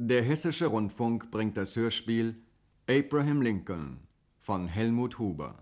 Der 0.00 0.22
Hessische 0.22 0.66
Rundfunk 0.66 1.32
bringt 1.32 1.56
das 1.56 1.74
Hörspiel 1.74 2.36
Abraham 2.88 3.42
Lincoln 3.42 3.98
von 4.38 4.68
Helmut 4.68 5.18
Huber. 5.18 5.56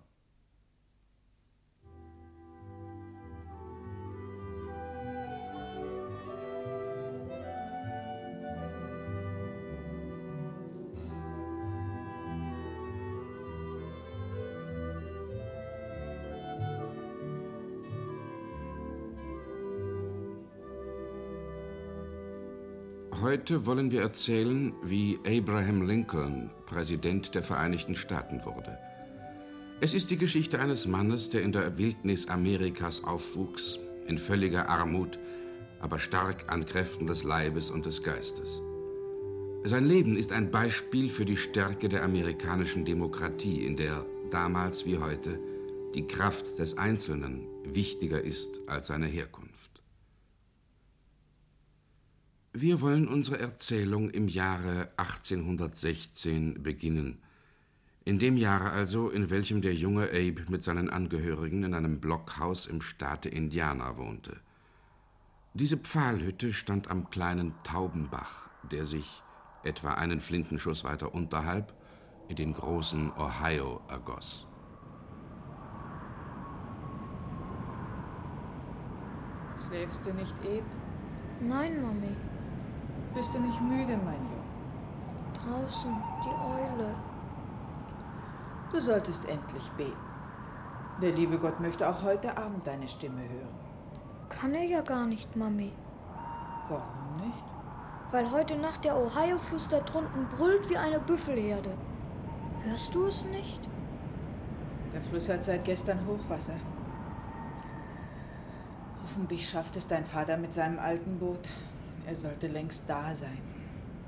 Heute 23.37 23.67
wollen 23.67 23.91
wir 23.91 24.01
erzählen, 24.01 24.73
wie 24.83 25.19
Abraham 25.27 25.87
Lincoln 25.87 26.49
Präsident 26.65 27.35
der 27.35 27.43
Vereinigten 27.43 27.95
Staaten 27.95 28.43
wurde. 28.47 28.79
Es 29.79 29.93
ist 29.93 30.11
die 30.11 30.17
Geschichte 30.17 30.59
eines 30.59 30.87
Mannes, 30.87 31.29
der 31.29 31.43
in 31.43 31.53
der 31.53 31.77
Wildnis 31.77 32.29
Amerikas 32.29 33.05
aufwuchs, 33.05 33.79
in 34.07 34.17
völliger 34.17 34.71
Armut, 34.71 35.19
aber 35.81 35.99
stark 35.99 36.51
an 36.51 36.65
Kräften 36.65 37.07
des 37.07 37.25
Leibes 37.25 37.71
und 37.71 37.85
des 37.85 38.03
Geistes. 38.03 38.63
Sein 39.65 39.85
Leben 39.85 40.17
ist 40.17 40.33
ein 40.33 40.51
Beispiel 40.51 41.11
für 41.11 41.27
die 41.27 41.37
Stärke 41.37 41.91
der 41.91 42.05
amerikanischen 42.05 42.87
Demokratie, 42.87 43.67
in 43.67 43.77
der 43.77 44.07
damals 44.31 44.87
wie 44.87 44.97
heute 44.97 45.39
die 45.95 46.07
Kraft 46.07 46.59
des 46.59 46.79
Einzelnen 46.79 47.47
wichtiger 47.65 48.25
ist 48.25 48.63
als 48.67 48.87
seine 48.87 49.09
Herkunft. 49.09 49.46
Wir 52.59 52.81
wollen 52.81 53.07
unsere 53.07 53.39
Erzählung 53.39 54.09
im 54.09 54.29
Jahre 54.29 54.89
1816 54.97 56.63
beginnen. 56.63 57.19
In 58.07 58.19
dem 58.19 58.39
Jahre 58.39 58.71
also, 58.71 59.11
in 59.11 59.29
welchem 59.29 59.61
der 59.61 59.75
junge 59.75 60.09
Abe 60.09 60.47
mit 60.49 60.65
seinen 60.65 60.89
Angehörigen 60.89 61.65
in 61.65 61.75
einem 61.75 62.01
Blockhaus 62.01 62.65
im 62.65 62.81
Staate 62.81 63.29
Indiana 63.29 63.99
wohnte. 63.99 64.41
Diese 65.53 65.77
Pfahlhütte 65.77 66.55
stand 66.55 66.91
am 66.91 67.11
kleinen 67.11 67.53
Taubenbach, 67.63 68.49
der 68.73 68.87
sich 68.87 69.23
etwa 69.63 69.93
einen 69.93 70.23
Flintenschuss 70.23 70.83
weiter 70.83 71.15
unterhalb 71.15 71.75
in 72.29 72.37
den 72.37 72.55
großen 72.55 73.13
Ohio 73.19 73.83
ergoss. 73.89 74.47
Schläfst 79.69 80.07
du 80.07 80.15
nicht, 80.15 80.33
Abe? 80.41 80.63
Nein, 81.43 81.83
Mami. 81.83 82.17
Bist 83.17 83.35
du 83.35 83.39
nicht 83.41 83.63
müde, 83.63 83.97
mein 84.05 84.21
Junge? 84.27 84.45
Draußen, 85.33 85.91
die 86.23 86.29
Eule. 86.29 86.95
Du 88.71 88.79
solltest 88.79 89.25
endlich 89.25 89.67
beten. 89.71 89.97
Der 91.01 91.13
liebe 91.13 91.39
Gott 91.39 91.59
möchte 91.59 91.89
auch 91.89 92.03
heute 92.03 92.37
Abend 92.37 92.67
deine 92.67 92.87
Stimme 92.87 93.23
hören. 93.23 93.57
Kann 94.29 94.53
er 94.53 94.65
ja 94.65 94.83
gar 94.83 95.07
nicht, 95.07 95.35
Mami. 95.35 95.73
Warum 96.69 97.17
nicht? 97.27 97.45
Weil 98.11 98.31
heute 98.31 98.55
Nacht 98.55 98.85
der 98.85 98.99
Ohio-Fluss 98.99 99.71
da 99.71 99.81
drunten 99.81 100.27
brüllt 100.37 100.69
wie 100.69 100.77
eine 100.77 101.01
Büffelherde. 101.01 101.71
Hörst 102.65 102.95
du 102.95 103.07
es 103.07 103.25
nicht? 103.25 103.63
Der 104.93 105.01
Fluss 105.01 105.31
hat 105.31 105.43
seit 105.43 105.65
gestern 105.65 106.01
Hochwasser. 106.07 106.57
Hoffentlich 109.03 109.49
schafft 109.49 109.75
es 109.77 109.89
dein 109.89 110.05
Vater 110.05 110.37
mit 110.37 110.53
seinem 110.53 110.79
alten 110.79 111.19
Boot. 111.19 111.49
Er 112.07 112.15
sollte 112.15 112.47
längst 112.47 112.89
da 112.89 113.15
sein. 113.15 113.43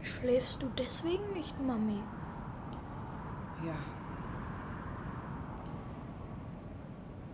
Schläfst 0.01 0.63
du 0.63 0.69
deswegen 0.79 1.33
nicht, 1.33 1.61
Mami? 1.61 2.01
Ja. 3.67 3.75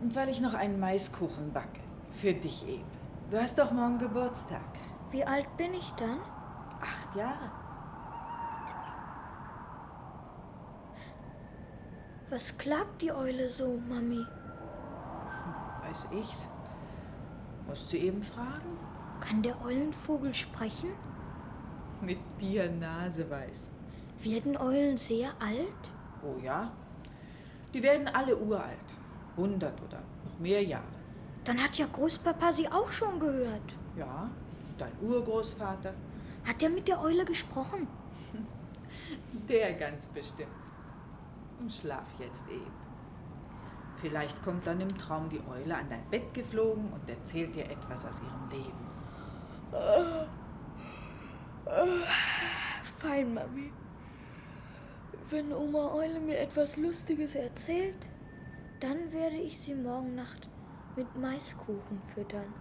Und 0.01 0.17
weil 0.17 0.31
ich 0.31 0.41
noch 0.41 0.55
einen 0.55 0.81
Maiskuchen 0.81 1.53
backe. 1.53 1.81
Für 2.13 2.33
dich 2.33 2.67
eben. 2.67 2.85
Du 3.31 3.41
hast 3.41 3.59
doch 3.59 3.73
morgen 3.73 3.99
Geburtstag. 3.99 4.63
Wie 5.11 5.25
alt 5.25 5.55
bin 5.59 5.75
ich 5.75 5.93
dann? 5.93 6.21
Acht 6.81 7.15
Jahre. 7.15 7.51
Was 12.31 12.57
klagt 12.57 13.03
die 13.03 13.13
Eule 13.13 13.49
so, 13.49 13.79
Mami? 13.89 14.25
Weiß 15.87 16.09
ich's. 16.11 16.49
Musst 17.67 17.93
du 17.93 17.97
eben 17.99 18.23
fragen? 18.23 18.79
Kann 19.21 19.43
der 19.43 19.63
Eulenvogel 19.65 20.35
sprechen? 20.35 20.91
Mit 22.01 22.19
dir 22.41 22.71
naseweiß. 22.71 23.71
Werden 24.23 24.57
Eulen 24.57 24.97
sehr 24.97 25.31
alt? 25.41 25.93
Oh 26.23 26.39
ja. 26.43 26.73
Die 27.73 27.83
werden 27.83 28.09
alle 28.09 28.37
uralt. 28.37 28.95
Hundert 29.37 29.81
oder 29.83 30.01
noch 30.25 30.39
mehr 30.39 30.63
Jahre. 30.63 30.85
Dann 31.45 31.63
hat 31.63 31.77
ja 31.77 31.87
Großpapa 31.87 32.53
sie 32.53 32.69
auch 32.69 32.91
schon 32.91 33.19
gehört. 33.19 33.77
Ja, 33.97 34.31
dein 34.79 34.93
Urgroßvater. 35.03 35.93
Hat 36.47 36.63
er 36.63 36.71
mit 36.71 36.89
der 36.89 37.01
Eule 37.01 37.25
gesprochen? 37.25 37.87
Der 39.49 39.75
ganz 39.75 40.07
bestimmt. 40.09 40.49
Schlaf 41.69 42.07
jetzt 42.19 42.49
eben. 42.49 42.85
Vielleicht 43.97 44.43
kommt 44.43 44.67
dann 44.67 44.81
im 44.81 44.99
Traum 44.99 45.29
die 45.29 45.41
Eule 45.49 45.77
an 45.77 45.89
dein 45.89 46.05
Bett 46.11 46.35
geflogen 46.35 46.93
und 46.93 47.09
erzählt 47.09 47.55
dir 47.55 47.65
etwas 47.71 48.05
aus 48.05 48.21
ihrem 48.21 48.49
Leben. 48.51 48.94
Fein, 52.99 53.35
Mami. 53.35 53.73
Wenn 55.31 55.53
Oma 55.53 55.93
Eule 55.95 56.21
mir 56.21 56.39
etwas 56.39 56.77
Lustiges 56.77 57.35
erzählt, 57.35 58.09
dann 58.81 59.13
werde 59.13 59.37
ich 59.37 59.59
sie 59.59 59.75
morgen 59.75 60.15
Nacht 60.15 60.49
mit 60.97 61.17
Maiskuchen 61.17 62.01
füttern. 62.15 62.53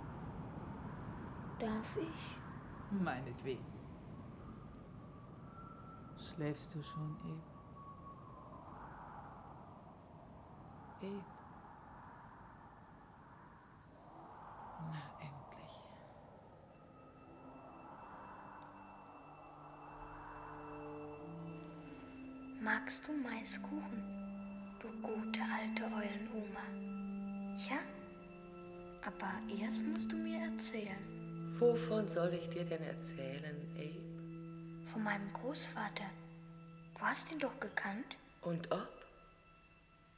Darf 1.59 1.97
ich? 1.97 2.37
Meinetwegen. 2.89 3.65
Schläfst 6.17 6.73
du 6.73 6.81
schon, 6.81 7.17
Eb? 11.01 11.09
Eb. 11.09 11.32
Magst 22.63 23.05
du 23.05 23.11
Maiskuchen, 23.11 24.03
du 24.79 24.87
gute 25.01 25.41
alte 25.41 25.83
Eulenoma? 25.83 26.63
Ja? 27.69 27.79
Aber 29.05 29.33
erst 29.59 29.83
musst 29.83 30.09
du 30.09 30.15
mir 30.15 30.39
erzählen. 30.39 31.55
Wovon 31.59 32.07
soll 32.07 32.33
ich 32.33 32.49
dir 32.51 32.63
denn 32.63 32.81
erzählen, 32.83 33.57
Abe? 33.75 34.87
Von 34.93 35.03
meinem 35.03 35.33
Großvater. 35.33 36.09
Du 36.97 37.01
hast 37.01 37.29
ihn 37.33 37.39
doch 37.39 37.59
gekannt? 37.59 38.15
Und 38.43 38.71
ob? 38.71 39.05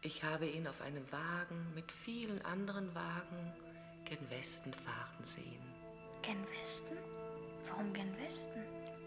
Ich 0.04 0.24
habe 0.24 0.46
ihn 0.46 0.68
auf 0.68 0.80
einem 0.82 1.12
Wagen 1.12 1.74
mit 1.74 1.92
vielen 1.92 2.46
anderen 2.46 2.94
Wagen 2.94 3.54
gen 4.06 4.30
Westen 4.30 4.72
fahren 4.72 5.24
sehen. 5.24 5.64
Gen 6.22 6.38
Westen? 6.60 6.96
Warum 7.68 7.92
gen 7.92 8.16
Westen? 8.20 8.62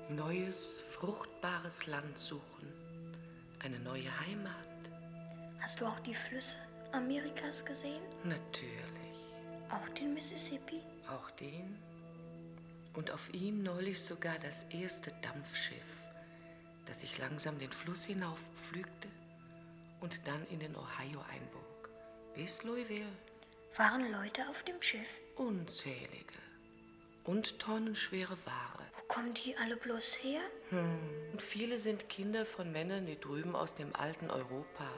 Neues, 0.08 0.82
fruchtbares 0.90 1.86
Land 1.86 2.18
suchen. 2.18 2.87
Eine 3.60 3.80
neue 3.80 4.08
Heimat. 4.20 4.54
Hast 5.60 5.80
du 5.80 5.86
auch 5.86 5.98
die 6.00 6.14
Flüsse 6.14 6.56
Amerikas 6.92 7.64
gesehen? 7.64 8.02
Natürlich. 8.24 9.34
Auch 9.70 9.88
den 9.90 10.14
Mississippi? 10.14 10.80
Auch 11.08 11.30
den. 11.32 11.76
Und 12.94 13.10
auf 13.10 13.32
ihm 13.34 13.62
neulich 13.62 14.00
sogar 14.00 14.38
das 14.38 14.64
erste 14.70 15.12
Dampfschiff, 15.22 15.76
das 16.86 17.00
sich 17.00 17.18
langsam 17.18 17.58
den 17.58 17.72
Fluss 17.72 18.04
hinauf 18.04 18.38
pflügte 18.54 19.08
und 20.00 20.26
dann 20.26 20.46
in 20.48 20.60
den 20.60 20.74
Ohio 20.76 21.20
einbog. 21.30 21.90
Bis 22.34 22.62
Louisville. 22.62 23.12
Waren 23.76 24.10
Leute 24.12 24.48
auf 24.48 24.62
dem 24.62 24.80
Schiff? 24.80 25.08
Unzählige. 25.36 26.38
Und 27.24 27.58
tonnenschwere 27.58 28.38
Ware. 28.44 28.87
Kommen 29.08 29.32
die 29.34 29.56
alle 29.56 29.76
bloß 29.76 30.22
her? 30.22 30.40
Hm. 30.70 30.98
Und 31.32 31.42
viele 31.42 31.78
sind 31.78 32.08
Kinder 32.08 32.44
von 32.44 32.70
Männern, 32.70 33.06
die 33.06 33.18
drüben 33.18 33.56
aus 33.56 33.74
dem 33.74 33.94
alten 33.96 34.30
Europa 34.30 34.88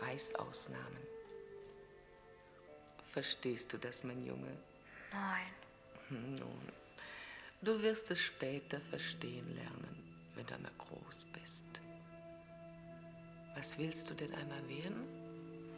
Reis 0.00 0.34
ausnahmen. 0.34 0.98
Verstehst 3.12 3.72
du 3.72 3.78
das, 3.78 4.04
mein 4.04 4.24
Junge? 4.24 4.56
Nein. 5.12 5.46
Hm, 6.08 6.34
Nun, 6.34 6.72
du 7.62 7.80
wirst 7.82 8.10
es 8.10 8.20
später 8.20 8.80
verstehen 8.80 9.54
lernen, 9.54 10.20
wenn 10.34 10.46
du 10.46 10.54
einmal 10.54 10.72
groß 10.78 11.26
bist. 11.32 11.64
Was 13.56 13.78
willst 13.78 14.10
du 14.10 14.14
denn 14.14 14.34
einmal 14.34 14.68
werden? 14.68 15.04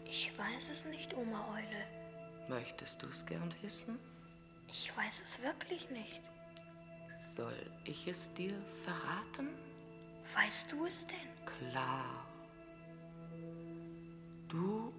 Ich 0.06 0.32
weiß 0.36 0.70
es 0.70 0.84
nicht, 0.86 1.14
Oma 1.14 1.54
Eule. 1.54 2.48
Möchtest 2.48 3.02
du 3.02 3.06
es 3.06 3.24
gern 3.24 3.54
wissen? 3.62 3.98
Ich 4.68 4.94
weiß 4.96 5.22
es 5.24 5.40
wirklich 5.42 5.88
nicht. 5.90 6.22
Soll 7.36 7.66
ich 7.84 8.06
es 8.06 8.32
dir 8.34 8.54
verraten? 8.84 9.48
Weißt 10.34 10.70
du 10.70 10.84
es 10.84 11.06
denn? 11.06 11.70
Klar. 11.70 12.26
Du 14.48 14.92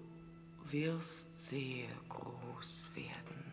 wirst 0.64 1.48
sehr 1.48 1.86
groß 2.08 2.88
werden. 2.94 3.52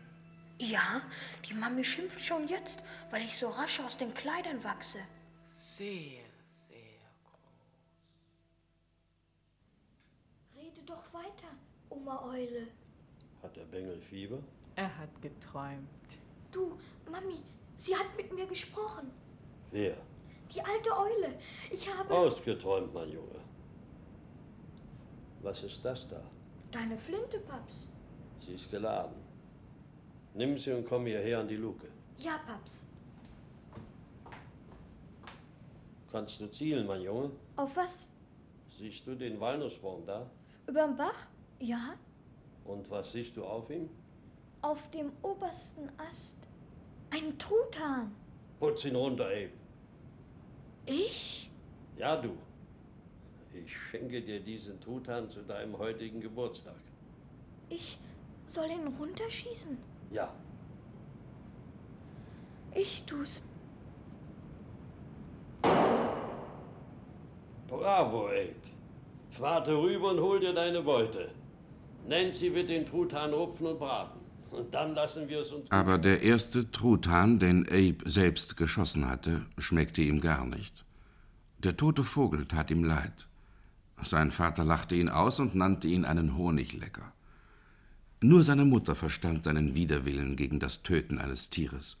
Ja, 0.58 1.02
die 1.48 1.54
Mami 1.54 1.84
schimpft 1.84 2.20
schon 2.20 2.48
jetzt, 2.48 2.82
weil 3.10 3.22
ich 3.22 3.38
so 3.38 3.50
rasch 3.50 3.78
aus 3.78 3.96
den 3.96 4.12
Kleidern 4.14 4.64
wachse. 4.64 4.98
Sehr, 5.46 6.24
sehr 6.68 7.02
groß. 7.24 7.66
Rede 10.56 10.82
doch 10.84 11.12
weiter, 11.12 11.54
Oma 11.88 12.24
Eule. 12.32 12.66
Hat 13.42 13.54
der 13.54 13.64
Bengel 13.64 14.00
Fieber? 14.00 14.42
Er 14.74 14.96
hat 14.98 15.22
geträumt. 15.22 15.88
Du, 16.50 16.78
Mami, 17.10 17.42
sie 17.76 17.94
hat 17.96 18.06
mit 18.16 18.32
mir 18.32 18.46
gesprochen. 18.46 19.10
Wer? 19.70 19.96
Die 20.54 20.60
alte 20.60 20.90
Eule. 20.96 21.38
Ich 21.70 21.88
habe 21.92 22.12
Ausgeträumt, 22.14 22.92
mein 22.92 23.10
Junge. 23.10 23.40
Was 25.42 25.62
ist 25.64 25.84
das 25.84 26.08
da? 26.08 26.20
deine 26.70 26.96
Flinte, 26.96 27.38
Paps. 27.40 27.90
Sie 28.46 28.54
ist 28.54 28.70
geladen. 28.70 29.16
Nimm 30.34 30.56
sie 30.56 30.72
und 30.72 30.86
komm 30.86 31.04
hierher 31.04 31.40
an 31.40 31.48
die 31.48 31.56
Luke. 31.56 31.86
Ja, 32.16 32.38
Paps. 32.46 32.86
Kannst 36.10 36.40
du 36.40 36.46
zielen, 36.50 36.86
mein 36.86 37.02
Junge? 37.02 37.30
Auf 37.56 37.76
was? 37.76 38.08
Siehst 38.78 39.06
du 39.06 39.14
den 39.14 39.38
Walnussbaum 39.40 40.04
da? 40.06 40.30
Überm 40.66 40.96
Bach? 40.96 41.26
Ja, 41.60 41.94
Und 42.64 42.88
was 42.90 43.12
siehst 43.12 43.36
du 43.36 43.44
auf 43.44 43.68
ihm? 43.70 43.88
auf 44.62 44.88
dem 44.92 45.10
obersten 45.22 45.88
Ast. 45.98 46.36
Ein 47.14 47.38
Truthahn. 47.38 48.10
Putz 48.58 48.84
ihn 48.86 48.96
runter, 48.96 49.26
Abe. 49.26 49.50
Ich? 50.86 51.50
Ja, 51.98 52.16
du. 52.16 52.30
Ich 53.52 53.76
schenke 53.76 54.22
dir 54.22 54.40
diesen 54.40 54.80
Truthahn 54.80 55.28
zu 55.28 55.42
deinem 55.42 55.76
heutigen 55.76 56.20
Geburtstag. 56.20 56.80
Ich 57.68 57.98
soll 58.46 58.70
ihn 58.70 58.86
runterschießen? 58.98 59.76
Ja, 60.10 60.32
Ich 62.74 63.02
tu's. 63.04 63.42
bravo, 67.68 68.28
Abe. 68.28 68.54
Warte 69.38 69.76
rüber 69.76 70.10
und 70.12 70.20
hol 70.20 70.40
dir 70.40 70.54
deine 70.54 70.80
Beute. 70.80 71.30
Nancy 72.08 72.54
wird 72.54 72.68
den 72.70 72.86
Truthahn 72.86 73.32
rupfen 73.34 73.66
und 73.66 73.78
braten. 73.78 74.21
Und 74.52 74.74
dann 74.74 74.94
lassen 74.94 75.28
wir 75.28 75.40
es 75.40 75.50
uns. 75.50 75.70
Aber 75.70 75.96
der 75.98 76.22
erste 76.22 76.70
Truthahn, 76.70 77.38
den 77.38 77.66
Abe 77.66 77.98
selbst 78.04 78.56
geschossen 78.56 79.08
hatte, 79.08 79.46
schmeckte 79.58 80.02
ihm 80.02 80.20
gar 80.20 80.44
nicht. 80.44 80.84
Der 81.58 81.76
tote 81.76 82.04
Vogel 82.04 82.46
tat 82.46 82.70
ihm 82.70 82.84
leid. 82.84 83.28
Sein 84.02 84.30
Vater 84.30 84.64
lachte 84.64 84.94
ihn 84.94 85.08
aus 85.08 85.40
und 85.40 85.54
nannte 85.54 85.88
ihn 85.88 86.04
einen 86.04 86.36
Honiglecker. 86.36 87.12
Nur 88.20 88.42
seine 88.42 88.64
Mutter 88.64 88.94
verstand 88.94 89.42
seinen 89.42 89.74
Widerwillen 89.74 90.36
gegen 90.36 90.60
das 90.60 90.82
Töten 90.82 91.18
eines 91.18 91.50
Tieres. 91.50 91.96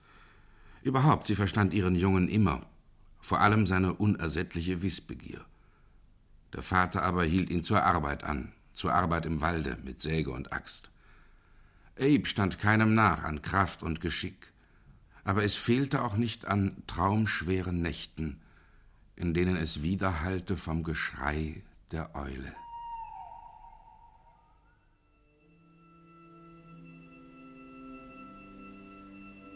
Überhaupt, 0.82 1.26
sie 1.26 1.36
verstand 1.36 1.72
ihren 1.72 1.96
Jungen 1.96 2.28
immer, 2.28 2.66
vor 3.20 3.40
allem 3.40 3.66
seine 3.66 3.94
unersättliche 3.94 4.82
Wissbegier. 4.82 5.40
Der 6.52 6.62
Vater 6.62 7.02
aber 7.02 7.24
hielt 7.24 7.50
ihn 7.50 7.62
zur 7.62 7.82
Arbeit 7.82 8.24
an, 8.24 8.52
zur 8.74 8.92
Arbeit 8.92 9.26
im 9.26 9.40
Walde 9.40 9.78
mit 9.84 10.00
Säge 10.00 10.30
und 10.32 10.52
Axt. 10.52 10.91
Abe 11.98 12.24
stand 12.26 12.58
keinem 12.58 12.94
nach 12.94 13.22
an 13.22 13.42
Kraft 13.42 13.82
und 13.82 14.00
Geschick, 14.00 14.52
aber 15.24 15.44
es 15.44 15.56
fehlte 15.56 16.02
auch 16.02 16.16
nicht 16.16 16.46
an 16.46 16.82
traumschweren 16.86 17.82
Nächten, 17.82 18.40
in 19.14 19.34
denen 19.34 19.56
es 19.56 19.82
widerhallte 19.82 20.56
vom 20.56 20.84
Geschrei 20.84 21.62
der 21.90 22.14
Eule. 22.14 22.54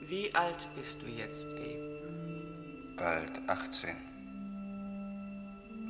Wie 0.08 0.32
alt 0.34 0.68
bist 0.76 1.02
du 1.02 1.06
jetzt, 1.06 1.46
Abe? 1.46 2.94
Bald 2.96 3.48
18. 3.48 3.96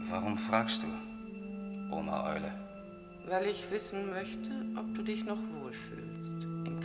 Warum 0.08 0.38
fragst 0.38 0.82
du, 0.82 1.92
Oma 1.92 2.32
Eule? 2.32 2.52
Weil 3.26 3.46
ich 3.48 3.70
wissen 3.70 4.08
möchte, 4.10 4.50
ob 4.76 4.94
du 4.94 5.02
dich 5.02 5.24
noch 5.24 5.38
wohlfühlst 5.60 6.05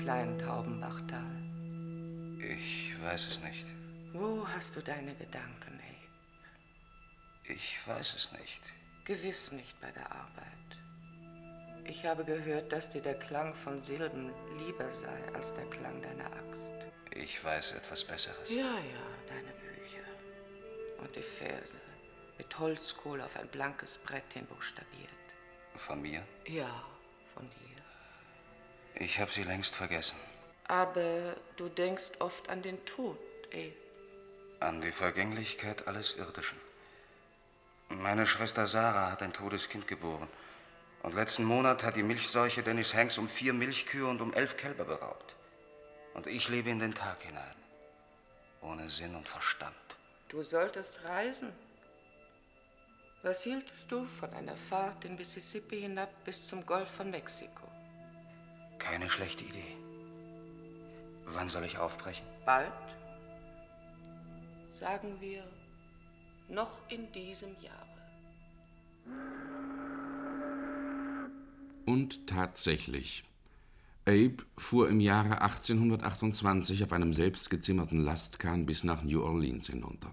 kleinen 0.01 0.39
Taubenbachtal. 0.39 1.41
Ich 2.39 2.99
weiß 3.01 3.27
es 3.27 3.39
nicht. 3.41 3.65
Wo 4.13 4.47
hast 4.47 4.75
du 4.75 4.81
deine 4.81 5.13
Gedanken, 5.15 5.79
Abe? 5.79 7.53
Ich 7.53 7.79
weiß 7.85 8.15
es 8.15 8.31
nicht. 8.31 8.61
Gewiss 9.05 9.51
nicht 9.51 9.79
bei 9.79 9.91
der 9.91 10.11
Arbeit. 10.11 10.45
Ich 11.85 12.05
habe 12.05 12.23
gehört, 12.23 12.71
dass 12.71 12.89
dir 12.89 13.01
der 13.01 13.19
Klang 13.19 13.53
von 13.53 13.79
Silben 13.79 14.31
lieber 14.57 14.91
sei 14.91 15.33
als 15.33 15.53
der 15.53 15.65
Klang 15.65 16.01
deiner 16.01 16.31
Axt. 16.33 16.73
Ich 17.11 17.43
weiß 17.43 17.73
etwas 17.73 18.03
Besseres. 18.03 18.49
Ja, 18.49 18.77
ja, 18.77 19.07
deine 19.27 19.51
Bücher. 19.51 20.05
Und 20.99 21.15
die 21.15 21.23
Verse 21.23 21.77
mit 22.37 22.57
Holzkohle 22.57 23.25
auf 23.25 23.35
ein 23.37 23.47
blankes 23.47 23.97
Brett 23.97 24.33
hinbuchstabiert. 24.33 25.09
Von 25.75 26.01
mir? 26.01 26.23
Ja, 26.47 26.83
von 27.33 27.49
dir. 27.49 27.70
Ich 28.95 29.19
habe 29.19 29.31
sie 29.31 29.43
längst 29.43 29.75
vergessen. 29.75 30.17
Aber 30.67 31.35
du 31.57 31.69
denkst 31.69 32.11
oft 32.19 32.49
an 32.49 32.61
den 32.61 32.83
Tod, 32.85 33.17
Abe. 33.51 33.73
An 34.59 34.81
die 34.81 34.91
Vergänglichkeit 34.91 35.87
alles 35.87 36.15
Irdischen. 36.17 36.59
Meine 37.89 38.25
Schwester 38.25 38.67
Sarah 38.67 39.11
hat 39.11 39.21
ein 39.21 39.33
totes 39.33 39.67
Kind 39.67 39.87
geboren. 39.87 40.29
Und 41.03 41.15
letzten 41.15 41.43
Monat 41.43 41.83
hat 41.83 41.95
die 41.95 42.03
Milchseuche 42.03 42.61
Dennis 42.61 42.93
Hanks 42.93 43.17
um 43.17 43.27
vier 43.27 43.53
Milchkühe 43.53 44.05
und 44.05 44.21
um 44.21 44.33
elf 44.33 44.55
Kälber 44.55 44.85
beraubt. 44.85 45.35
Und 46.13 46.27
ich 46.27 46.47
lebe 46.47 46.69
in 46.69 46.79
den 46.79 46.93
Tag 46.93 47.21
hinein. 47.23 47.55
Ohne 48.61 48.87
Sinn 48.89 49.15
und 49.15 49.27
Verstand. 49.27 49.75
Du 50.29 50.43
solltest 50.43 51.03
reisen. 51.03 51.51
Was 53.23 53.43
hieltest 53.43 53.91
du 53.91 54.05
von 54.05 54.31
einer 54.33 54.55
Fahrt 54.69 55.03
den 55.03 55.15
Mississippi 55.15 55.81
hinab 55.81 56.09
bis 56.23 56.47
zum 56.47 56.65
Golf 56.65 56.89
von 56.89 57.09
Mexiko? 57.09 57.70
Keine 58.83 59.09
schlechte 59.09 59.43
Idee. 59.43 59.75
Wann 61.25 61.47
soll 61.47 61.63
ich 61.65 61.77
aufbrechen? 61.77 62.25
Bald? 62.45 62.71
Sagen 64.69 65.15
wir, 65.19 65.43
noch 66.49 66.79
in 66.89 67.11
diesem 67.11 67.55
Jahre. 67.61 67.77
Und 71.85 72.25
tatsächlich. 72.27 73.23
Abe 74.05 74.37
fuhr 74.57 74.89
im 74.89 74.99
Jahre 74.99 75.41
1828 75.41 76.83
auf 76.83 76.91
einem 76.91 77.13
selbstgezimmerten 77.13 78.03
Lastkahn 78.03 78.65
bis 78.65 78.83
nach 78.83 79.03
New 79.03 79.21
Orleans 79.21 79.67
hinunter. 79.67 80.11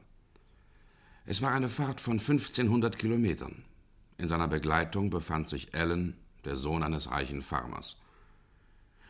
Es 1.25 1.41
war 1.41 1.53
eine 1.53 1.71
Fahrt 1.71 2.01
von 2.01 2.21
1500 2.21 2.99
Kilometern. 2.99 3.65
In 4.19 4.29
seiner 4.29 4.49
Begleitung 4.49 5.09
befand 5.09 5.49
sich 5.49 5.75
Allen, 5.75 6.17
der 6.45 6.57
Sohn 6.57 6.83
eines 6.83 7.11
reichen 7.11 7.41
Farmers. 7.43 7.97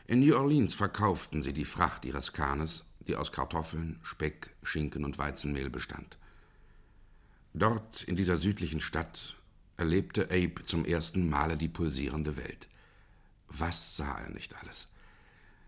In 0.09 0.21
New 0.21 0.35
Orleans 0.35 0.73
verkauften 0.73 1.43
sie 1.43 1.53
die 1.53 1.67
Fracht 1.67 2.07
ihres 2.07 2.33
Kahnes, 2.33 2.87
die 3.01 3.15
aus 3.15 3.31
Kartoffeln, 3.31 4.01
Speck, 4.03 4.49
Schinken 4.63 5.05
und 5.05 5.19
Weizenmehl 5.19 5.69
bestand. 5.69 6.17
Dort, 7.53 8.05
in 8.05 8.17
dieser 8.17 8.39
südlichen 8.39 8.81
Stadt, 8.81 9.37
erlebte 9.77 10.31
Abe 10.31 10.63
zum 10.63 10.87
ersten 10.87 11.29
Male 11.29 11.59
die 11.59 11.69
pulsierende 11.69 12.39
Welt. 12.39 12.69
Was 13.49 13.99
sah 13.99 14.19
er 14.21 14.31
nicht 14.31 14.57
alles? 14.63 14.91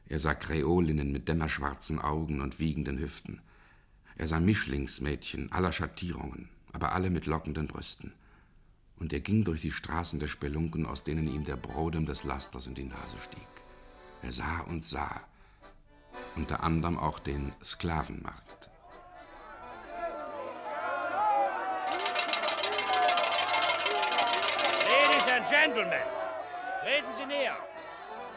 Er 0.06 0.18
sah 0.18 0.32
Kreolinnen 0.32 1.12
mit 1.12 1.28
dämmerschwarzen 1.28 1.98
Augen 1.98 2.40
und 2.40 2.58
wiegenden 2.58 2.98
Hüften. 2.98 3.42
Er 4.16 4.26
sah 4.26 4.40
Mischlingsmädchen 4.40 5.52
aller 5.52 5.72
Schattierungen, 5.72 6.48
aber 6.72 6.92
alle 6.92 7.10
mit 7.10 7.26
lockenden 7.26 7.66
Brüsten. 7.66 8.14
Und 8.96 9.12
er 9.12 9.20
ging 9.20 9.44
durch 9.44 9.60
die 9.60 9.70
Straßen 9.70 10.18
der 10.18 10.28
Spelunken, 10.28 10.86
aus 10.86 11.04
denen 11.04 11.26
ihm 11.26 11.44
der 11.44 11.56
Brodem 11.56 12.06
des 12.06 12.24
Lasters 12.24 12.66
in 12.66 12.74
die 12.74 12.84
Nase 12.84 13.16
stieg. 13.22 13.49
Er 14.22 14.32
sah 14.32 14.60
und 14.68 14.84
sah, 14.84 15.22
unter 16.36 16.62
anderem 16.62 16.98
auch 16.98 17.18
den 17.20 17.54
Sklavenmarkt. 17.64 18.68
Ladies 24.88 25.32
and 25.32 25.48
Gentlemen, 25.48 26.02
treten 26.82 27.08
Sie 27.18 27.26
näher. 27.26 27.56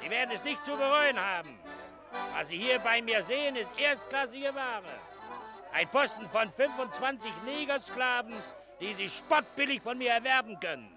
Sie 0.01 0.09
werden 0.09 0.31
es 0.33 0.43
nicht 0.45 0.63
zu 0.63 0.71
bereuen 0.71 1.19
haben. 1.19 1.59
Was 2.35 2.47
Sie 2.47 2.57
hier 2.57 2.79
bei 2.79 3.01
mir 3.01 3.21
sehen, 3.23 3.57
ist 3.57 3.71
erstklassige 3.77 4.55
Ware. 4.55 4.99
Ein 5.73 5.87
Posten 5.89 6.29
von 6.29 6.51
25 6.53 7.31
Negersklaven, 7.45 8.35
die 8.79 8.93
Sie 8.93 9.09
spottbillig 9.09 9.81
von 9.81 9.97
mir 9.97 10.11
erwerben 10.11 10.57
können. 10.59 10.95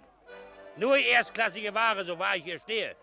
Nur 0.77 0.97
erstklassige 0.97 1.75
Ware, 1.75 2.05
so 2.05 2.19
wahr 2.19 2.37
ich 2.37 2.45
hier 2.45 2.61
stehe. 2.61 2.95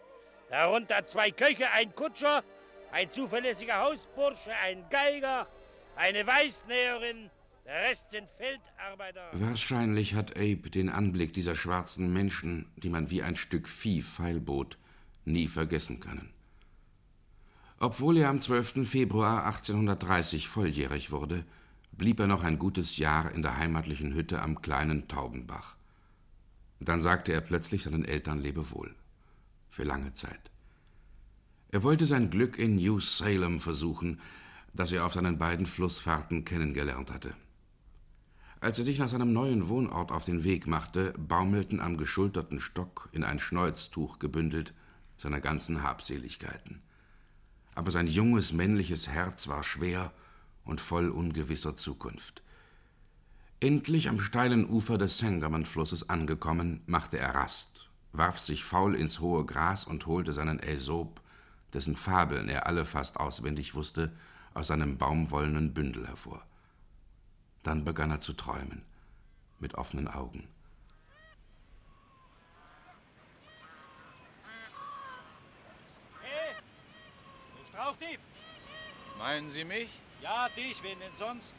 Darunter 0.54 1.04
zwei 1.04 1.32
Köche, 1.32 1.72
ein 1.72 1.96
Kutscher, 1.96 2.44
ein 2.92 3.10
zuverlässiger 3.10 3.80
Hausbursche, 3.80 4.52
ein 4.64 4.86
Geiger, 4.92 5.48
eine 5.96 6.28
Weißnäherin 6.28 7.32
Der 7.66 7.90
Rest 7.90 8.12
sind 8.12 8.28
Feldarbeiter. 8.38 9.32
Wahrscheinlich 9.32 10.14
hat 10.14 10.38
Abe 10.38 10.70
den 10.70 10.90
Anblick 10.90 11.34
dieser 11.34 11.56
schwarzen 11.56 12.14
Menschen, 12.14 12.72
die 12.76 12.92
man 12.92 13.10
wie 13.10 13.24
ein 13.24 13.36
Stück 13.36 13.68
Vieh 13.68 14.04
feilbot, 14.04 14.78
nie 15.26 15.48
vergessen 15.48 16.00
können. 16.00 16.32
Obwohl 17.80 18.18
er 18.18 18.30
am 18.30 18.40
12. 18.40 18.88
Februar 18.88 19.48
1830 19.48 20.50
volljährig 20.50 21.10
wurde, 21.10 21.46
blieb 21.94 22.20
er 22.20 22.28
noch 22.28 22.44
ein 22.44 22.60
gutes 22.60 22.98
Jahr 22.98 23.32
in 23.32 23.42
der 23.42 23.58
heimatlichen 23.58 24.14
Hütte 24.14 24.44
am 24.44 24.62
kleinen 24.62 25.08
Taubenbach. 25.08 25.78
Dann 26.80 27.02
sagte 27.02 27.34
er 27.34 27.42
plötzlich 27.42 27.82
seinen 27.82 28.06
Eltern 28.06 28.40
Lebewohl. 28.40 28.94
Für 29.74 29.84
lange 29.84 30.14
Zeit. 30.14 30.52
Er 31.72 31.82
wollte 31.82 32.06
sein 32.06 32.30
Glück 32.30 32.60
in 32.60 32.76
New 32.76 33.00
Salem 33.00 33.60
versuchen, 33.60 34.22
das 34.72 34.92
er 34.92 35.04
auf 35.04 35.14
seinen 35.14 35.40
beiden 35.40 35.66
Flussfahrten 35.66 36.46
kennengelernt 36.46 37.12
hatte. 37.12 37.34
Als 38.60 38.78
er 38.78 38.84
sich 38.84 39.00
nach 39.00 39.10
seinem 39.10 39.34
neuen 39.34 39.70
Wohnort 39.70 40.12
auf 40.12 40.26
den 40.26 40.44
Weg 40.44 40.68
machte, 40.68 41.16
baumelten 41.18 41.80
am 41.80 41.98
geschulterten 41.98 42.60
Stock, 42.60 43.10
in 43.14 43.24
ein 43.24 43.40
Schnäuztuch 43.40 44.20
gebündelt, 44.20 44.76
seine 45.18 45.42
ganzen 45.42 45.82
Habseligkeiten. 45.82 46.84
Aber 47.74 47.90
sein 47.90 48.06
junges 48.06 48.54
männliches 48.54 49.08
Herz 49.08 49.48
war 49.48 49.64
schwer 49.64 50.14
und 50.66 50.82
voll 50.82 51.10
ungewisser 51.10 51.76
Zukunft. 51.76 52.44
Endlich 53.60 54.08
am 54.08 54.20
steilen 54.20 54.70
Ufer 54.70 55.00
des 55.00 55.18
Sangamon-Flusses 55.18 56.10
angekommen, 56.12 56.84
machte 56.86 57.18
er 57.18 57.34
Rast, 57.34 57.90
warf 58.14 58.40
sich 58.40 58.64
faul 58.64 58.96
ins 58.96 59.20
hohe 59.20 59.46
Gras 59.46 59.86
und 59.86 60.06
holte 60.06 60.32
seinen 60.34 60.60
Aesop, 60.62 61.20
dessen 61.74 61.96
Fabeln 61.96 62.48
er 62.48 62.68
alle 62.68 62.86
fast 62.86 63.20
auswendig 63.20 63.74
wusste, 63.74 64.12
aus 64.54 64.68
seinem 64.68 64.98
baumwollenen 64.98 65.74
Bündel 65.74 66.08
hervor. 66.08 66.46
Dann 67.64 67.84
begann 67.84 68.12
er 68.12 68.22
zu 68.22 68.34
träumen, 68.34 68.84
mit 69.60 69.74
offenen 69.74 70.08
Augen. 70.08 70.48
Hey, 76.22 76.56
du 77.58 77.66
Strauchdieb! 77.70 78.20
Meinen 79.18 79.50
Sie 79.50 79.64
mich? 79.64 79.90
Ja, 80.22 80.50
dich, 80.50 80.84
wen 80.84 81.00
denn 81.00 81.16
sonst? 81.18 81.54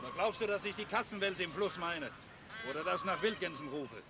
Oder 0.00 0.12
glaubst 0.12 0.40
du, 0.40 0.46
dass 0.46 0.64
ich 0.64 0.76
die 0.76 0.84
Katzenwälze 0.84 1.44
im 1.44 1.52
Fluss 1.52 1.78
meine? 1.78 2.10
Oder 2.70 2.84
das 2.84 3.04
nach 3.04 3.22
Wildgänsen 3.22 3.68
rufe? 3.68 4.02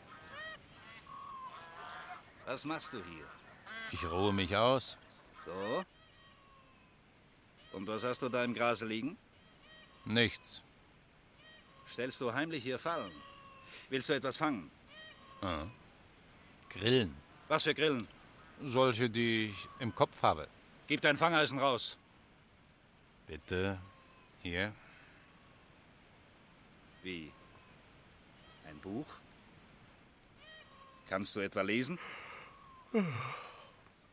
Was 2.47 2.65
machst 2.65 2.93
du 2.93 3.03
hier? 3.05 3.27
Ich 3.91 4.05
ruhe 4.05 4.33
mich 4.33 4.55
aus. 4.55 4.97
So? 5.47 5.85
Und 7.73 7.87
was 7.87 8.05
hast 8.05 8.21
du 8.23 8.29
da 8.29 8.45
im 8.45 8.55
Grase 8.55 8.87
liegen? 8.87 9.17
Nichts. 10.05 10.63
Stellst 11.89 12.21
du 12.21 12.33
heimlich 12.33 12.63
hier 12.63 12.79
Fallen? 12.79 13.13
Willst 13.89 14.09
du 14.09 14.15
etwas 14.15 14.37
fangen? 14.37 14.71
Ah. 15.41 15.67
Grillen. 16.71 17.17
Was 17.49 17.65
für 17.65 17.75
Grillen? 17.75 18.07
Solche, 18.63 19.11
die 19.11 19.47
ich 19.47 19.69
im 19.81 19.95
Kopf 19.95 20.23
habe. 20.23 20.49
Gib 20.87 21.01
dein 21.01 21.17
Fangeisen 21.17 21.59
raus. 21.59 21.97
Bitte. 23.27 23.79
Hier. 24.43 24.73
Wie? 27.03 27.33
Ein 28.69 28.79
Buch? 28.81 29.07
Kannst 31.09 31.35
du 31.37 31.41
etwa 31.41 31.63
lesen? 31.63 31.99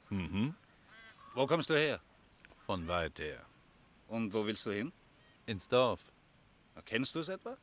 Mhm. 0.09 0.55
Wo 1.35 1.47
kommst 1.47 1.69
du 1.69 1.75
her? 1.75 2.01
Von 2.65 2.87
weit 2.87 3.19
her. 3.19 3.45
Und 4.07 4.33
wo 4.33 4.45
willst 4.45 4.65
du 4.65 4.71
hin? 4.71 4.91
Ins 5.45 5.67
Dorf. 5.67 5.99
Kennst 6.85 7.15
du 7.15 7.19
es 7.19 7.29
etwa? 7.29 7.57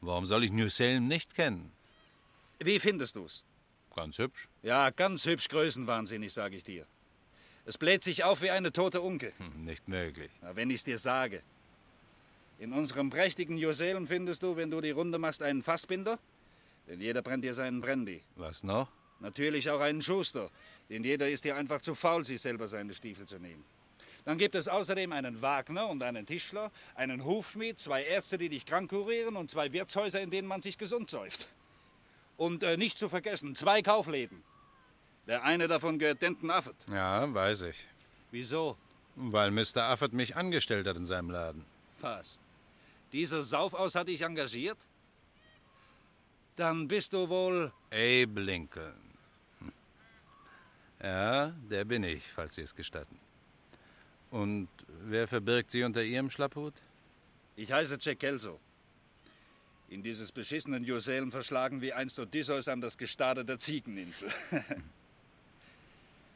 Warum 0.00 0.26
soll 0.26 0.44
ich 0.44 0.52
New 0.52 0.68
Salem 0.68 1.06
nicht 1.06 1.34
kennen? 1.34 1.72
Wie 2.58 2.80
findest 2.80 3.16
du's? 3.16 3.44
Ganz 3.94 4.18
hübsch. 4.18 4.48
Ja, 4.62 4.90
ganz 4.90 5.24
hübsch 5.24 5.48
größenwahnsinnig, 5.48 6.32
sage 6.32 6.56
ich 6.56 6.64
dir. 6.64 6.86
Es 7.64 7.78
bläht 7.78 8.02
sich 8.02 8.24
auf 8.24 8.42
wie 8.42 8.50
eine 8.50 8.72
tote 8.72 9.00
Unke. 9.00 9.32
Hm, 9.38 9.64
nicht 9.64 9.88
möglich. 9.88 10.30
Na, 10.40 10.56
wenn 10.56 10.70
ich's 10.70 10.84
dir 10.84 10.98
sage. 10.98 11.42
In 12.58 12.72
unserem 12.72 13.10
prächtigen 13.10 13.58
Joselem 13.58 14.06
findest 14.06 14.42
du, 14.42 14.56
wenn 14.56 14.70
du 14.70 14.80
die 14.80 14.90
Runde 14.90 15.18
machst, 15.18 15.42
einen 15.42 15.62
Fassbinder. 15.62 16.18
Denn 16.88 17.00
jeder 17.00 17.22
brennt 17.22 17.44
dir 17.44 17.54
seinen 17.54 17.80
Brandy. 17.80 18.22
Was 18.36 18.64
noch? 18.64 18.88
Natürlich 19.20 19.68
auch 19.70 19.80
einen 19.80 20.02
Schuster. 20.02 20.50
Denn 20.88 21.04
jeder 21.04 21.28
ist 21.28 21.44
dir 21.44 21.56
einfach 21.56 21.80
zu 21.80 21.94
faul, 21.94 22.24
sich 22.24 22.40
selber 22.40 22.68
seine 22.68 22.94
Stiefel 22.94 23.26
zu 23.26 23.38
nehmen. 23.38 23.64
Dann 24.24 24.38
gibt 24.38 24.54
es 24.54 24.68
außerdem 24.68 25.12
einen 25.12 25.40
Wagner 25.40 25.88
und 25.88 26.02
einen 26.02 26.26
Tischler, 26.26 26.70
einen 26.94 27.24
Hufschmied, 27.24 27.80
zwei 27.80 28.02
Ärzte, 28.04 28.36
die 28.36 28.48
dich 28.48 28.66
krank 28.66 28.90
kurieren 28.90 29.36
und 29.36 29.50
zwei 29.50 29.72
Wirtshäuser, 29.72 30.20
in 30.20 30.30
denen 30.30 30.46
man 30.46 30.60
sich 30.60 30.76
gesund 30.76 31.08
säuft. 31.08 31.48
Und 32.36 32.62
äh, 32.62 32.76
nicht 32.76 32.98
zu 32.98 33.08
vergessen, 33.08 33.54
zwei 33.54 33.82
Kaufläden. 33.82 34.42
Der 35.26 35.44
eine 35.44 35.66
davon 35.66 35.98
gehört 35.98 36.22
Denton 36.22 36.50
Affet. 36.50 36.76
Ja, 36.88 37.32
weiß 37.32 37.62
ich. 37.62 37.76
Wieso? 38.30 38.76
Weil 39.16 39.50
Mr. 39.50 39.84
Affet 39.84 40.12
mich 40.12 40.36
angestellt 40.36 40.86
hat 40.86 40.96
in 40.96 41.06
seinem 41.06 41.30
Laden. 41.30 41.64
Was? 42.00 42.38
Dieser 43.12 43.42
Saufaus 43.42 43.94
hat 43.94 44.08
dich 44.08 44.20
engagiert? 44.20 44.78
Dann 46.56 46.86
bist 46.86 47.12
du 47.12 47.28
wohl. 47.28 47.72
Abe 47.90 48.40
Lincoln. 48.40 49.07
Ja, 51.02 51.52
der 51.70 51.84
bin 51.84 52.02
ich, 52.02 52.24
falls 52.34 52.54
Sie 52.56 52.62
es 52.62 52.74
gestatten. 52.74 53.18
Und 54.30 54.68
wer 55.04 55.28
verbirgt 55.28 55.70
Sie 55.70 55.84
unter 55.84 56.02
Ihrem 56.02 56.30
Schlapphut? 56.30 56.74
Ich 57.56 57.72
heiße 57.72 57.98
Jack 58.00 58.20
Kelso. 58.20 58.60
In 59.88 60.02
dieses 60.02 60.32
beschissenen 60.32 60.84
Joselm 60.84 61.32
verschlagen 61.32 61.80
wie 61.80 61.92
einst 61.92 62.18
Odysseus 62.18 62.68
an 62.68 62.80
das 62.80 62.98
Gestade 62.98 63.44
der 63.44 63.58
Ziegeninsel. 63.58 64.30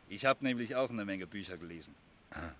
ich 0.08 0.24
habe 0.24 0.42
nämlich 0.44 0.74
auch 0.74 0.88
eine 0.88 1.04
Menge 1.04 1.26
Bücher 1.26 1.58
gelesen. 1.58 1.94
Ah. 2.30 2.52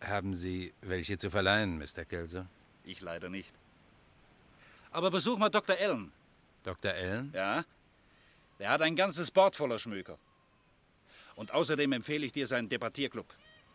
Haben 0.00 0.34
Sie 0.34 0.72
welche 0.80 1.18
zu 1.18 1.30
verleihen, 1.30 1.78
Mr. 1.78 2.04
Kelso? 2.04 2.46
Ich 2.84 3.00
leider 3.00 3.28
nicht. 3.28 3.52
Aber 4.90 5.10
besuch 5.10 5.38
mal 5.38 5.50
Dr. 5.50 5.76
Allen. 5.78 6.10
Dr. 6.64 6.92
Allen? 6.92 7.32
Ja. 7.32 7.64
Der 8.58 8.70
hat 8.70 8.82
ein 8.82 8.96
ganzes 8.96 9.30
Board 9.30 9.54
voller 9.54 9.78
Schmöker. 9.78 10.18
Und 11.34 11.52
außerdem 11.52 11.92
empfehle 11.92 12.26
ich 12.26 12.32
dir 12.32 12.46
seinen 12.46 12.68
Debattierclub. 12.68 13.26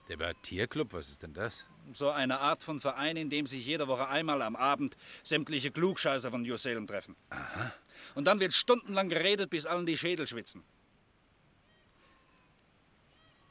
Debattierclub? 0.10 0.94
Was 0.94 1.10
ist 1.10 1.24
denn 1.24 1.34
das? 1.34 1.68
So 1.94 2.10
eine 2.10 2.40
Art 2.40 2.64
von 2.64 2.80
Verein, 2.80 3.18
in 3.18 3.30
dem 3.30 3.46
sich 3.46 3.66
jede 3.66 3.88
Woche 3.88 4.08
einmal 4.08 4.42
am 4.42 4.56
Abend 4.56 4.96
sämtliche 5.24 5.72
Klugscheißer 5.72 6.32
von 6.32 6.42
New 6.42 6.58
Salem 6.58 6.88
treffen. 6.88 7.16
Aha. 7.30 7.74
Und 8.16 8.26
dann 8.26 8.40
wird 8.40 8.54
stundenlang 8.54 9.10
geredet, 9.10 9.50
bis 9.50 9.66
allen 9.66 9.86
die 9.86 9.98
Schädel 9.98 10.28
schwitzen. 10.28 10.64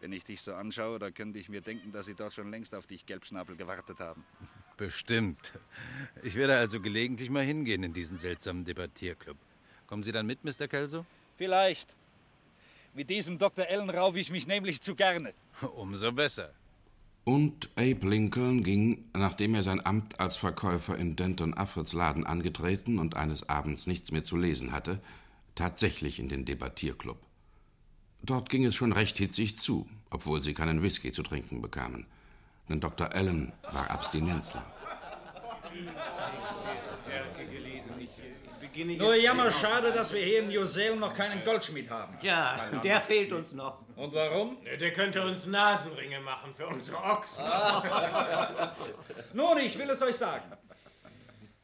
Wenn 0.01 0.13
ich 0.13 0.25
dich 0.25 0.43
so 0.43 0.55
anschaue, 0.55 0.99
da 0.99 1.11
könnte 1.11 1.39
ich 1.39 1.49
mir 1.49 1.63
denken, 1.63 1.91
dass 1.91 2.07
sie 2.07 2.15
dort 2.15 2.33
schon 2.33 2.51
längst 2.51 2.75
auf 2.75 2.87
dich 2.87 3.07
Gelbschnabel 3.07 3.57
gewartet 3.57 3.99
haben. 4.01 4.25
Bestimmt. 4.77 5.55
Ich 6.23 6.35
werde 6.35 6.57
also 6.57 6.81
gelegentlich 6.81 7.31
mal 7.31 7.43
hingehen 7.43 7.83
in 7.83 7.95
diesen 7.95 8.19
seltsamen 8.19 8.65
Debattierclub. 8.65 9.39
Kommen 9.87 10.03
Sie 10.03 10.13
dann 10.13 10.27
mit, 10.27 10.45
Mr. 10.45 10.69
Kelso? 10.69 11.07
Vielleicht. 11.39 11.95
Mit 12.97 13.11
diesem 13.11 13.37
Dr. 13.37 13.67
Allen 13.69 13.91
raufe 13.91 14.19
ich 14.19 14.31
mich 14.31 14.47
nämlich 14.47 14.81
zu 14.81 14.95
gerne. 14.95 15.35
Umso 15.77 16.13
besser. 16.13 16.49
Und 17.25 17.69
Abe 17.77 18.09
Lincoln 18.09 18.65
ging, 18.65 19.05
nachdem 19.13 19.55
er 19.55 19.63
sein 19.63 19.85
Amt 19.85 20.19
als 20.19 20.39
Verkäufer 20.39 20.97
in 20.97 21.15
Denton 21.15 21.53
Affreds 21.53 21.93
Laden 21.93 22.25
angetreten 22.25 22.99
und 22.99 23.15
eines 23.15 23.51
Abends 23.51 23.87
nichts 23.87 24.13
mehr 24.13 24.23
zu 24.23 24.39
lesen 24.39 24.73
hatte, 24.73 25.03
tatsächlich 25.55 26.19
in 26.19 26.31
den 26.31 26.47
Debattierclub. 26.47 27.19
Dort 28.23 28.49
ging 28.49 28.65
es 28.65 28.75
schon 28.75 28.93
recht 28.93 29.19
hitzig 29.19 29.59
zu, 29.59 29.87
obwohl 30.09 30.41
sie 30.41 30.55
keinen 30.55 30.81
Whisky 30.81 31.13
zu 31.13 31.23
trinken 31.23 31.61
bekamen. 31.61 32.07
Denn 32.71 32.81
Dr. 32.81 33.13
Allen 33.13 33.53
war 33.73 33.91
Abstinenzler. 33.91 34.65
Nur 38.85 39.15
jammer 39.15 39.51
schade, 39.53 39.93
dass 39.93 40.13
wir 40.13 40.21
hier 40.23 40.41
in 40.41 40.51
Joselm 40.51 40.99
noch 40.99 41.15
keinen 41.15 41.43
Goldschmied 41.45 41.89
haben. 41.91 42.19
Ja, 42.23 42.59
der 42.83 43.01
fehlt 43.01 43.33
uns 43.33 43.53
noch. 43.53 43.83
Und 43.97 44.13
warum? 44.15 44.59
Der 44.79 44.93
könnte 44.93 45.23
uns 45.23 45.47
Nasenringe 45.47 46.21
machen 46.21 46.55
für 46.55 46.67
unsere 46.67 46.99
Ochsen. 46.99 47.45
Nun, 49.33 49.59
ich 49.59 49.79
will 49.79 49.89
es 49.89 50.03
euch 50.03 50.17
sagen. 50.17 50.45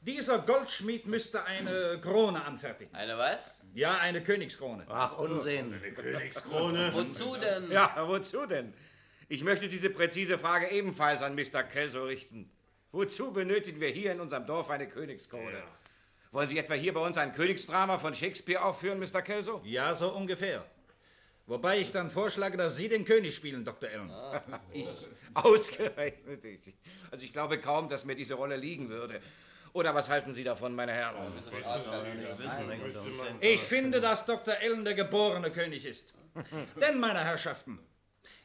Dieser 0.00 0.38
Goldschmied 0.40 1.06
müsste 1.06 1.44
eine 1.44 2.00
Krone 2.00 2.44
anfertigen. 2.44 2.92
Eine 2.94 3.16
was? 3.16 3.60
Ja, 3.72 3.98
eine 3.98 4.20
Königskrone. 4.22 4.84
Ach, 4.88 5.16
Unsinn. 5.18 5.74
Eine 5.74 5.92
Königskrone. 5.92 6.90
Wozu 6.92 7.36
denn? 7.36 7.70
Ja, 7.70 7.94
wozu 8.08 8.46
denn? 8.46 8.74
Ich 9.28 9.44
möchte 9.44 9.68
diese 9.68 9.90
präzise 9.90 10.38
Frage 10.38 10.70
ebenfalls 10.70 11.22
an 11.22 11.36
Mr. 11.36 11.62
Kelso 11.62 12.04
richten. 12.04 12.50
Wozu 12.90 13.32
benötigen 13.32 13.80
wir 13.80 13.90
hier 13.90 14.12
in 14.12 14.20
unserem 14.20 14.44
Dorf 14.44 14.70
eine 14.70 14.88
Königskrone? 14.88 15.52
Ja. 15.52 15.64
Wollen 16.32 16.48
Sie 16.48 16.58
etwa 16.58 16.72
hier 16.74 16.94
bei 16.94 17.00
uns 17.00 17.18
ein 17.18 17.34
Königsdrama 17.34 17.98
von 17.98 18.14
Shakespeare 18.14 18.64
aufführen, 18.64 18.98
Mr. 18.98 19.20
Kelso? 19.20 19.60
Ja, 19.64 19.94
so 19.94 20.10
ungefähr. 20.10 20.64
Wobei 21.46 21.78
ich 21.78 21.92
dann 21.92 22.10
vorschlage, 22.10 22.56
dass 22.56 22.76
Sie 22.76 22.88
den 22.88 23.04
König 23.04 23.36
spielen, 23.36 23.66
Dr. 23.66 23.90
Allen. 23.90 24.10
ich? 24.72 24.88
Ausgerechnet 25.34 26.42
ich. 26.44 26.74
Also 27.10 27.24
ich 27.26 27.34
glaube 27.34 27.58
kaum, 27.58 27.90
dass 27.90 28.06
mir 28.06 28.14
diese 28.14 28.34
Rolle 28.34 28.56
liegen 28.56 28.88
würde. 28.88 29.20
Oder 29.74 29.94
was 29.94 30.08
halten 30.08 30.32
Sie 30.32 30.44
davon, 30.44 30.74
meine 30.74 30.92
Herren? 30.92 31.32
Ich 33.40 33.60
finde, 33.60 34.00
dass 34.00 34.24
Dr. 34.24 34.54
Ellen 34.60 34.84
der 34.86 34.94
geborene 34.94 35.50
König 35.50 35.84
ist. 35.84 36.14
Denn, 36.80 36.98
meine 36.98 37.22
Herrschaften, 37.22 37.78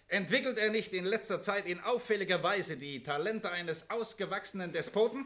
entwickelt 0.08 0.58
er 0.58 0.70
nicht 0.70 0.94
in 0.94 1.06
letzter 1.06 1.42
Zeit 1.42 1.66
in 1.66 1.80
auffälliger 1.82 2.42
Weise 2.44 2.78
die 2.78 3.04
Talente 3.04 3.52
eines 3.52 3.90
ausgewachsenen 3.90 4.72
Despoten? 4.72 5.26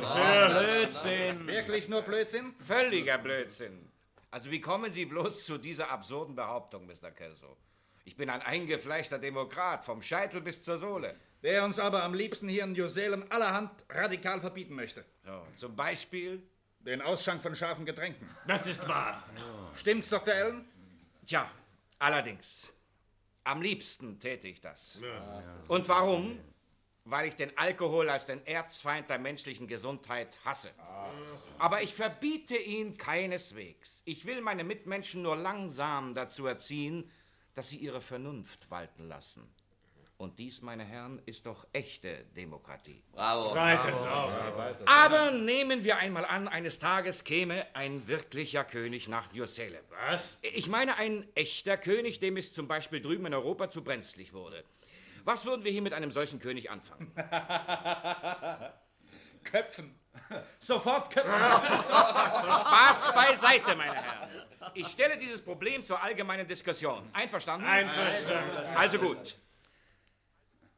Blödsinn. 0.00 1.46
Wirklich 1.46 1.88
nur 1.88 2.02
Blödsinn? 2.02 2.54
Völliger 2.66 3.18
Blödsinn. 3.18 3.90
Also 4.30 4.50
wie 4.50 4.60
kommen 4.60 4.90
Sie 4.90 5.04
bloß 5.04 5.44
zu 5.44 5.58
dieser 5.58 5.90
absurden 5.90 6.34
Behauptung, 6.34 6.86
Mr. 6.86 7.10
Kelso? 7.10 7.56
Ich 8.04 8.16
bin 8.16 8.30
ein 8.30 8.42
eingefleischter 8.42 9.18
Demokrat, 9.18 9.84
vom 9.84 10.02
Scheitel 10.02 10.40
bis 10.40 10.62
zur 10.62 10.78
Sohle. 10.78 11.14
Der 11.42 11.64
uns 11.64 11.78
aber 11.78 12.02
am 12.02 12.14
liebsten 12.14 12.48
hier 12.48 12.64
in 12.64 12.72
New 12.72 12.86
Salem 12.86 13.24
allerhand 13.28 13.70
radikal 13.90 14.40
verbieten 14.40 14.74
möchte. 14.74 15.04
So, 15.24 15.46
zum 15.56 15.76
Beispiel? 15.76 16.42
Den 16.80 17.00
Ausschank 17.00 17.42
von 17.42 17.54
scharfen 17.54 17.84
Getränken. 17.84 18.28
Das 18.46 18.66
ist 18.66 18.88
wahr. 18.88 19.22
Stimmt's, 19.76 20.08
Dr. 20.08 20.34
Allen? 20.34 20.64
Tja, 21.24 21.48
allerdings. 21.98 22.71
Am 23.44 23.62
liebsten 23.62 24.20
täte 24.20 24.48
ich 24.48 24.60
das. 24.60 25.02
Und 25.68 25.88
warum? 25.88 26.38
Weil 27.04 27.28
ich 27.28 27.34
den 27.34 27.56
Alkohol 27.58 28.08
als 28.08 28.26
den 28.26 28.46
Erzfeind 28.46 29.10
der 29.10 29.18
menschlichen 29.18 29.66
Gesundheit 29.66 30.38
hasse. 30.44 30.70
Aber 31.58 31.82
ich 31.82 31.94
verbiete 31.94 32.56
ihn 32.56 32.96
keineswegs. 32.96 34.02
Ich 34.04 34.24
will 34.24 34.40
meine 34.40 34.62
Mitmenschen 34.62 35.22
nur 35.22 35.36
langsam 35.36 36.14
dazu 36.14 36.46
erziehen, 36.46 37.10
dass 37.54 37.70
sie 37.70 37.78
ihre 37.78 38.00
Vernunft 38.00 38.70
walten 38.70 39.08
lassen. 39.08 39.52
Und 40.22 40.38
dies, 40.38 40.62
meine 40.62 40.84
Herren, 40.84 41.20
ist 41.26 41.46
doch 41.46 41.66
echte 41.72 42.26
Demokratie. 42.36 43.02
Bravo. 43.10 43.56
Weiter 43.56 43.92
so. 43.98 44.06
Aber 44.86 45.32
nehmen 45.32 45.82
wir 45.82 45.96
einmal 45.96 46.24
an, 46.24 46.46
eines 46.46 46.78
Tages 46.78 47.24
käme 47.24 47.66
ein 47.74 48.06
wirklicher 48.06 48.62
König 48.62 49.08
nach 49.08 49.32
New 49.32 49.44
Salem. 49.46 49.82
Was? 50.06 50.38
Ich 50.42 50.68
meine 50.68 50.96
ein 50.96 51.26
echter 51.34 51.76
König, 51.76 52.20
dem 52.20 52.36
es 52.36 52.54
zum 52.54 52.68
Beispiel 52.68 53.00
drüben 53.00 53.26
in 53.26 53.34
Europa 53.34 53.68
zu 53.68 53.82
brenzlig 53.82 54.32
wurde. 54.32 54.62
Was 55.24 55.44
würden 55.44 55.64
wir 55.64 55.72
hier 55.72 55.82
mit 55.82 55.92
einem 55.92 56.12
solchen 56.12 56.38
König 56.38 56.70
anfangen? 56.70 57.10
Köpfen. 59.42 59.98
Sofort 60.60 61.12
köpfen. 61.12 61.32
Spaß 61.32 63.12
beiseite, 63.12 63.74
meine 63.74 63.94
Herren. 63.94 64.28
Ich 64.74 64.86
stelle 64.86 65.18
dieses 65.18 65.42
Problem 65.42 65.84
zur 65.84 66.00
allgemeinen 66.00 66.46
Diskussion. 66.46 67.10
Einverstanden? 67.12 67.66
Einverstanden. 67.66 68.76
Also 68.76 69.00
gut. 69.00 69.34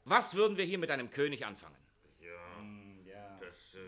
Was 0.04 0.34
würden 0.34 0.56
wir 0.56 0.64
hier 0.64 0.78
mit 0.78 0.90
einem 0.90 1.10
König 1.10 1.44
anfangen? 1.46 1.76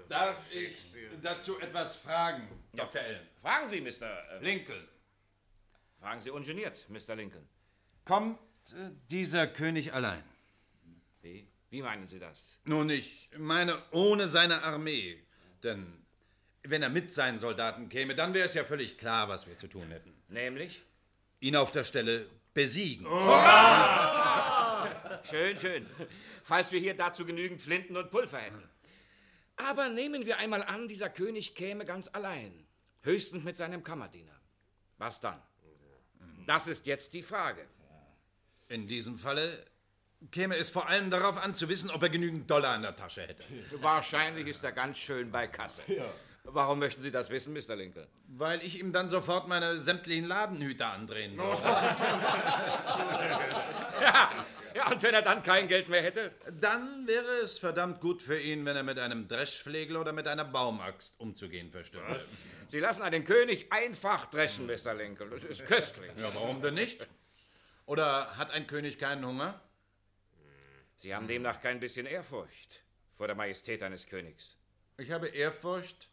Darf 0.09 0.55
ich 0.55 0.77
dazu 1.23 1.59
etwas 1.61 1.97
fragen, 1.97 2.49
Dr. 2.75 3.01
Allen? 3.01 3.27
Fragen 3.41 3.69
Sie, 3.69 3.81
Mr. 3.81 4.03
Äh, 4.03 4.39
Lincoln. 4.41 4.87
fragen 6.01 6.21
Sie 6.21 6.31
ungeniert, 6.31 6.87
Mr. 6.89 7.17
Lincoln. 7.17 7.47
Kommt 8.05 8.39
äh, 8.73 8.91
dieser 9.11 9.49
König 9.49 9.93
allein? 9.93 10.23
Wie? 11.23 11.49
Wie 11.71 11.83
meinen 11.83 12.07
Sie 12.07 12.21
das? 12.21 12.59
Nun, 12.65 12.89
ich 12.91 13.29
meine 13.37 13.77
ohne 13.91 14.29
seine 14.29 14.63
Armee. 14.63 15.21
Denn 15.65 16.05
wenn 16.63 16.83
er 16.83 16.89
mit 16.89 17.13
seinen 17.13 17.41
Soldaten 17.41 17.89
käme, 17.89 18.15
dann 18.15 18.33
wäre 18.33 18.47
es 18.47 18.55
ja 18.55 18.63
völlig 18.65 18.99
klar, 18.99 19.29
was 19.29 19.49
wir 19.49 19.57
zu 19.57 19.67
tun 19.67 19.89
hätten. 19.91 20.15
Nämlich? 20.29 20.83
Ihn 21.41 21.57
auf 21.57 21.73
der 21.73 21.85
Stelle 21.85 22.27
besiegen. 22.55 23.07
Schön, 25.25 25.57
schön. 25.57 25.87
Falls 26.45 26.73
wir 26.73 26.81
hier 26.81 26.95
dazu 26.95 27.25
genügend 27.25 27.61
Flinten 27.61 27.97
und 27.97 28.11
Pulver 28.11 28.39
hätten. 28.39 28.69
Aber 29.57 29.89
nehmen 29.89 30.27
wir 30.27 30.39
einmal 30.39 30.63
an, 30.63 30.89
dieser 30.89 31.09
König 31.09 31.55
käme 31.55 31.85
ganz 31.85 32.09
allein. 32.13 32.67
Höchstens 33.03 33.45
mit 33.45 33.57
seinem 33.57 33.83
Kammerdiener. 33.83 34.39
Was 34.99 35.21
dann? 35.21 35.41
Das 36.47 36.67
ist 36.67 36.87
jetzt 36.87 37.15
die 37.15 37.23
Frage. 37.23 37.67
In 38.69 38.87
diesem 38.87 39.19
Falle 39.19 39.65
käme 40.31 40.57
es 40.57 40.71
vor 40.71 40.89
allem 40.89 41.11
darauf 41.11 41.37
an, 41.37 41.55
zu 41.55 41.69
wissen, 41.69 41.91
ob 41.91 42.03
er 42.03 42.09
genügend 42.09 42.51
Dollar 42.51 42.77
in 42.77 42.83
der 42.83 42.97
Tasche 42.97 43.23
hätte. 43.23 43.45
Wahrscheinlich 43.81 44.47
ist 44.47 44.63
er 44.65 44.73
ganz 44.73 44.99
schön 44.99 45.31
bei 45.31 45.47
Kasse. 45.47 45.83
Warum 46.45 46.79
möchten 46.79 47.03
Sie 47.03 47.11
das 47.11 47.29
wissen, 47.29 47.53
Mr. 47.53 47.75
Lincoln? 47.75 48.07
Weil 48.29 48.63
ich 48.63 48.79
ihm 48.79 48.93
dann 48.93 49.09
sofort 49.09 49.49
meine 49.49 49.79
sämtlichen 49.79 50.27
Ladenhüter 50.27 50.93
andrehen 50.93 51.37
würde. 51.37 51.63
Und 54.91 55.03
wenn 55.03 55.15
er 55.15 55.23
dann 55.23 55.43
kein 55.43 55.67
Geld 55.67 55.89
mehr 55.89 56.03
hätte? 56.03 56.33
Dann 56.61 57.07
wäre 57.07 57.39
es 57.43 57.59
verdammt 57.59 58.01
gut 58.01 58.23
für 58.23 58.39
ihn, 58.39 58.65
wenn 58.65 58.77
er 58.77 58.85
mit 58.85 58.99
einem 58.99 59.27
Dreschflegel 59.27 59.97
oder 59.97 60.13
mit 60.13 60.29
einer 60.29 60.45
Baumaxt 60.45 61.19
umzugehen 61.19 61.71
verstünde. 61.71 62.25
Sie 62.69 62.79
lassen 62.79 63.03
einen 63.03 63.25
König 63.25 63.73
einfach 63.73 64.27
dreschen, 64.27 64.67
Mr. 64.67 64.95
Lincoln. 64.95 65.31
Das 65.31 65.43
ist 65.43 65.67
köstlich. 65.67 66.11
Ja, 66.17 66.33
warum 66.35 66.63
denn 66.63 66.75
nicht? 66.75 67.07
Oder 67.87 68.37
hat 68.37 68.51
ein 68.53 68.67
König 68.67 68.99
keinen 68.99 69.25
Hunger? 69.27 69.61
Sie 70.99 71.15
haben 71.15 71.29
demnach 71.29 71.61
kein 71.61 71.81
bisschen 71.81 72.07
Ehrfurcht 72.07 72.83
vor 73.17 73.27
der 73.27 73.37
Majestät 73.37 73.83
eines 73.83 74.07
Königs. 74.07 74.57
Ich 74.99 75.11
habe 75.11 75.29
Ehrfurcht 75.29 76.09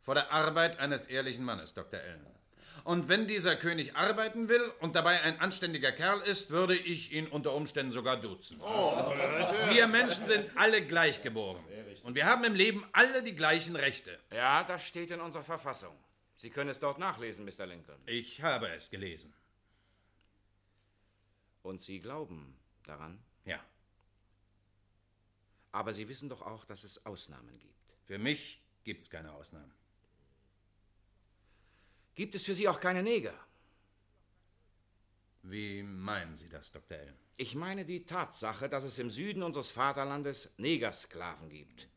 vor 0.00 0.14
der 0.14 0.32
Arbeit 0.32 0.78
eines 0.78 1.06
ehrlichen 1.06 1.44
Mannes, 1.44 1.74
Dr. 1.74 2.00
Allen. 2.00 2.26
Und 2.84 3.08
wenn 3.08 3.26
dieser 3.26 3.56
König 3.56 3.96
arbeiten 3.96 4.48
will 4.48 4.72
und 4.80 4.96
dabei 4.96 5.20
ein 5.22 5.40
anständiger 5.40 5.92
Kerl 5.92 6.20
ist, 6.20 6.50
würde 6.50 6.74
ich 6.74 7.12
ihn 7.12 7.26
unter 7.26 7.54
Umständen 7.54 7.92
sogar 7.92 8.16
duzen. 8.16 8.60
Wir 8.60 9.86
Menschen 9.86 10.26
sind 10.26 10.50
alle 10.56 10.82
gleich 10.86 11.22
geboren. 11.22 11.64
Und 12.02 12.14
wir 12.14 12.26
haben 12.26 12.44
im 12.44 12.54
Leben 12.54 12.84
alle 12.92 13.22
die 13.22 13.34
gleichen 13.34 13.76
Rechte. 13.76 14.18
Ja, 14.32 14.64
das 14.64 14.86
steht 14.86 15.10
in 15.10 15.20
unserer 15.20 15.44
Verfassung. 15.44 15.94
Sie 16.36 16.50
können 16.50 16.70
es 16.70 16.80
dort 16.80 16.98
nachlesen, 16.98 17.44
Mr. 17.44 17.66
Lincoln. 17.66 18.00
Ich 18.06 18.42
habe 18.42 18.68
es 18.68 18.88
gelesen. 18.90 19.34
Und 21.62 21.82
Sie 21.82 22.00
glauben 22.00 22.56
daran? 22.84 23.22
Ja. 23.44 23.62
Aber 25.72 25.92
Sie 25.92 26.08
wissen 26.08 26.30
doch 26.30 26.40
auch, 26.40 26.64
dass 26.64 26.84
es 26.84 27.04
Ausnahmen 27.04 27.58
gibt. 27.58 27.74
Für 28.04 28.18
mich 28.18 28.62
gibt 28.84 29.02
es 29.02 29.10
keine 29.10 29.32
Ausnahmen. 29.32 29.72
Gibt 32.20 32.34
es 32.34 32.44
für 32.44 32.54
Sie 32.54 32.68
auch 32.68 32.80
keine 32.80 33.02
Neger? 33.02 33.32
Wie 35.42 35.82
meinen 35.82 36.34
Sie 36.34 36.50
das, 36.50 36.70
Dr. 36.70 36.98
Allen? 36.98 37.16
Ich 37.38 37.54
meine 37.54 37.86
die 37.86 38.04
Tatsache, 38.04 38.68
dass 38.68 38.84
es 38.84 38.98
im 38.98 39.08
Süden 39.08 39.42
unseres 39.42 39.70
Vaterlandes 39.70 40.50
Negersklaven 40.58 41.48
gibt. 41.48 41.88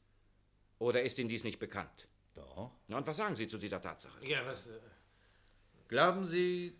Oder 0.80 1.04
ist 1.04 1.20
Ihnen 1.20 1.28
dies 1.28 1.44
nicht 1.44 1.60
bekannt? 1.60 2.08
Doch. 2.36 2.72
Na, 2.88 3.00
und 3.00 3.06
was 3.06 3.18
sagen 3.18 3.36
Sie 3.36 3.50
zu 3.50 3.58
dieser 3.58 3.82
Tatsache? 3.82 4.26
Ja, 4.26 4.46
was. 4.46 4.68
Äh, 4.68 4.80
Glauben 5.90 6.24
Sie, 6.24 6.74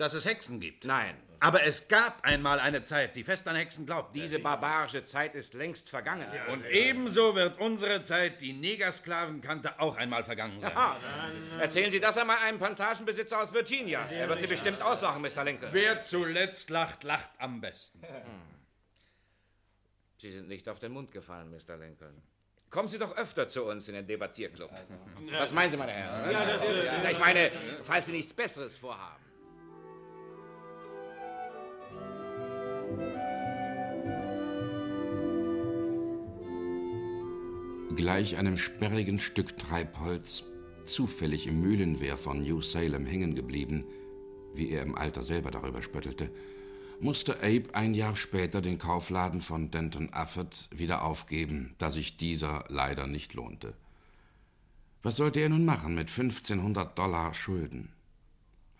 dass 0.00 0.14
es 0.14 0.24
Hexen 0.24 0.60
gibt? 0.60 0.86
Nein. 0.86 1.14
Aber 1.40 1.64
es 1.64 1.88
gab 1.88 2.24
einmal 2.24 2.58
eine 2.58 2.82
Zeit, 2.82 3.16
die 3.16 3.24
fest 3.24 3.46
an 3.48 3.56
Hexen 3.56 3.86
glaubte. 3.86 4.18
Diese 4.18 4.38
barbarische 4.38 5.04
Zeit 5.04 5.34
ist 5.34 5.54
längst 5.54 5.88
vergangen. 5.88 6.26
Und 6.52 6.64
ebenso 6.66 7.34
wird 7.34 7.58
unsere 7.60 8.02
Zeit, 8.02 8.40
die 8.40 8.52
Negersklaven 8.52 9.40
kannte, 9.40 9.78
auch 9.78 9.96
einmal 9.96 10.24
vergangen 10.24 10.60
sein. 10.60 10.76
Aha. 10.76 10.98
Erzählen 11.58 11.90
Sie 11.90 12.00
das 12.00 12.18
einmal 12.18 12.38
einem 12.38 12.58
Plantagenbesitzer 12.58 13.42
aus 13.42 13.52
Virginia. 13.52 14.06
Er 14.10 14.28
wird 14.28 14.40
Sie 14.40 14.46
bestimmt 14.46 14.82
auslachen, 14.82 15.22
Mr. 15.22 15.44
Lincoln. 15.44 15.72
Wer 15.72 16.02
zuletzt 16.02 16.70
lacht, 16.70 17.04
lacht 17.04 17.30
am 17.38 17.60
besten. 17.60 18.02
Sie 20.18 20.32
sind 20.32 20.48
nicht 20.48 20.68
auf 20.68 20.78
den 20.78 20.92
Mund 20.92 21.10
gefallen, 21.10 21.50
Mr. 21.50 21.78
Lincoln. 21.78 22.22
Kommen 22.68 22.88
Sie 22.88 22.98
doch 22.98 23.16
öfter 23.16 23.48
zu 23.48 23.64
uns 23.64 23.88
in 23.88 23.94
den 23.94 24.06
Debattierclub. 24.06 24.70
Was 25.32 25.52
meinen 25.52 25.70
Sie, 25.70 25.78
meine 25.78 25.92
Herren? 25.92 26.30
Ja, 26.30 26.44
das, 26.44 26.62
äh, 26.62 27.10
ich 27.10 27.18
meine, 27.18 27.50
falls 27.82 28.06
Sie 28.06 28.12
nichts 28.12 28.34
Besseres 28.34 28.76
vorhaben. 28.76 29.29
Gleich 38.00 38.38
einem 38.38 38.56
sperrigen 38.56 39.20
Stück 39.20 39.58
Treibholz, 39.58 40.44
zufällig 40.86 41.46
im 41.46 41.60
Mühlenwehr 41.60 42.16
von 42.16 42.42
New 42.42 42.62
Salem 42.62 43.04
hängen 43.04 43.34
geblieben, 43.34 43.84
wie 44.54 44.70
er 44.70 44.84
im 44.84 44.94
Alter 44.94 45.22
selber 45.22 45.50
darüber 45.50 45.82
spöttelte, 45.82 46.30
musste 46.98 47.42
Abe 47.42 47.74
ein 47.74 47.92
Jahr 47.92 48.16
später 48.16 48.62
den 48.62 48.78
Kaufladen 48.78 49.42
von 49.42 49.70
Denton 49.70 50.14
Afford 50.14 50.70
wieder 50.74 51.04
aufgeben, 51.04 51.74
da 51.76 51.90
sich 51.90 52.16
dieser 52.16 52.64
leider 52.68 53.06
nicht 53.06 53.34
lohnte. 53.34 53.74
Was 55.02 55.16
sollte 55.16 55.40
er 55.40 55.50
nun 55.50 55.66
machen 55.66 55.94
mit 55.94 56.08
1500 56.08 56.98
Dollar 56.98 57.34
Schulden? 57.34 57.92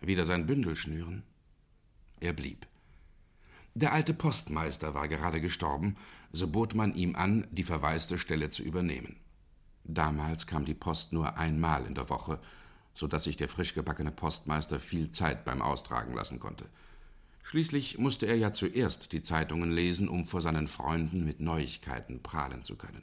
Wieder 0.00 0.24
sein 0.24 0.46
Bündel 0.46 0.76
schnüren? 0.76 1.24
Er 2.20 2.32
blieb. 2.32 2.69
Der 3.74 3.92
alte 3.92 4.14
Postmeister 4.14 4.94
war 4.94 5.06
gerade 5.06 5.40
gestorben, 5.40 5.96
so 6.32 6.48
bot 6.48 6.74
man 6.74 6.94
ihm 6.94 7.14
an, 7.14 7.46
die 7.52 7.62
verwaiste 7.62 8.18
Stelle 8.18 8.48
zu 8.48 8.62
übernehmen. 8.62 9.16
Damals 9.84 10.46
kam 10.46 10.64
die 10.64 10.74
Post 10.74 11.12
nur 11.12 11.38
einmal 11.38 11.86
in 11.86 11.94
der 11.94 12.10
Woche, 12.10 12.40
so 12.94 13.06
dass 13.06 13.24
sich 13.24 13.36
der 13.36 13.48
frischgebackene 13.48 14.10
Postmeister 14.10 14.80
viel 14.80 15.10
Zeit 15.10 15.44
beim 15.44 15.62
Austragen 15.62 16.14
lassen 16.14 16.40
konnte. 16.40 16.66
Schließlich 17.42 17.98
musste 17.98 18.26
er 18.26 18.36
ja 18.36 18.52
zuerst 18.52 19.12
die 19.12 19.22
Zeitungen 19.22 19.70
lesen, 19.70 20.08
um 20.08 20.26
vor 20.26 20.40
seinen 20.40 20.68
Freunden 20.68 21.24
mit 21.24 21.40
Neuigkeiten 21.40 22.22
prahlen 22.22 22.64
zu 22.64 22.76
können. 22.76 23.02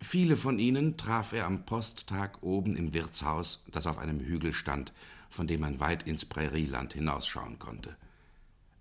Viele 0.00 0.36
von 0.36 0.58
ihnen 0.58 0.96
traf 0.96 1.32
er 1.32 1.46
am 1.46 1.64
Posttag 1.64 2.42
oben 2.42 2.76
im 2.76 2.92
Wirtshaus, 2.92 3.64
das 3.70 3.86
auf 3.86 3.98
einem 3.98 4.20
Hügel 4.20 4.52
stand, 4.52 4.92
von 5.30 5.46
dem 5.46 5.60
man 5.60 5.80
weit 5.80 6.02
ins 6.02 6.24
Prärieland 6.24 6.92
hinausschauen 6.92 7.58
konnte. 7.58 7.96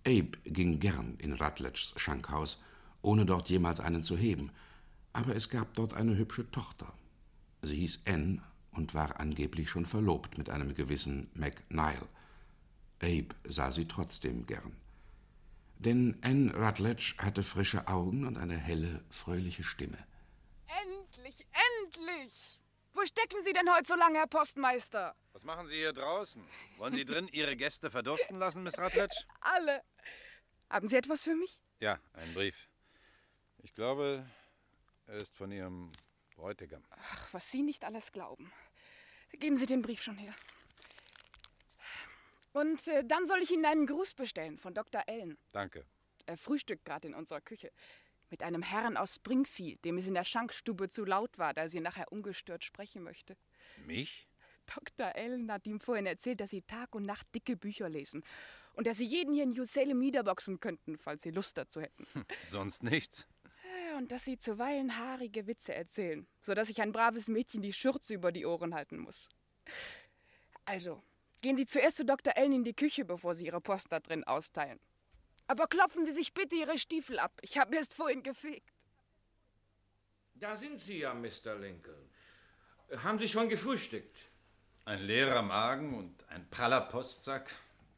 Abe 0.06 0.38
ging 0.44 0.80
gern 0.80 1.16
in 1.20 1.34
Rutledges 1.34 1.94
Schankhaus, 1.98 2.62
ohne 3.02 3.26
dort 3.26 3.50
jemals 3.50 3.80
einen 3.80 4.04
zu 4.04 4.18
heben, 4.18 4.52
aber 5.14 5.36
es 5.36 5.50
gab 5.50 5.74
dort 5.76 5.94
eine 5.94 6.18
hübsche 6.18 6.50
Tochter. 6.52 6.94
Sie 7.62 7.78
hieß 7.78 8.04
Anne 8.06 8.42
und 8.72 8.94
war 8.94 9.20
angeblich 9.20 9.70
schon 9.70 9.86
verlobt 9.86 10.38
mit 10.38 10.50
einem 10.50 10.74
gewissen 10.74 11.30
McNeil. 11.34 12.02
Abe 13.02 13.30
sah 13.46 13.72
sie 13.72 13.86
trotzdem 13.86 14.46
gern. 14.46 14.74
Denn 15.80 16.18
Anne 16.22 16.54
Rutledge 16.56 17.16
hatte 17.18 17.44
frische 17.44 17.88
Augen 17.88 18.26
und 18.26 18.38
eine 18.38 18.58
helle, 18.58 19.02
fröhliche 19.10 19.64
Stimme. 19.64 19.98
Endlich, 20.68 21.46
endlich! 21.84 22.53
Wo 22.94 23.06
stecken 23.06 23.44
Sie 23.44 23.54
denn 23.54 23.74
heute 23.74 23.88
so 23.88 23.96
lange, 23.96 24.20
Herr 24.20 24.28
Postmeister? 24.28 25.16
Was 25.32 25.44
machen 25.44 25.68
Sie 25.68 25.78
hier 25.78 25.94
draußen? 25.94 26.46
Wollen 26.78 26.94
Sie 26.94 27.06
drin 27.06 27.28
Ihre 27.32 27.56
Gäste 27.56 27.90
verdursten 27.90 28.38
lassen, 28.38 28.62
Miss 28.64 28.78
Rutledge? 28.78 29.16
Alle. 29.42 29.84
Haben 30.70 30.88
Sie 30.88 30.96
etwas 30.96 31.24
für 31.24 31.36
mich? 31.36 31.60
Ja, 31.80 32.00
ein 32.14 32.34
Brief. 32.34 32.68
Ich 33.64 33.74
glaube, 33.74 34.26
er 35.08 35.16
ist 35.16 35.36
von 35.36 35.52
Ihrem 35.52 35.92
Bräutigam. 36.36 36.84
Ach, 36.92 37.34
was 37.34 37.50
Sie 37.50 37.64
nicht 37.64 37.84
alles 37.84 38.12
glauben. 38.12 38.52
Geben 39.32 39.58
Sie 39.58 39.66
den 39.66 39.82
Brief 39.82 40.04
schon 40.04 40.18
her. 40.18 40.34
Und 42.52 42.88
äh, 42.88 43.04
dann 43.04 43.26
soll 43.26 43.42
ich 43.42 43.50
Ihnen 43.50 43.66
einen 43.66 43.88
Gruß 43.88 44.14
bestellen 44.14 44.60
von 44.60 44.76
Dr. 44.76 45.04
Ellen. 45.08 45.38
Danke. 45.52 45.86
Er 46.28 46.38
frühstückt 46.38 46.86
gerade 46.86 47.08
in 47.08 47.16
unserer 47.16 47.42
Küche. 47.42 47.72
Mit 48.34 48.42
einem 48.42 48.64
Herrn 48.64 48.98
aus 48.98 49.14
Springfield, 49.14 49.86
dem 49.86 50.00
es 50.00 50.08
in 50.08 50.16
der 50.16 50.24
Schankstube 50.24 50.90
zu 50.90 51.06
laut 51.06 51.38
war, 51.38 51.54
da 51.54 51.68
sie 51.68 51.80
nachher 51.80 52.12
ungestört 52.12 52.64
sprechen 52.64 53.04
möchte. 53.04 53.38
Mich? 53.86 54.28
Dr. 54.66 55.14
Ellen 55.14 55.52
hat 55.52 55.68
ihm 55.68 55.80
vorhin 55.80 56.08
erzählt, 56.08 56.40
dass 56.40 56.50
Sie 56.50 56.64
Tag 56.64 56.96
und 56.96 57.06
Nacht 57.06 57.28
dicke 57.36 57.56
Bücher 57.56 57.90
lesen. 57.90 58.24
Und 58.74 58.88
dass 58.88 58.98
Sie 58.98 59.06
jeden 59.06 59.36
hier 59.36 59.44
in 59.44 59.52
New 59.52 59.66
Salem 59.66 60.00
niederboxen 60.00 60.60
könnten, 60.60 60.98
falls 60.98 61.22
Sie 61.22 61.30
Lust 61.30 61.60
dazu 61.60 61.80
hätten. 61.80 62.08
Hm, 62.14 62.26
sonst 62.44 62.82
nichts. 62.82 63.28
Und 64.00 64.12
dass 64.12 64.26
Sie 64.26 64.40
zuweilen 64.40 64.98
haarige 64.98 65.46
Witze 65.46 65.76
erzählen, 65.76 66.26
sodass 66.42 66.70
ich 66.70 66.82
ein 66.82 66.92
braves 66.92 67.28
Mädchen 67.28 67.62
die 67.62 67.72
Schürze 67.72 68.16
über 68.16 68.32
die 68.32 68.48
Ohren 68.48 68.74
halten 68.74 68.98
muss. 68.98 69.30
Also, 70.66 71.04
gehen 71.42 71.56
Sie 71.56 71.68
zuerst 71.68 71.98
zu 71.98 72.04
Dr. 72.04 72.36
Ellen 72.36 72.54
in 72.54 72.64
die 72.64 72.74
Küche, 72.74 73.06
bevor 73.06 73.36
Sie 73.36 73.46
Ihre 73.46 73.62
Post 73.62 73.92
da 73.92 74.00
drin 74.00 74.24
austeilen. 74.24 74.80
Aber 75.48 75.68
klopfen 75.68 76.06
Sie 76.06 76.12
sich 76.12 76.34
bitte 76.34 76.56
Ihre 76.56 76.78
Stiefel 76.78 77.20
ab. 77.20 77.32
Ich 77.42 77.58
habe 77.58 77.76
erst 77.76 77.94
vorhin 77.94 78.24
gefegt. 78.24 78.72
Da 80.36 80.56
sind 80.56 80.80
Sie 80.80 81.00
ja, 81.00 81.14
Mr. 81.14 81.56
Lincoln. 81.60 82.10
Haben 83.04 83.18
Sie 83.18 83.28
schon 83.28 83.50
gefrühstückt? 83.50 84.18
Ein 84.86 85.02
leerer 85.04 85.42
Magen 85.42 85.94
und 85.98 86.30
ein 86.30 86.50
praller 86.50 86.82
Postsack. 86.82 87.56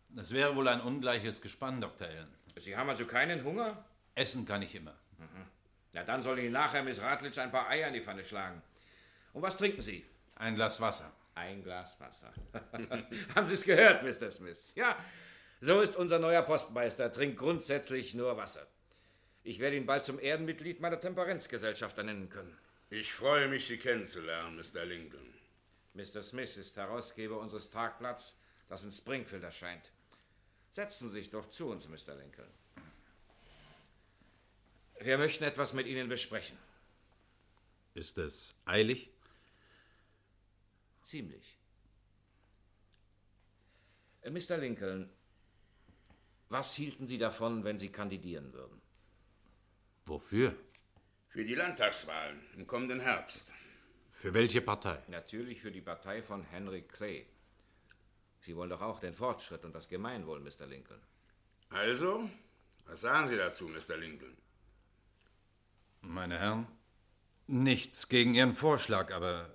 Das 0.09 0.33
wäre 0.33 0.55
wohl 0.55 0.67
ein 0.67 0.81
ungleiches 0.81 1.41
Gespann, 1.41 1.81
Dr. 1.81 2.07
Ellen. 2.07 2.33
Sie 2.57 2.77
haben 2.77 2.89
also 2.89 3.05
keinen 3.05 3.43
Hunger? 3.43 3.83
Essen 4.13 4.45
kann 4.45 4.61
ich 4.61 4.75
immer. 4.75 4.93
Mhm. 5.17 5.45
Na, 5.93 6.03
dann 6.03 6.23
soll 6.23 6.39
Ihnen 6.39 6.53
nachher 6.53 6.83
Miss 6.83 7.01
Radlitsch 7.01 7.37
ein 7.37 7.51
paar 7.51 7.67
Eier 7.69 7.87
in 7.87 7.95
die 7.95 8.01
Pfanne 8.01 8.23
schlagen. 8.23 8.61
Und 9.33 9.41
was 9.41 9.57
trinken 9.57 9.81
Sie? 9.81 10.05
Ein 10.35 10.55
Glas 10.55 10.79
Wasser. 10.79 11.11
Ein 11.33 11.63
Glas 11.63 11.99
Wasser. 11.99 12.31
haben 13.35 13.45
Sie 13.45 13.55
es 13.55 13.63
gehört, 13.63 14.03
Mr. 14.03 14.31
Smith? 14.31 14.71
Ja, 14.75 14.95
so 15.61 15.81
ist 15.81 15.95
unser 15.95 16.19
neuer 16.19 16.41
Postmeister, 16.41 17.11
trinkt 17.11 17.37
grundsätzlich 17.37 18.13
nur 18.13 18.37
Wasser. 18.37 18.67
Ich 19.43 19.59
werde 19.59 19.77
ihn 19.77 19.85
bald 19.85 20.03
zum 20.05 20.19
Ehrenmitglied 20.19 20.79
meiner 20.79 20.99
Temperenzgesellschaft 20.99 21.97
ernennen 21.97 22.29
können. 22.29 22.57
Ich 22.89 23.13
freue 23.13 23.47
mich, 23.47 23.67
Sie 23.67 23.77
kennenzulernen, 23.77 24.55
Mr. 24.55 24.85
Lincoln. 24.85 25.33
Mr. 25.93 26.21
Smith 26.23 26.57
ist 26.57 26.75
Herausgeber 26.77 27.39
unseres 27.39 27.69
Tagblatts, 27.69 28.37
das 28.67 28.83
in 28.83 28.91
Springfield 28.91 29.43
erscheint. 29.43 29.91
Setzen 30.71 31.09
Sie 31.09 31.15
sich 31.15 31.29
doch 31.29 31.47
zu 31.49 31.67
uns, 31.67 31.87
Mr. 31.87 32.15
Lincoln. 32.15 32.49
Wir 34.99 35.17
möchten 35.17 35.43
etwas 35.43 35.73
mit 35.73 35.87
Ihnen 35.87 36.09
besprechen. 36.09 36.57
Ist 37.93 38.17
es 38.17 38.55
eilig? 38.65 39.09
Ziemlich. 41.01 41.57
Äh, 44.21 44.31
Mr. 44.31 44.57
Lincoln, 44.57 45.09
was 46.49 46.75
hielten 46.75 47.07
Sie 47.07 47.17
davon, 47.17 47.63
wenn 47.63 47.79
Sie 47.79 47.89
kandidieren 47.89 48.53
würden? 48.53 48.81
Wofür? 50.05 50.55
Für 51.29 51.43
die 51.43 51.55
Landtagswahlen 51.55 52.39
im 52.55 52.67
kommenden 52.67 52.99
Herbst. 52.99 53.53
Für 54.11 54.33
welche 54.33 54.61
Partei? 54.61 54.97
Natürlich 55.07 55.61
für 55.61 55.71
die 55.71 55.81
Partei 55.81 56.21
von 56.21 56.43
Henry 56.43 56.83
Clay. 56.83 57.25
Sie 58.39 58.55
wollen 58.55 58.69
doch 58.69 58.81
auch 58.81 58.99
den 58.99 59.13
Fortschritt 59.13 59.65
und 59.65 59.73
das 59.73 59.89
Gemeinwohl, 59.89 60.39
Mr. 60.39 60.67
Lincoln. 60.67 61.01
Also, 61.69 62.29
was 62.85 63.01
sagen 63.01 63.27
Sie 63.27 63.35
dazu, 63.35 63.67
Mr. 63.67 63.97
Lincoln? 63.97 64.37
Meine 66.01 66.37
Herren, 66.37 66.67
nichts 67.47 68.07
gegen 68.07 68.35
Ihren 68.35 68.53
Vorschlag, 68.53 69.11
aber 69.11 69.49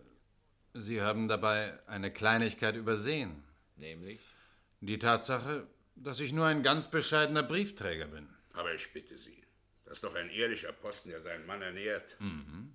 Sie 0.75 1.01
haben 1.01 1.29
dabei 1.29 1.79
eine 1.87 2.13
Kleinigkeit 2.13 2.77
übersehen. 2.77 3.45
Nämlich? 3.77 4.21
Die 4.81 4.99
Tatsache, 4.99 5.67
dass 6.03 6.21
ich 6.21 6.33
nur 6.33 6.47
ein 6.47 6.63
ganz 6.63 6.91
bescheidener 6.91 7.43
Briefträger 7.43 8.07
bin. 8.07 8.29
Aber 8.53 8.75
ich 8.75 8.93
bitte 8.93 9.19
Sie, 9.19 9.43
das 9.85 9.99
ist 9.99 10.05
doch 10.05 10.15
ein 10.15 10.31
ehrlicher 10.31 10.73
Posten, 10.73 11.11
der 11.11 11.21
seinen 11.21 11.47
Mann 11.47 11.63
ernährt. 11.63 12.17
Mhm. 12.19 12.75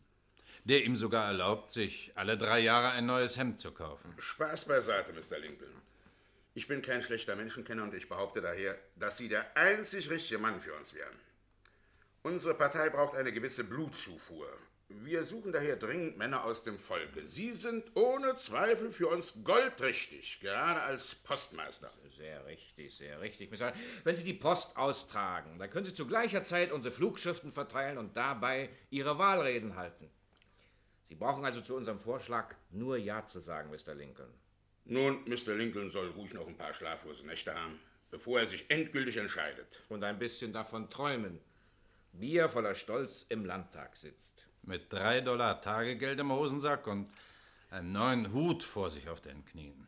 Der 0.63 0.83
ihm 0.83 0.95
sogar 0.95 1.27
erlaubt, 1.27 1.71
sich 1.71 2.11
alle 2.15 2.37
drei 2.37 2.59
Jahre 2.59 2.89
ein 2.89 3.05
neues 3.05 3.37
Hemd 3.37 3.59
zu 3.59 3.71
kaufen. 3.71 4.13
Spaß 4.17 4.65
beiseite, 4.65 5.13
Mr. 5.13 5.37
Lincoln. 5.39 5.73
Ich 6.55 6.67
bin 6.67 6.81
kein 6.81 7.01
schlechter 7.01 7.35
Menschenkenner 7.35 7.83
und 7.83 7.93
ich 7.93 8.07
behaupte 8.07 8.41
daher, 8.41 8.79
dass 8.95 9.17
Sie 9.17 9.27
der 9.27 9.55
einzig 9.57 10.09
richtige 10.09 10.39
Mann 10.39 10.61
für 10.61 10.73
uns 10.73 10.93
wären. 10.93 11.13
Unsere 12.23 12.55
Partei 12.55 12.89
braucht 12.89 13.15
eine 13.15 13.31
gewisse 13.31 13.63
Blutzufuhr. 13.63 14.49
Wir 14.87 15.23
suchen 15.23 15.51
daher 15.51 15.77
dringend 15.77 16.17
Männer 16.17 16.43
aus 16.43 16.63
dem 16.63 16.77
Volke. 16.77 17.25
Sie 17.25 17.53
sind 17.53 17.91
ohne 17.95 18.35
Zweifel 18.35 18.91
für 18.91 19.07
uns 19.07 19.43
goldrichtig, 19.43 20.39
gerade 20.41 20.81
als 20.81 21.15
Postmeister. 21.15 21.91
Sehr 22.15 22.45
richtig, 22.45 22.95
sehr 22.95 23.19
richtig. 23.19 23.49
Wenn 24.03 24.15
Sie 24.15 24.23
die 24.23 24.33
Post 24.33 24.77
austragen, 24.77 25.57
dann 25.57 25.69
können 25.69 25.85
Sie 25.85 25.93
zu 25.93 26.05
gleicher 26.05 26.43
Zeit 26.43 26.71
unsere 26.71 26.93
Flugschriften 26.93 27.51
verteilen 27.51 27.97
und 27.97 28.15
dabei 28.15 28.69
Ihre 28.89 29.17
Wahlreden 29.17 29.75
halten. 29.75 30.09
Sie 31.09 31.15
brauchen 31.15 31.45
also 31.45 31.61
zu 31.61 31.75
unserem 31.75 31.99
Vorschlag 31.99 32.55
nur 32.71 32.97
Ja 32.97 33.25
zu 33.25 33.39
sagen, 33.39 33.69
Mr. 33.71 33.95
Lincoln. 33.95 34.33
Nun, 34.85 35.23
Mr. 35.25 35.55
Lincoln 35.55 35.89
soll 35.89 36.09
ruhig 36.09 36.33
noch 36.33 36.47
ein 36.47 36.57
paar 36.57 36.73
schlaflose 36.73 37.25
Nächte 37.25 37.53
haben, 37.53 37.79
bevor 38.11 38.39
er 38.39 38.45
sich 38.45 38.69
endgültig 38.69 39.17
entscheidet. 39.17 39.83
Und 39.89 40.03
ein 40.03 40.19
bisschen 40.19 40.53
davon 40.53 40.89
träumen, 40.89 41.39
wie 42.13 42.37
er 42.37 42.49
voller 42.49 42.75
Stolz 42.75 43.25
im 43.29 43.45
Landtag 43.45 43.97
sitzt. 43.97 44.47
Mit 44.65 44.91
drei 44.91 45.21
Dollar 45.21 45.61
Tagegeld 45.61 46.19
im 46.19 46.31
Hosensack 46.31 46.87
und 46.87 47.11
einen 47.69 47.91
neuen 47.91 48.33
Hut 48.33 48.63
vor 48.63 48.89
sich 48.89 49.09
auf 49.09 49.21
den 49.21 49.45
Knien. 49.45 49.87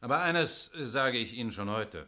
Aber 0.00 0.22
eines 0.22 0.70
sage 0.74 1.18
ich 1.18 1.34
Ihnen 1.34 1.52
schon 1.52 1.70
heute. 1.70 2.06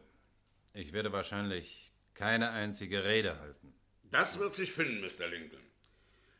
Ich 0.73 0.93
werde 0.93 1.13
wahrscheinlich 1.13 1.93
keine 2.15 2.51
einzige 2.51 3.05
Rede 3.05 3.39
halten. 3.39 3.75
Das 4.11 4.39
wird 4.39 4.55
sich 4.55 4.73
finden, 4.73 5.01
Mr. 5.01 5.29
Lincoln. 5.29 5.63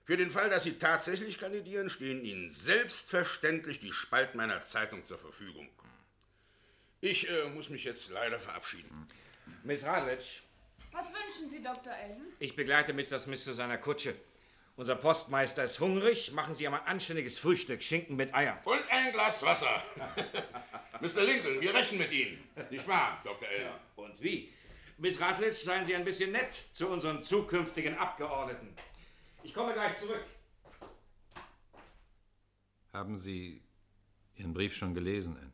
Für 0.05 0.17
den 0.17 0.31
Fall, 0.31 0.49
dass 0.49 0.63
Sie 0.63 0.79
tatsächlich 0.79 1.39
kandidieren, 1.39 1.91
stehen 1.91 2.25
Ihnen 2.25 2.49
selbstverständlich 2.49 3.81
die 3.81 3.93
Spalten 3.93 4.37
meiner 4.37 4.63
Zeitung 4.63 5.03
zur 5.03 5.19
Verfügung. 5.19 5.69
Ich 7.01 7.29
äh, 7.29 7.49
muss 7.51 7.69
mich 7.69 7.85
jetzt 7.85 8.11
leider 8.11 8.39
verabschieden. 8.39 9.07
Miss 9.65 9.85
Radwitsch. 9.85 10.43
Was 10.93 11.13
wünschen 11.13 11.51
Sie, 11.51 11.63
Dr. 11.63 11.93
Ellen? 11.93 12.23
Ich 12.39 12.57
begleite 12.57 12.93
Mr. 12.95 13.19
Smith 13.19 13.45
zu 13.45 13.53
seiner 13.53 13.79
Kutsche. 13.79 14.15
Unser 14.77 14.95
Postmeister 14.95 15.65
ist 15.65 15.81
hungrig. 15.81 16.33
Machen 16.33 16.53
Sie 16.53 16.65
ihm 16.65 16.75
ein 16.75 16.87
anständiges 16.87 17.39
Frühstück, 17.39 17.83
Schinken 17.83 18.15
mit 18.15 18.35
Eier. 18.35 18.61
Und 18.65 18.83
ein 18.91 19.11
Glas 19.11 19.43
Wasser. 19.43 19.83
Mr. 21.01 21.23
Lincoln, 21.25 21.61
wir 21.61 21.73
rechnen 21.73 21.99
mit 21.99 22.13
Ihnen. 22.13 22.47
Nicht 22.71 22.87
wahr, 22.87 23.21
Dr. 23.25 23.49
Ellen? 23.49 23.67
Ja. 23.67 23.81
Und 23.97 24.23
wie? 24.23 24.53
Miss 24.99 25.21
Rutledge, 25.21 25.57
seien 25.57 25.85
Sie 25.85 25.95
ein 25.95 26.05
bisschen 26.05 26.33
nett 26.33 26.53
zu 26.73 26.89
unseren 26.89 27.23
zukünftigen 27.23 27.97
Abgeordneten. 27.97 28.75
Ich 29.43 29.55
komme 29.55 29.73
gleich 29.73 29.97
zurück. 29.97 30.25
Haben 32.93 33.17
Sie 33.17 33.63
Ihren 34.35 34.53
Brief 34.53 34.75
schon 34.75 34.95
gelesen, 34.95 35.37
Anne? 35.39 35.53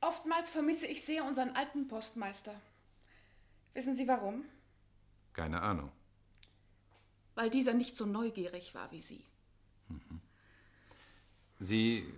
Oftmals 0.00 0.50
vermisse 0.50 0.86
ich 0.86 1.04
sehr 1.04 1.24
unseren 1.24 1.50
alten 1.50 1.88
Postmeister. 1.88 2.60
Wissen 3.74 3.94
Sie 3.94 4.06
warum? 4.06 4.44
Keine 5.32 5.60
Ahnung. 5.62 5.92
Weil 7.36 7.50
dieser 7.50 7.74
nicht 7.74 7.96
so 7.96 8.06
neugierig 8.06 8.74
war 8.74 8.90
wie 8.90 9.02
Sie. 9.02 9.24
Mhm. 9.88 10.20
Sie 11.60 12.12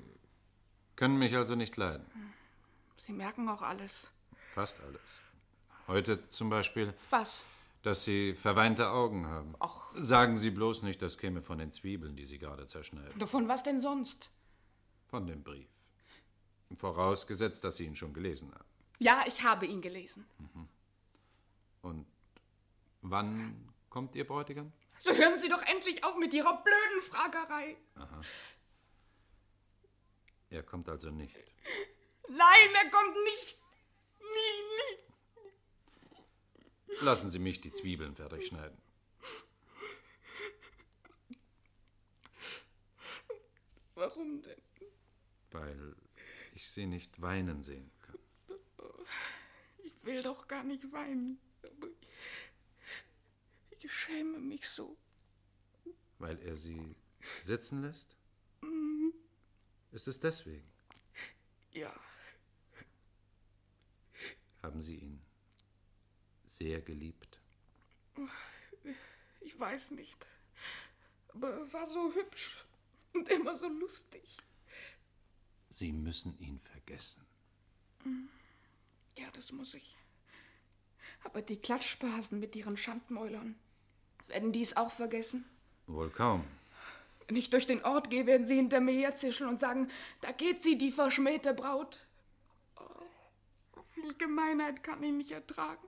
können 0.96 1.18
mich 1.18 1.36
also 1.36 1.54
nicht 1.54 1.76
leiden. 1.76 2.06
Sie 2.96 3.12
merken 3.12 3.48
auch 3.48 3.62
alles. 3.62 4.10
Fast 4.54 4.80
alles. 4.80 5.20
Heute 5.86 6.28
zum 6.28 6.50
Beispiel. 6.50 6.94
Was? 7.10 7.42
Dass 7.82 8.04
Sie 8.04 8.34
verweinte 8.34 8.90
Augen 8.90 9.26
haben. 9.26 9.54
Ach. 9.60 9.90
Sagen 9.94 10.36
Sie 10.36 10.50
bloß 10.50 10.82
nicht, 10.82 11.02
das 11.02 11.18
käme 11.18 11.42
von 11.42 11.58
den 11.58 11.72
Zwiebeln, 11.72 12.16
die 12.16 12.24
Sie 12.24 12.38
gerade 12.38 12.66
zerschneiden. 12.66 13.26
Von 13.26 13.48
was 13.48 13.62
denn 13.62 13.80
sonst? 13.80 14.30
Von 15.08 15.26
dem 15.26 15.42
Brief. 15.42 15.68
Vorausgesetzt, 16.76 17.64
dass 17.64 17.76
Sie 17.76 17.86
ihn 17.86 17.96
schon 17.96 18.12
gelesen 18.12 18.52
haben. 18.52 18.64
Ja, 18.98 19.24
ich 19.26 19.42
habe 19.42 19.66
ihn 19.66 19.80
gelesen. 19.80 20.26
Und 21.82 22.06
wann 23.02 23.72
kommt 23.90 24.14
Ihr 24.14 24.26
Bräutigam? 24.26 24.72
So 24.98 25.14
hören 25.14 25.40
Sie 25.40 25.48
doch 25.48 25.62
endlich 25.62 26.04
auf 26.04 26.16
mit 26.16 26.34
Ihrer 26.34 26.62
blöden 26.62 27.02
Fragerei. 27.02 27.76
Aha. 27.94 28.20
Er 30.50 30.62
kommt 30.62 30.88
also 30.88 31.10
nicht. 31.10 31.36
Nein, 32.28 32.74
er 32.74 32.90
kommt 32.90 33.16
nicht. 33.24 33.58
Nie, 34.20 34.62
nie. 34.78 34.98
Lassen 37.00 37.30
Sie 37.30 37.38
mich 37.38 37.60
die 37.60 37.72
Zwiebeln 37.72 38.16
fertig 38.16 38.46
schneiden. 38.46 38.80
Warum 43.94 44.42
denn? 44.42 44.62
Weil 45.50 45.96
ich 46.54 46.68
Sie 46.70 46.86
nicht 46.86 47.20
weinen 47.20 47.62
sehen 47.62 47.90
kann. 48.02 48.18
Ich 49.84 50.04
will 50.04 50.22
doch 50.22 50.48
gar 50.48 50.64
nicht 50.64 50.90
weinen. 50.92 51.40
Ich 53.80 53.92
schäme 53.92 54.38
mich 54.38 54.68
so. 54.68 54.96
Weil 56.18 56.38
er 56.42 56.56
Sie 56.56 56.94
sitzen 57.42 57.82
lässt? 57.82 58.16
Mhm. 58.60 59.12
Ist 59.92 60.08
es 60.08 60.18
deswegen? 60.20 60.66
Ja, 61.72 61.94
Haben 64.62 64.80
Sie 64.82 64.96
ihn 64.96 65.20
sehr 66.46 66.80
geliebt? 66.80 67.40
ich 69.40 69.58
weiß 69.58 69.92
nicht. 69.92 70.26
Aber 71.28 71.50
er 71.52 71.72
war 71.72 71.86
so 71.86 72.12
hübsch 72.14 72.64
und 73.14 73.28
immer 73.28 73.56
so 73.56 73.68
lustig. 73.68 74.36
Sie 75.70 75.92
müssen 75.92 76.36
ihn 76.40 76.58
vergessen. 76.58 77.24
Ja, 79.16 79.30
das 79.32 79.52
muss 79.52 79.74
ich. 79.74 79.96
Aber 81.22 81.40
die 81.42 81.60
Klatschbasen 81.60 82.40
mit 82.40 82.56
ihren 82.56 82.76
Schandmäulern, 82.76 83.56
werden 84.28 84.52
die 84.52 84.62
es 84.62 84.76
auch 84.76 84.90
vergessen? 84.90 85.44
Wohl 85.86 86.10
kaum. 86.10 86.44
Wenn 87.26 87.36
ich 87.36 87.50
durch 87.50 87.66
den 87.66 87.84
Ort 87.84 88.10
gehe, 88.10 88.26
werden 88.26 88.46
sie 88.46 88.56
hinter 88.56 88.80
mir 88.80 88.92
herzischeln 88.92 89.50
und 89.50 89.60
sagen, 89.60 89.88
da 90.20 90.32
geht 90.32 90.62
sie, 90.62 90.78
die 90.78 90.90
verschmähte 90.90 91.52
Braut. 91.52 92.06
Oh, 92.76 93.02
so 93.74 93.82
viel 93.94 94.14
Gemeinheit 94.14 94.82
kann 94.82 95.02
ich 95.02 95.12
nicht 95.12 95.30
ertragen. 95.30 95.86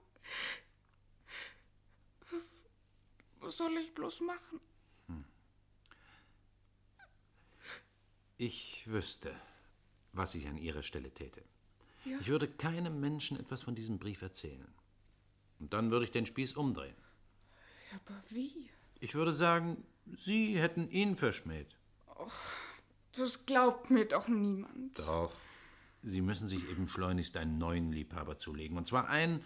Was 3.39 3.57
soll 3.57 3.75
ich 3.77 3.93
bloß 3.95 4.21
machen? 4.21 4.59
Ich 8.37 8.87
wüsste, 8.87 9.35
was 10.13 10.33
ich 10.35 10.47
an 10.47 10.57
Ihrer 10.57 10.83
Stelle 10.83 11.11
täte. 11.11 11.43
Ja? 12.05 12.17
Ich 12.19 12.27
würde 12.27 12.47
keinem 12.47 12.99
Menschen 12.99 13.39
etwas 13.39 13.63
von 13.63 13.75
diesem 13.75 13.99
Brief 13.99 14.21
erzählen. 14.21 14.67
Und 15.59 15.73
dann 15.73 15.91
würde 15.91 16.05
ich 16.05 16.11
den 16.11 16.25
Spieß 16.25 16.53
umdrehen. 16.53 16.95
Aber 17.93 18.21
wie? 18.29 18.69
Ich 18.99 19.15
würde 19.15 19.33
sagen, 19.33 19.83
Sie 20.15 20.57
hätten 20.59 20.89
ihn 20.89 21.15
verschmäht. 21.15 21.75
Das 23.13 23.45
glaubt 23.45 23.89
mir 23.89 24.05
doch 24.05 24.27
niemand. 24.27 24.97
Doch. 24.99 25.33
Sie 26.03 26.21
müssen 26.21 26.47
sich 26.47 26.69
eben 26.69 26.87
schleunigst 26.87 27.37
einen 27.37 27.57
neuen 27.57 27.91
Liebhaber 27.91 28.37
zulegen. 28.37 28.77
Und 28.77 28.87
zwar 28.87 29.09
einen, 29.09 29.43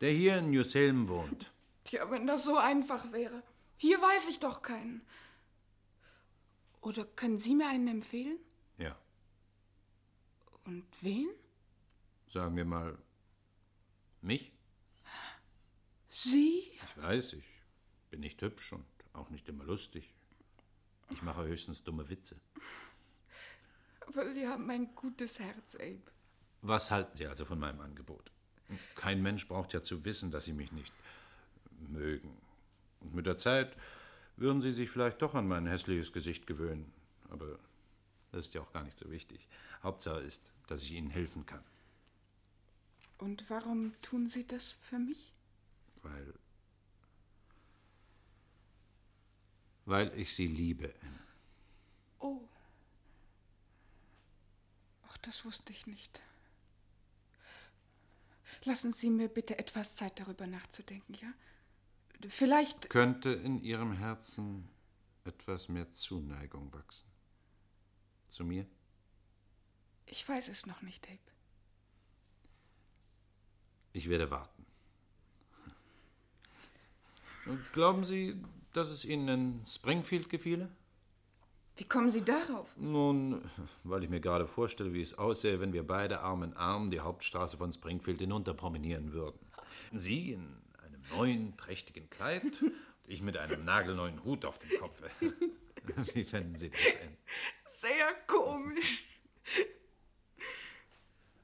der 0.00 0.10
hier 0.10 0.38
in 0.38 0.50
New 0.50 0.62
Salem 0.64 1.08
wohnt. 1.08 1.52
Tja, 1.84 2.10
wenn 2.10 2.26
das 2.26 2.44
so 2.44 2.56
einfach 2.58 3.12
wäre. 3.12 3.42
Hier 3.76 4.00
weiß 4.00 4.28
ich 4.28 4.40
doch 4.40 4.62
keinen. 4.62 5.02
Oder 6.80 7.04
können 7.04 7.38
Sie 7.38 7.54
mir 7.54 7.68
einen 7.68 7.88
empfehlen? 7.88 8.38
Ja, 8.76 8.96
Und 10.64 10.84
wen? 11.00 11.28
sagen 12.26 12.56
wir 12.56 12.64
mal 12.64 12.98
mich. 14.20 14.52
Sie? 16.10 16.58
Ich 16.72 17.02
weiß, 17.02 17.34
ich 17.34 17.44
bin 18.14 18.20
nicht 18.20 18.40
hübsch 18.42 18.72
und 18.72 18.84
auch 19.12 19.28
nicht 19.30 19.48
immer 19.48 19.64
lustig. 19.64 20.14
Ich 21.10 21.22
mache 21.22 21.46
höchstens 21.46 21.82
dumme 21.82 22.08
Witze. 22.08 22.36
Aber 24.06 24.30
Sie 24.30 24.46
haben 24.46 24.70
ein 24.70 24.94
gutes 24.94 25.40
Herz, 25.40 25.74
Abe. 25.74 26.12
Was 26.62 26.92
halten 26.92 27.16
Sie 27.16 27.26
also 27.26 27.44
von 27.44 27.58
meinem 27.58 27.80
Angebot? 27.80 28.30
Kein 28.94 29.20
Mensch 29.20 29.48
braucht 29.48 29.72
ja 29.72 29.82
zu 29.82 30.04
wissen, 30.04 30.30
dass 30.30 30.44
Sie 30.44 30.52
mich 30.52 30.70
nicht 30.70 30.92
mögen. 31.88 32.36
Und 33.00 33.16
mit 33.16 33.26
der 33.26 33.36
Zeit 33.36 33.76
würden 34.36 34.62
Sie 34.62 34.70
sich 34.70 34.90
vielleicht 34.90 35.20
doch 35.20 35.34
an 35.34 35.48
mein 35.48 35.66
hässliches 35.66 36.12
Gesicht 36.12 36.46
gewöhnen. 36.46 36.92
Aber 37.30 37.58
das 38.30 38.46
ist 38.46 38.54
ja 38.54 38.60
auch 38.60 38.72
gar 38.72 38.84
nicht 38.84 38.96
so 38.96 39.10
wichtig. 39.10 39.48
Hauptsache 39.82 40.20
ist, 40.20 40.52
dass 40.68 40.84
ich 40.84 40.92
Ihnen 40.92 41.10
helfen 41.10 41.46
kann. 41.46 41.64
Und 43.18 43.50
warum 43.50 43.92
tun 44.02 44.28
Sie 44.28 44.46
das 44.46 44.70
für 44.70 45.00
mich? 45.00 45.32
Weil. 46.02 46.34
Weil 49.86 50.18
ich 50.18 50.34
Sie 50.34 50.46
liebe, 50.46 50.94
Anne. 51.02 51.20
Oh. 52.20 52.48
Ach, 55.08 55.16
das 55.18 55.44
wusste 55.44 55.72
ich 55.72 55.86
nicht. 55.86 56.22
Lassen 58.64 58.92
Sie 58.92 59.10
mir 59.10 59.28
bitte 59.28 59.58
etwas 59.58 59.96
Zeit 59.96 60.18
darüber 60.18 60.46
nachzudenken, 60.46 61.14
ja? 61.14 61.32
Vielleicht. 62.28 62.88
Könnte 62.88 63.30
in 63.30 63.60
Ihrem 63.62 63.92
Herzen 63.92 64.70
etwas 65.24 65.68
mehr 65.68 65.90
Zuneigung 65.92 66.72
wachsen? 66.72 67.10
Zu 68.28 68.44
mir? 68.44 68.66
Ich 70.06 70.26
weiß 70.26 70.48
es 70.48 70.66
noch 70.66 70.80
nicht, 70.82 71.06
Abe. 71.06 71.18
Ich 73.92 74.08
werde 74.08 74.30
warten. 74.30 74.66
Und 77.46 77.72
glauben 77.72 78.04
Sie, 78.04 78.42
dass 78.76 78.88
es 78.88 79.04
Ihnen 79.04 79.28
in 79.28 79.64
Springfield 79.64 80.28
gefiele? 80.28 80.68
Wie 81.76 81.84
kommen 81.84 82.10
Sie 82.10 82.22
darauf? 82.22 82.76
Nun, 82.76 83.42
weil 83.82 84.04
ich 84.04 84.10
mir 84.10 84.20
gerade 84.20 84.46
vorstelle, 84.46 84.92
wie 84.92 85.00
es 85.00 85.18
aussähe, 85.18 85.60
wenn 85.60 85.72
wir 85.72 85.84
beide 85.84 86.20
Arm 86.20 86.44
in 86.44 86.54
Arm 86.54 86.90
die 86.90 87.00
Hauptstraße 87.00 87.56
von 87.56 87.72
Springfield 87.72 88.20
hinunter 88.20 88.54
promenieren 88.54 89.12
würden. 89.12 89.40
Sie 89.92 90.32
in 90.32 90.62
einem 90.78 91.02
neuen, 91.10 91.56
prächtigen 91.56 92.08
Kleid 92.10 92.42
und 92.62 92.72
ich 93.06 93.22
mit 93.22 93.36
einem 93.36 93.64
nagelneuen 93.64 94.22
Hut 94.24 94.44
auf 94.44 94.58
dem 94.58 94.70
Kopf. 94.78 95.02
Wie 96.14 96.24
fänden 96.24 96.56
Sie 96.56 96.70
das, 96.70 96.80
Anne? 97.02 97.16
Sehr 97.66 98.12
komisch. 98.26 99.04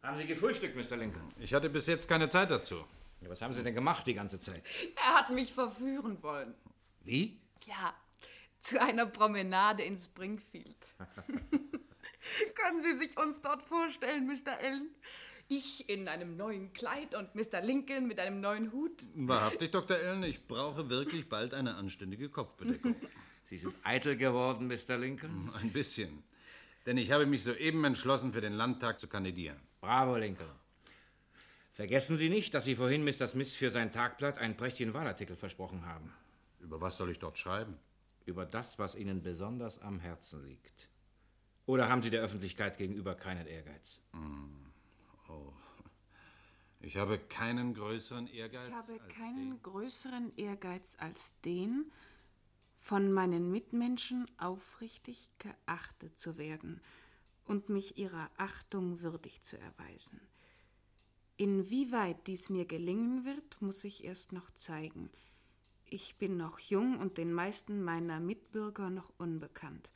Haben 0.03 0.17
Sie 0.17 0.27
gefrühstückt, 0.27 0.77
Mr. 0.77 0.97
Lincoln? 0.97 1.29
Ich 1.39 1.53
hatte 1.53 1.69
bis 1.69 1.87
jetzt 1.87 2.09
keine 2.09 2.29
Zeit 2.29 2.51
dazu. 2.51 2.77
Ja, 3.21 3.29
was 3.29 3.43
haben 3.43 3.53
Sie 3.53 3.63
denn 3.63 3.75
gemacht 3.75 4.07
die 4.07 4.15
ganze 4.15 4.41
Zeit? 4.41 4.63
Er 4.97 5.15
hat 5.15 5.31
mich 5.31 5.53
verführen 5.53 6.23
wollen. 6.23 6.55
Wie? 7.05 7.41
Ja, 7.67 7.95
zu 8.61 8.81
einer 8.81 9.07
Promenade 9.07 9.83
in 9.83 9.97
Springfield. 9.97 10.77
Können 12.55 12.83
Sie 12.83 12.99
sich 12.99 13.19
uns 13.19 13.41
dort 13.41 13.63
vorstellen, 13.63 14.27
Mr. 14.27 14.59
Allen? 14.59 14.91
Ich 15.49 15.89
in 15.89 16.07
einem 16.07 16.37
neuen 16.37 16.73
Kleid 16.73 17.15
und 17.15 17.35
Mr. 17.35 17.61
Lincoln 17.61 18.07
mit 18.07 18.21
einem 18.21 18.41
neuen 18.41 18.73
Hut. 18.73 19.03
Wahrhaftig, 19.15 19.73
Dr. 19.73 19.97
Allen, 19.97 20.23
ich 20.23 20.47
brauche 20.47 20.89
wirklich 20.91 21.29
bald 21.29 21.55
eine 21.55 21.75
anständige 21.75 22.29
Kopfbedeckung. 22.29 22.95
Sie 23.47 23.57
sind 23.57 23.75
eitel 23.83 24.17
geworden, 24.17 24.69
Mr. 24.69 24.97
Lincoln? 24.97 25.51
Ein 25.61 25.73
bisschen. 25.73 26.23
Denn 26.87 26.97
ich 26.99 27.11
habe 27.11 27.27
mich 27.27 27.43
soeben 27.43 27.85
entschlossen, 27.85 28.33
für 28.33 28.41
den 28.41 28.53
Landtag 28.53 29.01
zu 29.01 29.09
kandidieren. 29.09 29.59
Bravo, 29.81 30.17
Lincoln. 30.17 30.49
Vergessen 31.73 32.17
Sie 32.17 32.29
nicht, 32.29 32.55
dass 32.55 32.65
Sie 32.65 32.77
vorhin 32.77 33.03
Mr. 33.03 33.27
Smith 33.27 33.55
für 33.55 33.71
sein 33.71 33.91
Tagblatt 33.91 34.39
einen 34.39 34.57
prächtigen 34.57 34.95
Wahlartikel 34.95 35.35
versprochen 35.35 35.85
haben. 35.87 36.13
Über 36.61 36.81
was 36.81 36.97
soll 36.97 37.11
ich 37.11 37.19
dort 37.19 37.39
schreiben? 37.39 37.77
Über 38.27 38.47
das, 38.47 38.79
was 38.79 38.95
Ihnen 38.95 39.23
besonders 39.23 39.79
am 39.81 39.99
Herzen 39.99 40.47
liegt. 40.47 40.89
Oder 41.67 41.89
haben 41.89 42.03
Sie 42.03 42.11
der 42.11 42.23
Öffentlichkeit 42.23 42.79
gegenüber 42.79 43.15
keinen 43.15 43.47
Ehrgeiz? 43.47 44.01
Oh. 45.29 45.53
Ich 46.83 46.97
habe 46.97 47.19
keinen 47.19 47.75
größeren 47.75 48.27
Ehrgeiz. 48.27 48.69
Ich 48.69 48.75
habe 48.75 49.03
als 49.03 49.15
keinen 49.15 49.63
größeren 49.63 50.37
Ehrgeiz 50.37 50.97
als 50.99 51.39
den, 51.43 51.93
von 52.81 53.13
meinen 53.13 53.51
Mitmenschen 53.51 54.27
aufrichtig 54.39 55.31
geachtet 55.39 56.19
zu 56.19 56.39
werden 56.39 56.81
und 57.45 57.69
mich 57.69 57.99
ihrer 57.99 58.31
Achtung 58.39 59.03
würdig 59.03 59.43
zu 59.43 59.59
erweisen. 59.59 60.21
Inwieweit 61.37 62.27
dies 62.27 62.49
mir 62.49 62.65
gelingen 62.65 63.27
wird, 63.27 63.61
muss 63.61 63.85
ich 63.85 64.05
erst 64.05 64.33
noch 64.33 64.51
zeigen. 64.51 65.11
Ich 65.93 66.17
bin 66.17 66.37
noch 66.37 66.59
jung 66.61 66.99
und 66.99 67.19
den 67.19 67.33
meisten 67.33 67.83
meiner 67.83 68.21
Mitbürger 68.21 68.91
noch 68.91 69.11
unbekannt. 69.19 69.91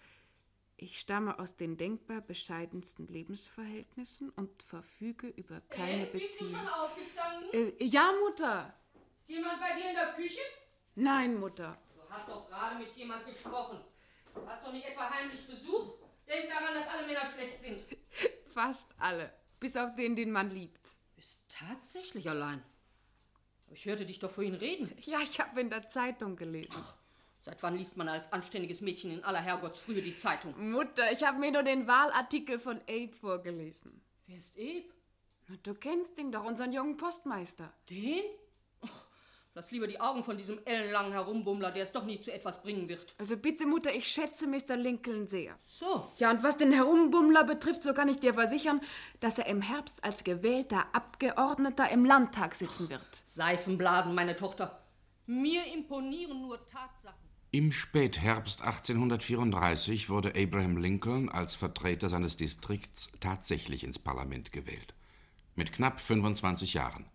Ich 0.76 0.98
stamme 0.98 1.38
aus 1.38 1.56
den 1.56 1.76
denkbar 1.76 2.20
bescheidensten 2.20 3.06
Lebensverhältnissen 3.06 4.30
und 4.30 4.62
verfüge 4.64 5.28
über 5.28 5.60
keine 5.70 6.08
Äh, 6.08 6.10
bist 6.12 6.40
du 6.40 6.44
Beziehung. 6.46 6.60
schon 6.64 6.68
aufgestanden? 6.74 7.50
Äh, 7.78 7.84
ja, 7.84 8.12
Mutter. 8.26 8.74
Ist 9.20 9.28
jemand 9.30 9.60
bei 9.60 9.76
dir 9.80 9.88
in 9.90 9.94
der 9.94 10.14
Küche? 10.14 10.40
Nein, 10.96 11.38
Mutter. 11.38 11.78
Du 11.94 12.02
hast 12.10 12.28
doch 12.28 12.48
gerade 12.48 12.76
mit 12.76 12.90
jemand 12.96 13.24
gesprochen. 13.24 13.78
Du 14.34 14.44
hast 14.48 14.64
doch 14.66 14.72
nicht 14.72 14.84
etwa 14.86 15.08
heimlich 15.08 15.46
Besuch? 15.46 15.94
Denk 16.28 16.48
daran, 16.50 16.74
dass 16.74 16.88
alle 16.88 17.06
Männer 17.06 17.26
schlecht 17.32 17.60
sind. 17.60 17.80
Fast 18.52 18.92
alle. 18.98 19.32
Bis 19.60 19.76
auf 19.76 19.94
den, 19.94 20.16
den 20.16 20.32
man 20.32 20.50
liebt. 20.50 20.98
Ist 21.16 21.40
tatsächlich 21.48 22.28
allein. 22.28 22.62
Ich 23.74 23.86
hörte 23.86 24.06
dich 24.06 24.20
doch 24.20 24.30
vorhin 24.30 24.54
reden. 24.54 24.94
Ja, 25.02 25.18
ich 25.20 25.40
habe 25.40 25.60
in 25.60 25.68
der 25.68 25.88
Zeitung 25.88 26.36
gelesen. 26.36 26.80
Seit 27.42 27.60
wann 27.62 27.74
liest 27.74 27.96
man 27.96 28.08
als 28.08 28.32
anständiges 28.32 28.80
Mädchen 28.80 29.10
in 29.10 29.24
aller 29.24 29.40
Herrgottsfrühe 29.40 30.00
die 30.00 30.16
Zeitung? 30.16 30.70
Mutter, 30.70 31.10
ich 31.12 31.24
habe 31.24 31.40
mir 31.40 31.50
nur 31.50 31.64
den 31.64 31.88
Wahlartikel 31.88 32.60
von 32.60 32.78
Abe 32.82 33.12
vorgelesen. 33.12 34.00
Wer 34.26 34.38
ist 34.38 34.54
Abe? 34.56 34.84
Na, 35.48 35.56
du 35.62 35.74
kennst 35.74 36.16
ihn 36.18 36.30
doch, 36.30 36.44
unseren 36.44 36.72
jungen 36.72 36.96
Postmeister. 36.96 37.72
Den? 37.90 38.22
Och, 38.80 39.06
lass 39.54 39.70
lieber 39.70 39.86
die 39.86 40.00
Augen 40.00 40.24
von 40.24 40.36
diesem 40.36 40.58
ellenlangen 40.64 41.12
Herumbummler, 41.12 41.70
der 41.70 41.84
es 41.84 41.92
doch 41.92 42.04
nie 42.04 42.20
zu 42.20 42.32
etwas 42.32 42.60
bringen 42.62 42.88
wird. 42.88 43.14
Also 43.18 43.36
bitte, 43.36 43.66
Mutter, 43.66 43.94
ich 43.94 44.08
schätze 44.08 44.46
Mr. 44.46 44.76
Lincoln 44.76 45.28
sehr. 45.28 45.56
So. 45.66 46.10
Ja, 46.16 46.30
und 46.30 46.42
was 46.42 46.56
den 46.56 46.72
Herumbummler 46.72 47.44
betrifft, 47.44 47.82
so 47.82 47.94
kann 47.94 48.08
ich 48.08 48.18
dir 48.18 48.34
versichern, 48.34 48.80
dass 49.20 49.38
er 49.38 49.46
im 49.46 49.62
Herbst 49.62 50.02
als 50.02 50.24
gewählter 50.24 50.86
Abgeordneter 50.92 51.88
im 51.90 52.04
Landtag 52.04 52.54
sitzen 52.54 52.90
wird. 52.90 53.00
Seifenblasen, 53.24 54.14
meine 54.14 54.36
Tochter. 54.36 54.80
Mir 55.26 55.62
imponieren 55.72 56.42
nur 56.42 56.58
Tatsachen. 56.66 57.24
Im 57.52 57.70
Spätherbst 57.70 58.62
1834 58.62 60.10
wurde 60.10 60.32
Abraham 60.36 60.76
Lincoln 60.76 61.28
als 61.28 61.54
Vertreter 61.54 62.08
seines 62.08 62.36
Distrikts 62.36 63.12
tatsächlich 63.20 63.84
ins 63.84 64.00
Parlament 64.00 64.50
gewählt. 64.50 64.92
Mit 65.54 65.72
knapp 65.72 66.00
25 66.00 66.74
Jahren. 66.74 67.06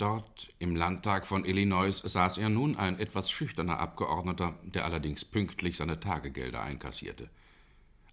Dort 0.00 0.48
im 0.58 0.76
Landtag 0.76 1.26
von 1.26 1.44
Illinois 1.44 1.92
saß 1.92 2.38
er 2.38 2.48
nun 2.48 2.74
ein 2.74 2.98
etwas 2.98 3.30
schüchterner 3.30 3.80
Abgeordneter, 3.80 4.58
der 4.62 4.86
allerdings 4.86 5.26
pünktlich 5.26 5.76
seine 5.76 6.00
Tagegelder 6.00 6.62
einkassierte. 6.62 7.28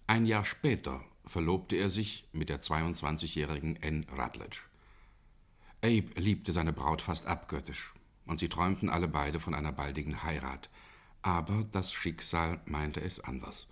Ein 0.06 0.26
Jahr 0.26 0.44
später 0.44 1.02
verlobte 1.24 1.76
er 1.76 1.88
sich 1.88 2.28
mit 2.34 2.50
der 2.50 2.60
22-jährigen 2.60 3.78
Anne 3.82 4.04
Rutledge. 4.12 4.58
Abe 5.82 6.10
liebte 6.20 6.52
seine 6.52 6.74
Braut 6.74 7.00
fast 7.00 7.24
abgöttisch, 7.24 7.94
und 8.26 8.38
sie 8.38 8.50
träumten 8.50 8.90
alle 8.90 9.08
beide 9.08 9.40
von 9.40 9.54
einer 9.54 9.72
baldigen 9.72 10.22
Heirat. 10.22 10.68
Aber 11.22 11.64
das 11.72 11.94
Schicksal 11.94 12.60
meinte 12.66 13.00
es 13.00 13.18
anders. 13.18 13.66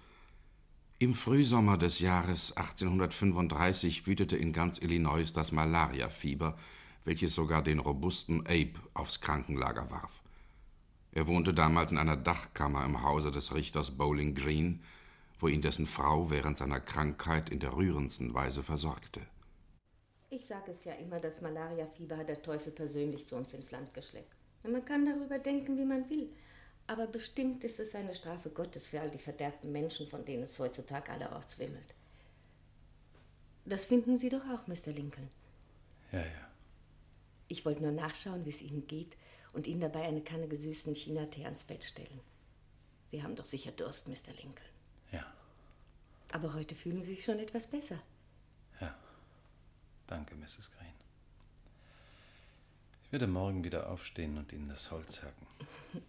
Im 0.98 1.12
Frühsommer 1.12 1.76
des 1.76 1.98
Jahres 1.98 2.56
1835 2.56 4.06
wütete 4.06 4.38
in 4.38 4.54
ganz 4.54 4.78
Illinois 4.78 5.30
das 5.34 5.52
Malariafieber, 5.52 6.56
welches 7.06 7.34
sogar 7.34 7.62
den 7.62 7.78
robusten 7.78 8.40
Abe 8.40 8.74
aufs 8.92 9.20
Krankenlager 9.20 9.90
warf. 9.90 10.22
Er 11.12 11.26
wohnte 11.26 11.54
damals 11.54 11.92
in 11.92 11.98
einer 11.98 12.16
Dachkammer 12.16 12.84
im 12.84 13.02
Hause 13.02 13.30
des 13.30 13.54
Richters 13.54 13.92
Bowling 13.92 14.34
Green, 14.34 14.82
wo 15.38 15.48
ihn 15.48 15.62
dessen 15.62 15.86
Frau 15.86 16.30
während 16.30 16.58
seiner 16.58 16.80
Krankheit 16.80 17.48
in 17.48 17.60
der 17.60 17.74
rührendsten 17.74 18.34
Weise 18.34 18.62
versorgte. 18.62 19.20
Ich 20.28 20.46
sage 20.46 20.72
es 20.72 20.84
ja 20.84 20.94
immer, 20.94 21.20
das 21.20 21.40
Malariafieber 21.40 22.16
hat 22.16 22.28
der 22.28 22.42
Teufel 22.42 22.72
persönlich 22.72 23.26
zu 23.26 23.36
uns 23.36 23.54
ins 23.54 23.70
Land 23.70 23.94
geschleppt. 23.94 24.34
Man 24.64 24.84
kann 24.84 25.06
darüber 25.06 25.38
denken, 25.38 25.78
wie 25.78 25.84
man 25.84 26.10
will. 26.10 26.28
Aber 26.88 27.06
bestimmt 27.06 27.62
ist 27.64 27.78
es 27.78 27.94
eine 27.94 28.14
Strafe 28.14 28.50
Gottes 28.50 28.88
für 28.88 29.00
all 29.00 29.10
die 29.10 29.18
verderbten 29.18 29.70
Menschen, 29.70 30.08
von 30.08 30.24
denen 30.24 30.42
es 30.42 30.58
heutzutage 30.58 31.10
allerorts 31.12 31.58
wimmelt. 31.58 31.94
Das 33.64 33.84
finden 33.84 34.18
Sie 34.18 34.28
doch 34.28 34.44
auch, 34.50 34.66
Mr. 34.66 34.92
Lincoln. 34.92 35.28
Ja, 36.12 36.20
ja. 36.20 36.45
Ich 37.48 37.64
wollte 37.64 37.82
nur 37.82 37.92
nachschauen, 37.92 38.44
wie 38.44 38.50
es 38.50 38.60
Ihnen 38.62 38.86
geht 38.86 39.16
und 39.52 39.66
Ihnen 39.66 39.80
dabei 39.80 40.02
eine 40.02 40.22
Kanne 40.22 40.48
gesüßten 40.48 40.94
Chinatee 40.94 41.44
ans 41.44 41.64
Bett 41.64 41.84
stellen. 41.84 42.20
Sie 43.08 43.22
haben 43.22 43.36
doch 43.36 43.44
sicher 43.44 43.70
Durst, 43.72 44.08
Mr. 44.08 44.32
Lincoln. 44.42 44.68
Ja. 45.12 45.24
Aber 46.32 46.54
heute 46.54 46.74
fühlen 46.74 47.02
Sie 47.02 47.14
sich 47.14 47.24
schon 47.24 47.38
etwas 47.38 47.66
besser. 47.68 48.00
Ja. 48.80 48.96
Danke, 50.08 50.34
Mrs. 50.34 50.70
Green. 50.76 50.92
Ich 53.04 53.12
werde 53.12 53.28
morgen 53.28 53.62
wieder 53.62 53.88
aufstehen 53.90 54.36
und 54.36 54.52
Ihnen 54.52 54.68
das 54.68 54.90
Holz 54.90 55.22
hacken. 55.22 55.46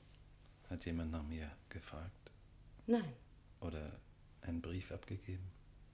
Hat 0.70 0.86
jemand 0.86 1.12
nach 1.12 1.24
mir 1.24 1.52
gefragt? 1.70 2.32
Nein, 2.88 3.14
Oder 3.62 3.92
einen 4.42 4.62
Brief 4.62 4.92
abgegeben? 4.92 5.52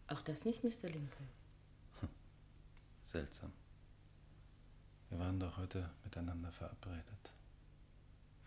auch 0.07 0.21
das 0.21 0.45
nicht, 0.45 0.63
Mr. 0.63 0.89
Lincoln. 0.89 1.27
Seltsam. 3.03 3.51
Wir 5.13 5.19
waren 5.19 5.39
doch 5.39 5.57
heute 5.57 5.87
miteinander 6.03 6.51
verabredet. 6.51 7.31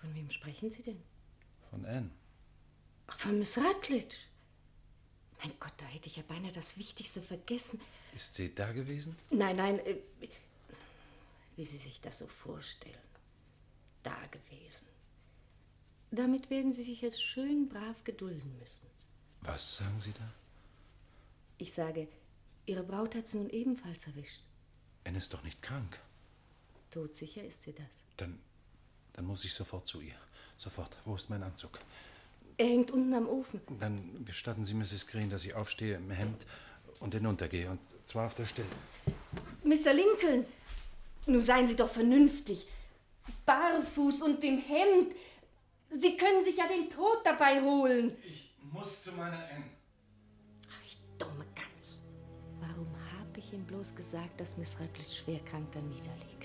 Von 0.00 0.12
wem 0.16 0.28
sprechen 0.28 0.68
Sie 0.68 0.82
denn? 0.82 1.00
Von 1.70 1.86
Anne. 1.86 2.10
Ach, 3.06 3.16
von 3.20 3.38
Miss 3.38 3.56
Rutledge. 3.56 4.16
Mein 5.40 5.52
Gott, 5.60 5.74
da 5.76 5.86
hätte 5.86 6.08
ich 6.08 6.16
ja 6.16 6.24
beinahe 6.26 6.50
das 6.50 6.76
Wichtigste 6.76 7.22
vergessen. 7.22 7.80
Ist 8.16 8.34
sie 8.34 8.52
da 8.52 8.72
gewesen? 8.72 9.16
Nein, 9.30 9.56
nein, 9.56 9.78
äh, 9.78 9.98
wie 11.54 11.64
Sie 11.64 11.76
sich 11.76 12.00
das 12.00 12.18
so 12.18 12.26
vorstellen. 12.26 12.98
Da 14.02 14.16
gewesen. 14.32 14.88
Damit 16.10 16.50
werden 16.50 16.72
Sie 16.72 16.82
sich 16.82 17.00
jetzt 17.00 17.22
schön 17.22 17.68
brav 17.68 18.02
gedulden 18.02 18.58
müssen. 18.58 18.86
Was 19.42 19.76
sagen 19.76 20.00
Sie 20.00 20.12
da? 20.12 20.32
Ich 21.58 21.72
sage, 21.72 22.08
Ihre 22.66 22.82
Braut 22.82 23.14
hat 23.14 23.28
sie 23.28 23.36
nun 23.36 23.50
ebenfalls 23.50 24.04
erwischt. 24.08 24.42
Anne 25.04 25.18
ist 25.18 25.32
doch 25.32 25.44
nicht 25.44 25.62
krank. 25.62 26.00
Todsicher 26.96 27.44
ist 27.44 27.62
sie 27.62 27.74
das. 27.74 27.84
Dann, 28.16 28.38
dann 29.12 29.26
muss 29.26 29.44
ich 29.44 29.52
sofort 29.52 29.86
zu 29.86 30.00
ihr. 30.00 30.14
Sofort. 30.56 30.96
Wo 31.04 31.14
ist 31.14 31.28
mein 31.28 31.42
Anzug? 31.42 31.78
Er 32.56 32.68
hängt 32.68 32.90
unten 32.90 33.12
am 33.12 33.28
Ofen. 33.28 33.60
Dann 33.78 34.24
gestatten 34.24 34.64
Sie, 34.64 34.72
Mrs. 34.72 35.06
Green, 35.06 35.28
dass 35.28 35.44
ich 35.44 35.52
aufstehe 35.52 35.96
im 35.96 36.10
Hemd 36.10 36.46
und 37.00 37.12
hinuntergehe. 37.12 37.68
Und 37.70 37.80
zwar 38.06 38.28
auf 38.28 38.34
der 38.34 38.46
Stelle. 38.46 38.68
Mr. 39.62 39.92
Lincoln, 39.92 40.46
nun 41.26 41.42
seien 41.42 41.68
Sie 41.68 41.76
doch 41.76 41.90
vernünftig. 41.90 42.66
Barfuß 43.44 44.22
und 44.22 44.42
im 44.42 44.58
Hemd. 44.58 45.14
Sie 45.90 46.16
können 46.16 46.42
sich 46.46 46.56
ja 46.56 46.66
den 46.66 46.88
Tod 46.88 47.18
dabei 47.24 47.60
holen. 47.60 48.16
Ich 48.24 48.54
muss 48.72 49.02
zu 49.02 49.12
meiner 49.12 49.36
Anne. 49.36 49.66
Dumme 51.18 51.44
Gans. 51.54 52.00
Warum 52.58 52.88
habe 53.18 53.38
ich 53.38 53.52
ihm 53.52 53.66
bloß 53.66 53.94
gesagt, 53.94 54.40
dass 54.40 54.56
Miss 54.56 54.74
Rutledge 54.80 55.14
schwer 55.14 55.40
krank 55.40 55.70
da 55.72 55.80
niederliegt? 55.82 56.35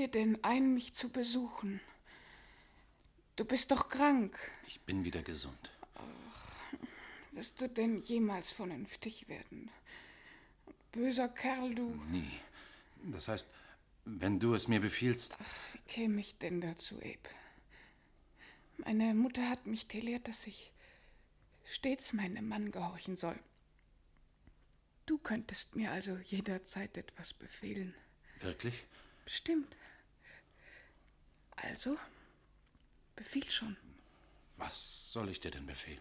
Dir 0.00 0.08
denn 0.08 0.42
ein, 0.42 0.72
mich 0.72 0.94
zu 0.94 1.10
besuchen? 1.10 1.80
Du 3.36 3.44
bist 3.44 3.70
doch 3.70 3.88
krank. 3.88 4.38
Ich 4.66 4.80
bin 4.80 5.04
wieder 5.04 5.22
gesund. 5.22 5.70
Wirst 7.32 7.60
du 7.60 7.68
denn 7.68 8.02
jemals 8.02 8.50
vernünftig 8.50 9.28
werden? 9.28 9.70
Böser 10.92 11.28
Kerl, 11.28 11.74
du. 11.74 11.94
Nie. 12.10 12.30
Das 13.12 13.28
heißt, 13.28 13.48
wenn 14.06 14.40
du 14.40 14.54
es 14.54 14.68
mir 14.68 14.80
befiehlst. 14.80 15.36
Wie 15.72 15.92
käme 15.92 16.20
ich 16.20 16.38
denn 16.38 16.60
dazu, 16.60 16.96
Abe? 16.96 17.18
Meine 18.78 19.14
Mutter 19.14 19.48
hat 19.48 19.66
mich 19.66 19.88
gelehrt, 19.88 20.28
dass 20.28 20.46
ich 20.46 20.72
stets 21.64 22.14
meinem 22.14 22.48
Mann 22.48 22.72
gehorchen 22.72 23.16
soll. 23.16 23.38
Du 25.04 25.18
könntest 25.18 25.76
mir 25.76 25.90
also 25.90 26.16
jederzeit 26.16 26.96
etwas 26.96 27.34
befehlen. 27.34 27.94
Wirklich? 28.40 28.84
Bestimmt. 29.24 29.76
Also, 31.62 31.98
befiehl 33.16 33.50
schon. 33.50 33.76
Was 34.56 35.12
soll 35.12 35.28
ich 35.28 35.40
dir 35.40 35.50
denn 35.50 35.66
befehlen? 35.66 36.00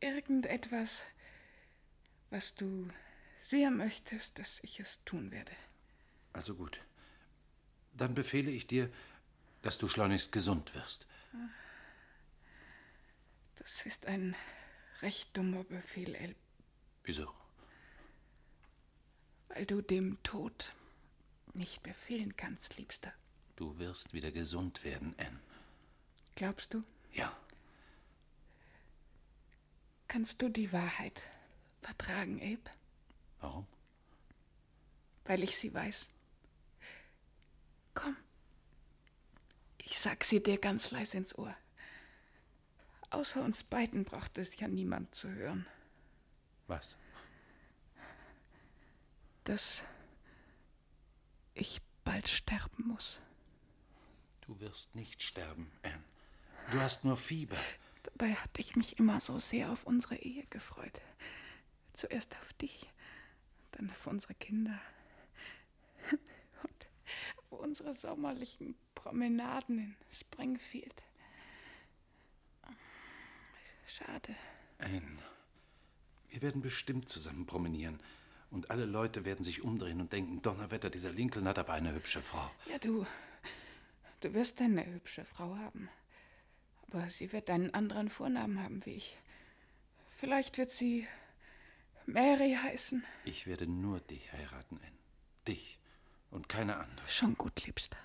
Irgendetwas, 0.00 1.02
was 2.30 2.54
du 2.54 2.88
sehr 3.40 3.70
möchtest, 3.70 4.38
dass 4.38 4.60
ich 4.62 4.80
es 4.80 4.98
tun 5.04 5.30
werde. 5.30 5.52
Also 6.32 6.54
gut. 6.54 6.80
Dann 7.92 8.14
befehle 8.14 8.50
ich 8.50 8.66
dir, 8.66 8.90
dass 9.62 9.78
du 9.78 9.88
schleunigst 9.88 10.32
gesund 10.32 10.74
wirst. 10.74 11.06
Das 13.56 13.84
ist 13.84 14.06
ein 14.06 14.34
recht 15.02 15.36
dummer 15.36 15.64
Befehl, 15.64 16.14
El, 16.14 16.34
Wieso? 17.04 17.32
weil 19.48 19.66
du 19.66 19.80
dem 19.82 20.22
Tod 20.22 20.72
nicht 21.54 21.82
befehlen 21.82 22.36
kannst, 22.36 22.76
Liebster. 22.78 23.12
Du 23.60 23.78
wirst 23.78 24.14
wieder 24.14 24.30
gesund 24.30 24.84
werden, 24.84 25.14
Anne. 25.18 25.38
Glaubst 26.34 26.72
du? 26.72 26.82
Ja. 27.12 27.36
Kannst 30.08 30.40
du 30.40 30.48
die 30.48 30.72
Wahrheit 30.72 31.20
vertragen, 31.82 32.40
Abe? 32.40 32.70
Warum? 33.42 33.66
Weil 35.26 35.44
ich 35.44 35.58
sie 35.58 35.74
weiß. 35.74 36.08
Komm. 37.92 38.16
Ich 39.76 39.98
sag 39.98 40.24
sie 40.24 40.42
dir 40.42 40.56
ganz 40.56 40.90
leise 40.90 41.18
ins 41.18 41.36
Ohr. 41.36 41.54
Außer 43.10 43.44
uns 43.44 43.62
beiden 43.62 44.04
braucht 44.04 44.38
es 44.38 44.58
ja 44.58 44.68
niemand 44.68 45.14
zu 45.14 45.28
hören. 45.28 45.66
Was? 46.66 46.96
Dass 49.44 49.82
ich 51.52 51.82
bald 52.04 52.26
sterben 52.26 52.88
muss. 52.88 53.20
Du 54.50 54.58
wirst 54.58 54.96
nicht 54.96 55.22
sterben, 55.22 55.70
Anne. 55.84 56.02
Du 56.72 56.80
hast 56.80 57.04
nur 57.04 57.16
Fieber. 57.16 57.56
Dabei 58.02 58.34
hatte 58.34 58.60
ich 58.60 58.74
mich 58.74 58.98
immer 58.98 59.20
so 59.20 59.38
sehr 59.38 59.70
auf 59.70 59.84
unsere 59.84 60.16
Ehe 60.16 60.44
gefreut. 60.50 61.00
Zuerst 61.94 62.34
auf 62.34 62.52
dich, 62.54 62.90
dann 63.70 63.88
auf 63.90 64.08
unsere 64.08 64.34
Kinder. 64.34 64.76
Und 66.10 66.88
auf 67.36 67.60
unsere 67.60 67.94
sommerlichen 67.94 68.74
Promenaden 68.96 69.78
in 69.78 69.96
Springfield. 70.10 71.00
Schade. 73.86 74.34
Anne, 74.78 75.00
wir 76.28 76.42
werden 76.42 76.60
bestimmt 76.60 77.08
zusammen 77.08 77.46
promenieren. 77.46 78.02
Und 78.50 78.72
alle 78.72 78.86
Leute 78.86 79.24
werden 79.24 79.44
sich 79.44 79.62
umdrehen 79.62 80.00
und 80.00 80.12
denken, 80.12 80.42
Donnerwetter, 80.42 80.90
dieser 80.90 81.12
Lincoln 81.12 81.46
hat 81.46 81.60
aber 81.60 81.74
eine 81.74 81.94
hübsche 81.94 82.20
Frau. 82.20 82.50
Ja, 82.68 82.78
du. 82.78 83.06
Du 84.20 84.34
wirst 84.34 84.60
eine 84.60 84.86
hübsche 84.86 85.24
Frau 85.24 85.56
haben. 85.56 85.88
Aber 86.86 87.08
sie 87.08 87.32
wird 87.32 87.50
einen 87.50 87.72
anderen 87.72 88.10
Vornamen 88.10 88.62
haben 88.62 88.84
wie 88.84 88.94
ich. 88.94 89.16
Vielleicht 90.10 90.58
wird 90.58 90.70
sie 90.70 91.06
Mary 92.06 92.58
heißen. 92.60 93.04
Ich 93.24 93.46
werde 93.46 93.66
nur 93.66 94.00
dich 94.00 94.32
heiraten, 94.32 94.78
Anne. 94.78 94.98
Dich 95.46 95.78
und 96.30 96.48
keine 96.48 96.76
andere. 96.76 97.08
Schon 97.08 97.34
gut, 97.34 97.64
Liebster. 97.64 97.96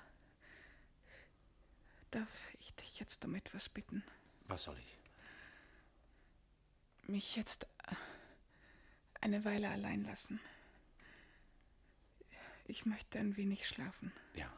Darf 2.11 2.53
ich 2.59 2.73
dich 2.75 2.99
jetzt 2.99 3.25
um 3.25 3.35
etwas 3.35 3.67
bitten? 3.67 4.03
Was 4.47 4.63
soll 4.63 4.77
ich? 4.77 4.97
Mich 7.09 7.35
jetzt 7.35 7.65
äh, 7.87 7.95
eine 9.21 9.43
Weile 9.43 9.69
allein 9.69 10.05
lassen. 10.05 10.39
Ich 12.67 12.85
möchte 12.85 13.19
ein 13.19 13.35
wenig 13.35 13.67
schlafen. 13.67 14.13
Ja. 14.33 14.51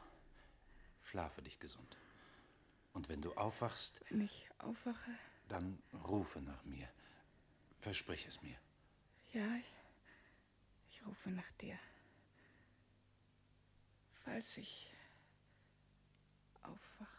Schlafe 1.09 1.41
dich 1.41 1.57
gesund. 1.59 1.97
Und 2.91 3.07
wenn 3.07 3.21
du 3.21 3.33
aufwachst. 3.35 4.01
Wenn 4.09 4.21
ich 4.21 4.49
aufwache. 4.57 5.11
Dann 5.47 5.81
rufe 6.05 6.41
nach 6.41 6.65
mir. 6.65 6.89
Versprich 7.79 8.25
es 8.27 8.41
mir. 8.41 8.57
Ja, 9.31 9.47
ich, 9.55 9.73
ich 10.91 11.05
rufe 11.05 11.29
nach 11.29 11.49
dir. 11.61 11.79
Falls 14.25 14.57
ich 14.57 14.91
aufwache. 16.63 17.16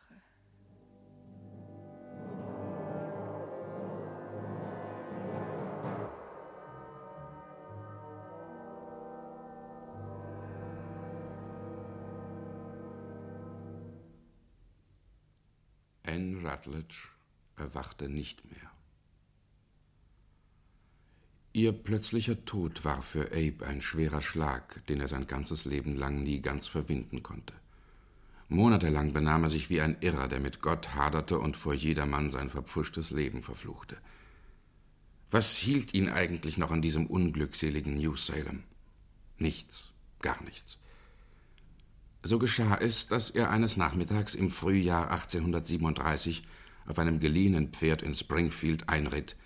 Rutledge 16.48 17.08
erwachte 17.56 18.08
nicht 18.08 18.44
mehr. 18.50 18.70
Ihr 21.52 21.72
plötzlicher 21.72 22.44
Tod 22.44 22.84
war 22.84 23.02
für 23.02 23.32
Abe 23.32 23.66
ein 23.66 23.82
schwerer 23.82 24.22
Schlag, 24.22 24.86
den 24.86 25.00
er 25.00 25.08
sein 25.08 25.26
ganzes 25.26 25.64
Leben 25.64 25.96
lang 25.96 26.22
nie 26.22 26.40
ganz 26.40 26.68
verwinden 26.68 27.22
konnte. 27.22 27.54
Monatelang 28.48 29.12
benahm 29.12 29.42
er 29.42 29.48
sich 29.50 29.68
wie 29.68 29.80
ein 29.80 29.96
Irrer, 30.00 30.28
der 30.28 30.40
mit 30.40 30.62
Gott 30.62 30.94
haderte 30.94 31.38
und 31.38 31.56
vor 31.56 31.74
jedermann 31.74 32.30
sein 32.30 32.48
verpfuschtes 32.48 33.10
Leben 33.10 33.42
verfluchte. 33.42 33.98
Was 35.30 35.56
hielt 35.56 35.92
ihn 35.92 36.08
eigentlich 36.08 36.56
noch 36.56 36.70
an 36.70 36.80
diesem 36.80 37.06
unglückseligen 37.06 37.94
New 37.94 38.16
Salem? 38.16 38.62
Nichts, 39.36 39.90
gar 40.20 40.42
nichts. 40.44 40.78
So 42.22 42.38
geschah 42.38 42.76
es, 42.76 43.06
dass 43.06 43.30
er 43.30 43.50
eines 43.50 43.76
Nachmittags 43.76 44.34
im 44.34 44.50
Frühjahr 44.50 45.10
1837 45.10 46.44
auf 46.86 46.98
einem 46.98 47.20
geliehenen 47.20 47.68
Pferd 47.68 48.02
in 48.02 48.14
Springfield 48.14 48.88
einritt, 48.88 49.36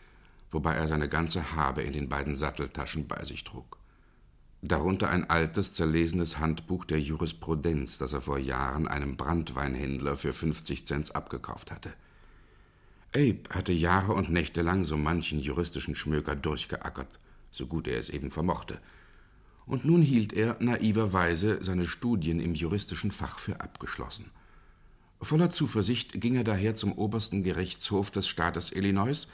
wobei 0.51 0.75
er 0.75 0.89
seine 0.89 1.09
ganze 1.09 1.55
Habe 1.55 1.83
in 1.83 1.93
den 1.93 2.09
beiden 2.09 2.37
Satteltaschen 2.37 3.07
bei 3.07 3.23
sich 3.25 3.45
trug. 3.45 3.79
Darunter 4.63 5.11
ein 5.11 5.29
altes, 5.29 5.75
zerlesenes 5.75 6.39
Handbuch 6.39 6.85
der 6.85 7.01
Jurisprudenz, 7.01 7.99
das 7.99 8.13
er 8.13 8.21
vor 8.21 8.39
Jahren 8.39 8.87
einem 8.87 9.17
Brandweinhändler 9.17 10.17
für 10.17 10.33
50 10.33 10.87
Cent 10.87 11.17
abgekauft 11.17 11.73
hatte. 11.73 11.93
Abe 13.15 13.43
hatte 13.51 13.73
Jahre 13.73 14.15
und 14.15 14.31
Nächte 14.31 14.63
lang 14.63 14.85
so 14.85 14.97
manchen 14.97 15.41
juristischen 15.41 15.97
Schmöker 15.97 16.37
durchgeackert, 16.37 17.19
so 17.51 17.67
gut 17.67 17.89
er 17.89 17.99
es 17.99 18.09
eben 18.09 18.31
vermochte. 18.31 18.81
Und 19.67 19.85
nun 19.85 20.03
hielt 20.03 20.33
er 20.33 20.57
naiverweise 20.61 21.63
seine 21.63 21.87
Studien 21.87 22.41
im 22.41 22.55
juristischen 22.55 23.13
Fach 23.13 23.39
für 23.39 23.61
abgeschlossen. 23.61 24.31
Voller 25.21 25.51
Zuversicht 25.51 26.21
ging 26.21 26.35
er 26.35 26.45
daher 26.45 26.75
zum 26.75 26.93
obersten 26.95 27.45
Gerichtshof 27.45 28.11
des 28.11 28.27
Staates 28.27 28.73
Illinois, 28.73 29.29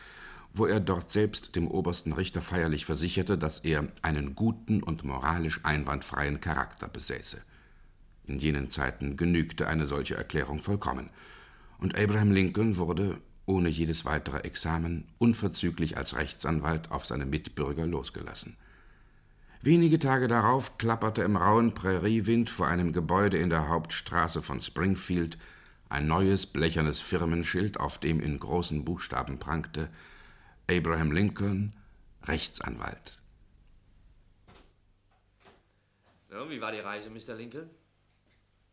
wo 0.53 0.67
er 0.67 0.81
dort 0.81 1.11
selbst 1.11 1.57
dem 1.57 1.69
obersten 1.69 2.13
Richter 2.13 2.43
feierlich 2.43 2.85
versicherte, 2.85 3.39
dass 3.39 3.61
er 3.61 3.89
einen 4.03 4.35
guten 4.35 4.83
und 4.83 5.05
moralisch 5.05 5.61
einwandfreien 5.63 6.41
Charakter 6.41 6.89
besäße. 6.89 7.43
In 8.27 8.39
jenen 8.39 8.69
Zeiten 8.69 9.17
genügte 9.17 9.67
eine 9.67 9.87
solche 9.87 10.15
Erklärung 10.15 10.61
vollkommen, 10.61 11.11
und 11.79 11.97
Abraham 11.97 12.33
Lincoln 12.33 12.77
wurde, 12.77 13.19
ohne 13.47 13.69
jedes 13.69 14.05
weitere 14.05 14.41
Examen, 14.41 15.05
unverzüglich 15.19 15.97
als 15.97 16.17
Rechtsanwalt 16.17 16.91
auf 16.91 17.07
seine 17.07 17.25
Mitbürger 17.25 17.87
losgelassen. 17.87 18.57
Wenige 19.61 19.99
Tage 19.99 20.29
darauf 20.29 20.79
klapperte 20.79 21.23
im 21.23 21.37
rauen 21.37 21.75
Präriewind 21.75 22.49
vor 22.49 22.69
einem 22.69 22.93
Gebäude 22.93 23.39
in 23.39 23.51
der 23.51 23.69
Hauptstraße 23.69 24.41
von 24.41 24.61
Springfield 24.61 25.37
ein 25.89 26.07
neues 26.07 26.47
blechernes 26.47 27.01
Firmenschild, 27.01 27.81
auf 27.81 27.99
dem 27.99 28.21
in 28.21 28.39
großen 28.39 28.85
Buchstaben 28.85 29.41
prangte 29.41 29.91
Abraham 30.71 31.11
Lincoln, 31.11 31.75
Rechtsanwalt. 32.25 33.21
So, 36.31 36.51
wie 36.51 36.61
war 36.61 36.71
die 36.71 36.81
Reise, 36.81 37.11
Mr. 37.11 37.35
Lincoln? 37.35 37.69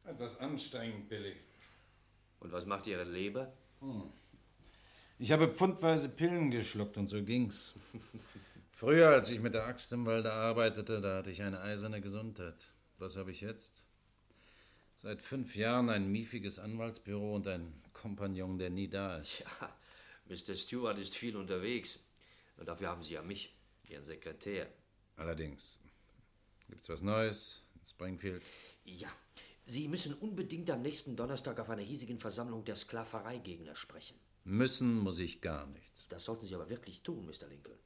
Etwas 0.03 0.39
anstrengend, 0.39 1.09
Billy. 1.09 1.35
Und 2.41 2.51
was 2.51 2.65
macht 2.67 2.85
Ihre 2.85 3.05
Leber? 3.05 3.51
Hm. 3.79 4.03
Ich 5.17 5.31
habe 5.31 5.47
pfundweise 5.47 6.09
Pillen 6.09 6.51
geschluckt 6.51 6.97
und 6.97 7.07
so 7.07 7.23
ging's. 7.23 7.73
Früher, 8.77 9.07
als 9.07 9.29
ich 9.29 9.39
mit 9.39 9.53
der 9.53 9.67
Axt 9.67 9.93
im 9.93 10.05
Walde 10.05 10.33
arbeitete, 10.33 10.99
da 10.99 11.15
hatte 11.19 11.31
ich 11.31 11.41
eine 11.41 11.61
eiserne 11.61 12.01
Gesundheit. 12.01 12.73
Was 12.97 13.15
habe 13.15 13.31
ich 13.31 13.39
jetzt? 13.39 13.85
Seit 14.97 15.21
fünf 15.21 15.55
Jahren 15.55 15.89
ein 15.89 16.11
miefiges 16.11 16.59
Anwaltsbüro 16.59 17.35
und 17.35 17.47
ein 17.47 17.81
Kompagnon, 17.93 18.57
der 18.57 18.69
nie 18.69 18.89
da 18.89 19.17
ist. 19.17 19.39
Ja, 19.39 19.73
Mr. 20.25 20.57
Stewart 20.57 20.97
ist 20.97 21.15
viel 21.15 21.37
unterwegs. 21.37 21.99
Und 22.57 22.67
dafür 22.67 22.89
haben 22.89 23.01
Sie 23.01 23.13
ja 23.13 23.21
mich, 23.21 23.55
Ihren 23.87 24.03
Sekretär. 24.03 24.67
Allerdings. 25.15 25.79
Gibt's 26.67 26.89
was 26.89 27.01
Neues 27.01 27.61
in 27.75 27.85
Springfield? 27.85 28.43
Ja, 28.83 29.09
Sie 29.65 29.87
müssen 29.87 30.15
unbedingt 30.15 30.69
am 30.69 30.81
nächsten 30.81 31.15
Donnerstag 31.15 31.61
auf 31.61 31.69
einer 31.69 31.81
hiesigen 31.81 32.19
Versammlung 32.19 32.65
der 32.65 32.75
Sklavereigegner 32.75 33.77
sprechen. 33.77 34.19
Müssen 34.43 34.99
muss 34.99 35.19
ich 35.19 35.39
gar 35.39 35.65
nichts. 35.67 36.09
Das 36.09 36.25
sollten 36.25 36.45
Sie 36.45 36.55
aber 36.55 36.69
wirklich 36.69 37.03
tun, 37.03 37.25
Mr. 37.25 37.47
Lincoln. 37.47 37.79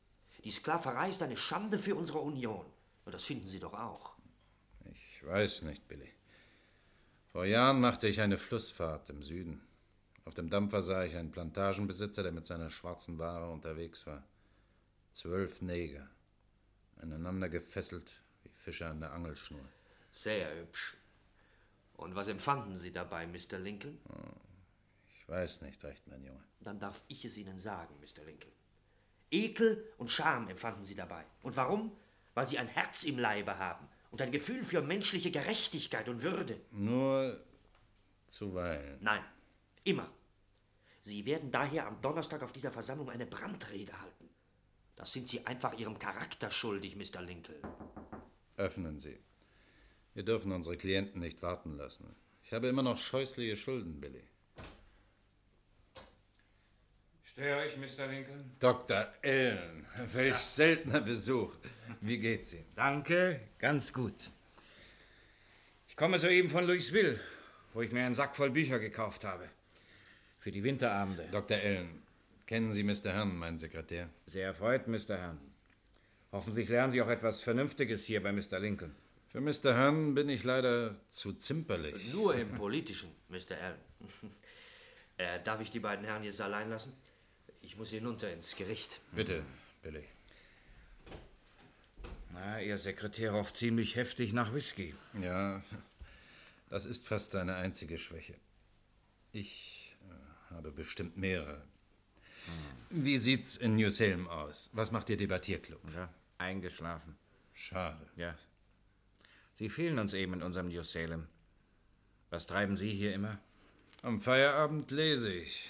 Die 0.44 0.52
Sklaverei 0.52 1.10
ist 1.10 1.22
eine 1.22 1.38
Schande 1.38 1.80
für 1.80 1.96
unsere 1.96 2.20
Union. 2.20 2.66
Und 3.06 3.14
das 3.14 3.24
finden 3.24 3.48
Sie 3.48 3.60
doch 3.60 3.74
auch. 3.74 4.14
Ich 4.92 5.26
weiß 5.26 5.64
nicht, 5.64 5.88
Billy. 5.88 6.10
Vor 7.32 7.46
Jahren 7.46 7.80
machte 7.80 8.08
ich 8.08 8.22
eine 8.22 8.38
Flussfahrt 8.38 9.10
im 9.10 9.22
Süden. 9.22 9.62
Auf 10.26 10.34
dem 10.34 10.50
Dampfer 10.50 10.82
sah 10.82 11.04
ich 11.04 11.16
einen 11.16 11.32
Plantagenbesitzer, 11.32 12.24
der 12.24 12.32
mit 12.32 12.46
seiner 12.46 12.70
schwarzen 12.70 13.18
Ware 13.18 13.50
unterwegs 13.50 14.06
war. 14.08 14.24
Zwölf 15.12 15.62
Neger, 15.62 16.08
aneinander 16.98 17.50
gefesselt 17.50 18.22
wie 18.44 18.50
Fische 18.50 18.88
an 18.88 19.00
der 19.00 19.12
Angelschnur. 19.12 19.68
Sehr 20.12 20.56
hübsch. 20.56 20.98
Und 21.94 22.16
was 22.16 22.28
empfanden 22.28 22.78
Sie 22.78 22.92
dabei, 22.92 23.28
Mr. 23.28 23.60
Lincoln? 23.60 24.00
Ich 25.18 25.28
weiß 25.28 25.62
nicht 25.62 25.84
recht, 25.84 26.08
mein 26.08 26.24
Junge. 26.24 26.44
Dann 26.62 26.80
darf 26.80 27.04
ich 27.08 27.26
es 27.26 27.38
Ihnen 27.38 27.60
sagen, 27.60 27.96
Mr. 28.00 28.24
Lincoln. 28.24 28.54
Ekel 29.32 29.86
und 29.98 30.10
Scham 30.10 30.48
empfanden 30.50 30.86
Sie 30.86 30.96
dabei. 30.96 31.26
Und 31.42 31.56
warum? 31.56 31.96
Weil 32.34 32.48
Sie 32.48 32.58
ein 32.58 32.68
Herz 32.68 33.04
im 33.04 33.20
Leibe 33.20 33.58
haben 33.58 33.88
und 34.12 34.22
ein 34.22 34.32
Gefühl 34.32 34.64
für 34.64 34.82
menschliche 34.82 35.32
Gerechtigkeit 35.32 36.08
und 36.10 36.24
Würde. 36.24 36.60
Nur 36.72 37.44
zuweilen. 38.28 38.98
Nein, 39.02 39.24
immer. 39.84 40.10
Sie 41.02 41.26
werden 41.26 41.52
daher 41.52 41.88
am 41.88 42.02
Donnerstag 42.02 42.44
auf 42.44 42.52
dieser 42.52 42.72
Versammlung 42.72 43.10
eine 43.10 43.26
Brandrede 43.26 44.00
halten. 44.00 44.30
Das 44.96 45.14
sind 45.14 45.28
Sie 45.28 45.46
einfach 45.46 45.78
Ihrem 45.78 45.98
Charakter 45.98 46.52
schuldig, 46.52 46.96
Mr. 46.96 47.22
Lincoln. 47.22 47.62
Öffnen 48.58 49.00
Sie. 49.00 49.18
Wir 50.14 50.24
dürfen 50.24 50.52
unsere 50.52 50.76
Klienten 50.76 51.22
nicht 51.22 51.42
warten 51.42 51.78
lassen. 51.78 52.16
Ich 52.44 52.52
habe 52.52 52.68
immer 52.68 52.84
noch 52.84 52.98
scheußliche 52.98 53.56
Schulden, 53.56 54.02
Billy. 54.02 54.24
Störe 57.40 57.68
ich, 57.68 57.78
Mr. 57.78 58.06
Lincoln? 58.08 58.52
Dr. 58.60 59.08
Allen, 59.24 59.88
welch 60.12 60.36
seltener 60.36 61.00
Besuch. 61.00 61.54
Wie 62.02 62.18
geht's 62.18 62.52
Ihnen? 62.52 62.66
Danke, 62.76 63.40
ganz 63.60 63.94
gut. 63.94 64.30
Ich 65.88 65.96
komme 65.96 66.20
soeben 66.20 66.50
von 66.50 66.66
Louisville, 66.66 67.18
wo 67.74 67.82
ich 67.82 67.94
mir 67.94 68.04
einen 68.04 68.14
Sack 68.14 68.36
voll 68.36 68.50
Bücher 68.50 68.78
gekauft 68.78 69.24
habe. 69.24 69.48
Für 70.40 70.52
die 70.52 70.66
Winterabende. 70.66 71.30
Dr. 71.32 71.56
Allen, 71.56 72.04
kennen 72.46 72.74
Sie 72.74 72.84
Mr. 72.84 73.14
Herrn, 73.14 73.38
meinen 73.38 73.58
Sekretär? 73.58 74.10
Sehr 74.26 74.48
erfreut, 74.48 74.90
Mr. 74.90 75.18
Herrn. 75.18 75.40
Hoffentlich 76.34 76.68
lernen 76.68 76.92
Sie 76.92 77.02
auch 77.02 77.08
etwas 77.08 77.40
Vernünftiges 77.40 78.04
hier 78.04 78.22
bei 78.22 78.34
Mr. 78.34 78.60
Lincoln. 78.60 78.94
Für 79.30 79.40
Mr. 79.40 79.78
Herrn 79.78 80.14
bin 80.14 80.28
ich 80.28 80.44
leider 80.44 80.98
zu 81.08 81.32
zimperlich. 81.32 82.12
Nur 82.12 82.36
im 82.36 82.52
Politischen, 82.52 83.12
Mr. 83.30 83.56
Allen. 83.62 83.80
äh, 85.18 85.40
darf 85.42 85.62
ich 85.62 85.72
die 85.72 85.80
beiden 85.80 86.04
Herren 86.04 86.24
jetzt 86.24 86.42
allein 86.42 86.70
lassen? 86.70 86.92
Ich 87.70 87.78
muss 87.78 87.92
hinunter 87.92 88.34
ins 88.34 88.56
Gericht. 88.56 89.00
Bitte, 89.12 89.46
Billy. 89.84 90.04
Na, 92.34 92.60
Ihr 92.60 92.80
Sekretär 92.80 93.32
roch 93.32 93.52
ziemlich 93.52 93.96
heftig 93.96 94.34
nach 94.34 94.56
Whisky. 94.56 94.96
Ja, 95.22 95.62
das 96.70 96.86
ist 96.86 97.08
fast 97.08 97.30
seine 97.30 97.58
einzige 97.58 98.00
Schwäche. 98.00 98.34
Ich 99.34 99.96
äh, 100.02 100.56
habe 100.56 100.72
bestimmt 100.72 101.16
mehrere. 101.16 101.62
Wie 102.90 103.20
sieht's 103.20 103.56
in 103.56 103.76
New 103.76 103.92
Salem 103.92 104.28
aus? 104.28 104.72
Was 104.74 104.92
macht 104.92 105.08
Ihr 105.12 105.18
Debattierclub? 105.18 105.80
Ja, 105.94 106.12
eingeschlafen. 106.40 107.18
Schade. 107.54 108.04
Ja. 108.16 108.36
Sie 109.54 109.70
fehlen 109.70 110.00
uns 110.00 110.14
eben 110.14 110.34
in 110.34 110.42
unserem 110.42 110.70
New 110.70 110.82
Salem. 110.82 111.28
Was 112.32 112.48
treiben 112.48 112.76
Sie 112.76 112.92
hier 112.92 113.14
immer? 113.14 113.40
Am 114.02 114.20
Feierabend 114.20 114.90
lese 114.90 115.32
ich. 115.32 115.70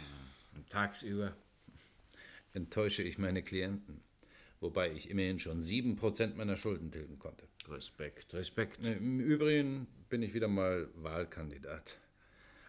Und 0.55 0.69
tagsüber? 0.69 1.35
Enttäusche 2.53 3.03
ich 3.03 3.17
meine 3.17 3.43
Klienten. 3.43 4.01
Wobei 4.59 4.91
ich 4.91 5.09
immerhin 5.09 5.39
schon 5.39 5.61
sieben 5.61 5.95
Prozent 5.95 6.35
meiner 6.35 6.57
Schulden 6.57 6.91
tilgen 6.91 7.17
konnte. 7.17 7.47
Respekt, 7.69 8.33
Respekt. 8.33 8.83
Im 8.83 9.19
Übrigen 9.19 9.87
bin 10.09 10.21
ich 10.21 10.33
wieder 10.33 10.47
mal 10.47 10.89
Wahlkandidat. 10.95 11.97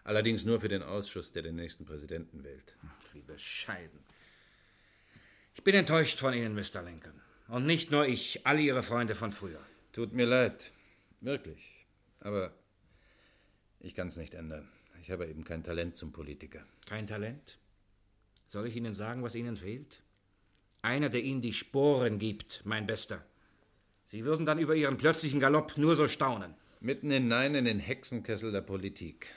Allerdings 0.03 0.45
nur 0.45 0.61
für 0.61 0.69
den 0.69 0.83
Ausschuss, 0.83 1.31
der 1.31 1.43
den 1.43 1.55
nächsten 1.55 1.85
Präsidenten 1.85 2.43
wählt. 2.43 2.75
Wie 3.13 3.21
bescheiden. 3.21 3.99
Ich 5.53 5.63
bin 5.63 5.75
enttäuscht 5.75 6.19
von 6.19 6.33
Ihnen, 6.33 6.55
Mr. 6.55 6.81
Lincoln. 6.81 7.19
Und 7.47 7.65
nicht 7.65 7.91
nur 7.91 8.07
ich, 8.07 8.47
alle 8.47 8.61
Ihre 8.61 8.83
Freunde 8.83 9.15
von 9.15 9.31
früher. 9.31 9.59
Tut 9.91 10.13
mir 10.13 10.25
leid. 10.25 10.71
Wirklich. 11.19 11.85
Aber 12.21 12.53
ich 13.79 13.93
kann 13.93 14.07
es 14.07 14.15
nicht 14.15 14.33
ändern. 14.33 14.67
Ich 15.01 15.11
habe 15.11 15.27
eben 15.27 15.43
kein 15.43 15.63
Talent 15.63 15.97
zum 15.97 16.13
Politiker. 16.13 16.65
Kein 16.85 17.07
Talent? 17.07 17.57
Soll 18.51 18.67
ich 18.67 18.75
Ihnen 18.75 18.93
sagen, 18.93 19.23
was 19.23 19.33
Ihnen 19.33 19.55
fehlt? 19.55 20.01
Einer, 20.81 21.07
der 21.07 21.23
Ihnen 21.23 21.41
die 21.41 21.53
Sporen 21.53 22.19
gibt, 22.19 22.61
mein 22.65 22.85
Bester. 22.85 23.25
Sie 24.03 24.25
würden 24.25 24.45
dann 24.45 24.59
über 24.59 24.75
Ihren 24.75 24.97
plötzlichen 24.97 25.39
Galopp 25.39 25.77
nur 25.77 25.95
so 25.95 26.09
staunen. 26.09 26.53
Mitten 26.81 27.11
hinein 27.11 27.55
in 27.55 27.63
den 27.63 27.79
Hexenkessel 27.79 28.51
der 28.51 28.59
Politik. 28.59 29.33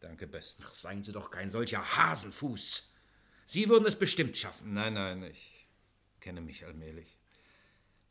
Danke 0.00 0.26
bestens. 0.26 0.66
Ach, 0.68 0.70
seien 0.70 1.02
Sie 1.02 1.12
doch 1.12 1.30
kein 1.30 1.48
solcher 1.48 1.96
Hasenfuß. 1.96 2.92
Sie 3.46 3.70
würden 3.70 3.86
es 3.86 3.96
bestimmt 3.96 4.36
schaffen. 4.36 4.74
Nein, 4.74 4.92
nein, 4.92 5.22
ich 5.22 5.66
kenne 6.20 6.42
mich 6.42 6.66
allmählich. 6.66 7.16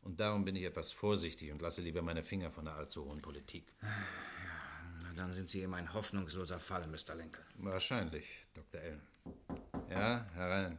Und 0.02 0.18
darum 0.18 0.44
bin 0.44 0.56
ich 0.56 0.64
etwas 0.64 0.90
vorsichtig 0.90 1.52
und 1.52 1.62
lasse 1.62 1.82
lieber 1.82 2.02
meine 2.02 2.24
Finger 2.24 2.50
von 2.50 2.64
der 2.64 2.74
allzu 2.74 3.04
hohen 3.04 3.22
Politik. 3.22 3.72
Na, 3.80 5.12
dann 5.14 5.32
sind 5.32 5.48
Sie 5.48 5.62
eben 5.62 5.74
ein 5.74 5.94
hoffnungsloser 5.94 6.58
Fall, 6.58 6.88
Mr. 6.88 7.14
Lincoln. 7.14 7.46
Wahrscheinlich, 7.58 8.26
Dr. 8.54 8.80
Allen. 8.80 9.67
Ja, 9.90 10.26
herein. 10.34 10.78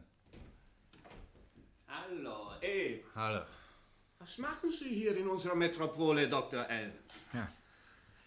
Hallo, 1.88 2.52
Abe. 2.52 3.00
Hallo. 3.14 3.42
Was 4.18 4.38
machen 4.38 4.70
Sie 4.70 4.88
hier 4.88 5.16
in 5.16 5.28
unserer 5.28 5.54
Metropole, 5.54 6.28
Dr. 6.28 6.68
L? 6.68 6.92
Ja. 7.32 7.48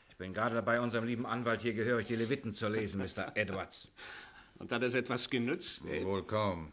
Ich 0.10 0.18
bin 0.18 0.34
gerade 0.34 0.56
dabei, 0.56 0.80
unserem 0.82 1.06
lieben 1.06 1.26
Anwalt 1.26 1.62
hier 1.62 1.74
gehörig 1.74 2.08
die 2.08 2.16
Leviten 2.16 2.54
zu 2.54 2.68
lesen, 2.68 3.02
Mr. 3.02 3.32
Edwards. 3.36 3.90
Und 4.60 4.72
hat 4.72 4.84
es 4.84 4.94
etwas 4.94 5.30
genützt, 5.30 5.82
Abe? 5.84 6.06
Wohl 6.06 6.24
kaum. 6.24 6.72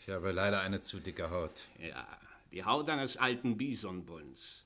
Ich 0.00 0.08
habe 0.08 0.32
leider 0.32 0.60
eine 0.60 0.80
zu 0.80 1.00
dicke 1.00 1.30
Haut. 1.30 1.64
Ja, 1.78 2.06
die 2.52 2.64
Haut 2.64 2.88
eines 2.88 3.16
alten 3.16 3.56
Bisonbullens. 3.56 4.64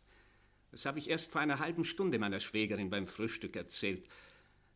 Das 0.71 0.87
habe 0.87 0.99
ich 0.99 1.11
erst 1.11 1.31
vor 1.31 1.41
einer 1.41 1.59
halben 1.59 1.85
Stunde 1.85 2.19
meiner 2.19 2.41
Schwägerin 2.41 2.91
beim 2.91 3.07
Frühstück 3.07 3.57
erzählt, 3.57 4.09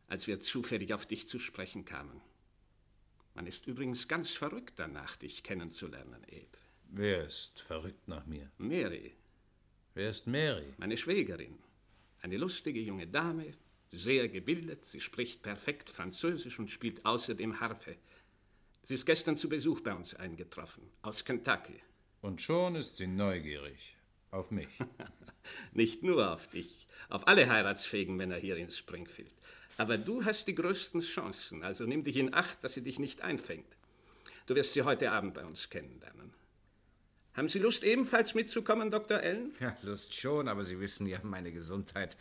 als 0.08 0.26
wir 0.26 0.40
zufällig 0.40 0.92
auf 0.92 1.06
dich 1.06 1.28
zu 1.28 1.38
sprechen 1.38 1.84
kamen. 1.84 2.20
Man 3.36 3.46
ist 3.46 3.66
übrigens 3.66 4.08
ganz 4.08 4.30
verrückt 4.30 4.74
danach, 4.76 5.16
dich 5.16 5.42
kennenzulernen, 5.42 6.24
Abe. 6.24 6.58
Wer 6.88 7.26
ist 7.26 7.60
verrückt 7.60 8.08
nach 8.08 8.24
mir? 8.24 8.50
Mary. 8.56 9.14
Wer 9.92 10.08
ist 10.08 10.26
Mary? 10.26 10.72
Meine 10.78 10.96
Schwägerin. 10.96 11.58
Eine 12.22 12.38
lustige 12.38 12.80
junge 12.80 13.06
Dame, 13.06 13.52
sehr 13.92 14.30
gebildet. 14.30 14.86
Sie 14.86 15.00
spricht 15.00 15.42
perfekt 15.42 15.90
Französisch 15.90 16.58
und 16.58 16.70
spielt 16.70 17.04
außerdem 17.04 17.60
Harfe. 17.60 17.96
Sie 18.82 18.94
ist 18.94 19.04
gestern 19.04 19.36
zu 19.36 19.50
Besuch 19.50 19.80
bei 19.80 19.92
uns 19.92 20.14
eingetroffen, 20.14 20.84
aus 21.02 21.22
Kentucky. 21.22 21.82
Und 22.22 22.40
schon 22.40 22.74
ist 22.74 22.96
sie 22.96 23.06
neugierig. 23.06 23.96
Auf 24.30 24.50
mich. 24.50 24.68
Nicht 25.72 26.02
nur 26.02 26.32
auf 26.32 26.48
dich, 26.48 26.88
auf 27.10 27.28
alle 27.28 27.48
heiratsfähigen 27.50 28.16
Männer 28.16 28.36
hier 28.36 28.56
in 28.56 28.70
Springfield. 28.70 29.34
Aber 29.76 29.98
du 29.98 30.24
hast 30.24 30.46
die 30.48 30.54
größten 30.54 31.00
Chancen, 31.00 31.62
also 31.62 31.84
nimm 31.84 32.02
dich 32.02 32.16
in 32.16 32.32
Acht, 32.32 32.62
dass 32.64 32.74
sie 32.74 32.82
dich 32.82 32.98
nicht 32.98 33.22
einfängt. 33.22 33.66
Du 34.46 34.54
wirst 34.54 34.74
sie 34.74 34.82
heute 34.82 35.10
Abend 35.10 35.34
bei 35.34 35.44
uns 35.44 35.68
kennenlernen. 35.68 36.32
Haben 37.34 37.48
Sie 37.50 37.58
Lust, 37.58 37.84
ebenfalls 37.84 38.34
mitzukommen, 38.34 38.90
Dr. 38.90 39.18
Allen? 39.18 39.54
Ja, 39.60 39.76
Lust 39.82 40.14
schon, 40.14 40.48
aber 40.48 40.64
Sie 40.64 40.80
wissen 40.80 41.06
ja 41.06 41.18
meine 41.22 41.52
Gesundheit. 41.52 42.16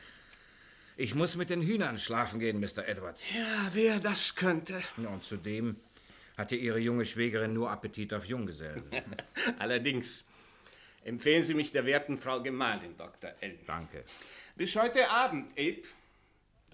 Ich 0.97 1.15
muss 1.15 1.37
mit 1.37 1.49
den 1.49 1.61
Hühnern 1.61 1.97
schlafen 1.97 2.39
gehen, 2.39 2.59
Mr. 2.59 2.87
Edwards. 2.87 3.25
Ja, 3.33 3.69
wer 3.73 3.99
das 3.99 4.35
könnte. 4.35 4.81
Und 4.97 5.23
zudem 5.23 5.77
hatte 6.37 6.57
Ihre 6.57 6.79
junge 6.79 7.05
Schwägerin 7.05 7.53
nur 7.53 7.69
Appetit 7.71 8.13
auf 8.13 8.25
Junggesellen. 8.25 8.83
Allerdings. 9.59 10.25
Empfehlen 11.05 11.43
Sie 11.43 11.53
mich 11.53 11.71
der 11.71 11.85
werten 11.85 12.17
Frau 12.17 12.41
Gemahlin, 12.41 12.97
Dr. 12.97 13.31
Allen. 13.41 13.59
Danke. 13.65 14.03
Bis 14.55 14.75
heute 14.75 15.09
Abend, 15.09 15.51
Abe. 15.53 15.83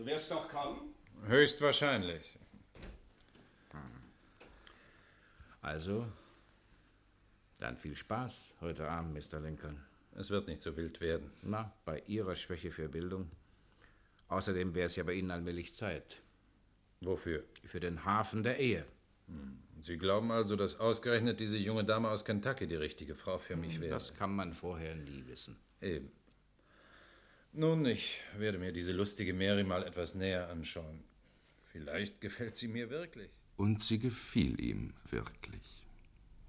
Du 0.02 0.08
wirst 0.08 0.32
doch 0.32 0.50
kommen? 0.50 0.96
Höchstwahrscheinlich. 1.28 2.40
Also, 5.62 6.08
dann 7.60 7.78
viel 7.78 7.96
Spaß 7.96 8.56
heute 8.62 8.90
Abend, 8.90 9.14
Mr. 9.14 9.40
Lincoln. 9.40 9.80
Es 10.16 10.32
wird 10.32 10.48
nicht 10.48 10.64
so 10.64 10.76
wild 10.76 11.02
werden. 11.02 11.30
Na, 11.44 11.72
bei 11.86 12.00
Ihrer 12.08 12.36
Schwäche 12.36 12.72
für 12.72 12.90
Bildung. 12.90 13.30
Außerdem 14.28 14.74
wäre 14.74 14.88
es 14.88 14.96
ja 14.96 15.04
bei 15.04 15.14
Ihnen 15.14 15.30
allmählich 15.30 15.76
Zeit. 15.76 16.24
Wofür? 17.02 17.44
Für 17.64 17.80
den 17.80 18.04
Hafen 18.04 18.42
der 18.42 18.58
Ehe. 18.58 18.88
Hm. 19.28 19.60
Sie 19.82 20.00
glauben 20.00 20.32
also, 20.32 20.56
dass 20.56 20.80
ausgerechnet 20.80 21.40
diese 21.40 21.60
junge 21.60 21.86
Dame 21.86 22.10
aus 22.10 22.26
Kentucky 22.26 22.66
die 22.66 22.74
richtige 22.74 23.14
Frau 23.14 23.38
für 23.38 23.56
mich 23.56 23.80
wäre? 23.80 23.92
Das 23.92 24.16
kann 24.16 24.36
man 24.36 24.54
vorher 24.54 24.96
nie 24.96 25.28
wissen. 25.28 25.60
Eben. 25.80 26.12
Nun, 27.54 27.86
ich 27.86 28.22
werde 28.38 28.58
mir 28.58 28.72
diese 28.72 28.94
lustige 28.94 29.34
Mary 29.34 29.66
mal 29.66 29.84
etwas 29.84 30.16
näher 30.16 30.50
anschauen. 30.50 31.04
Vielleicht 31.62 32.22
gefällt 32.22 32.56
sie 32.56 32.70
mir 32.70 32.90
wirklich. 32.90 33.30
Und 33.58 33.82
sie 33.82 34.00
gefiel 34.00 34.60
ihm 34.62 34.94
wirklich. 35.10 35.86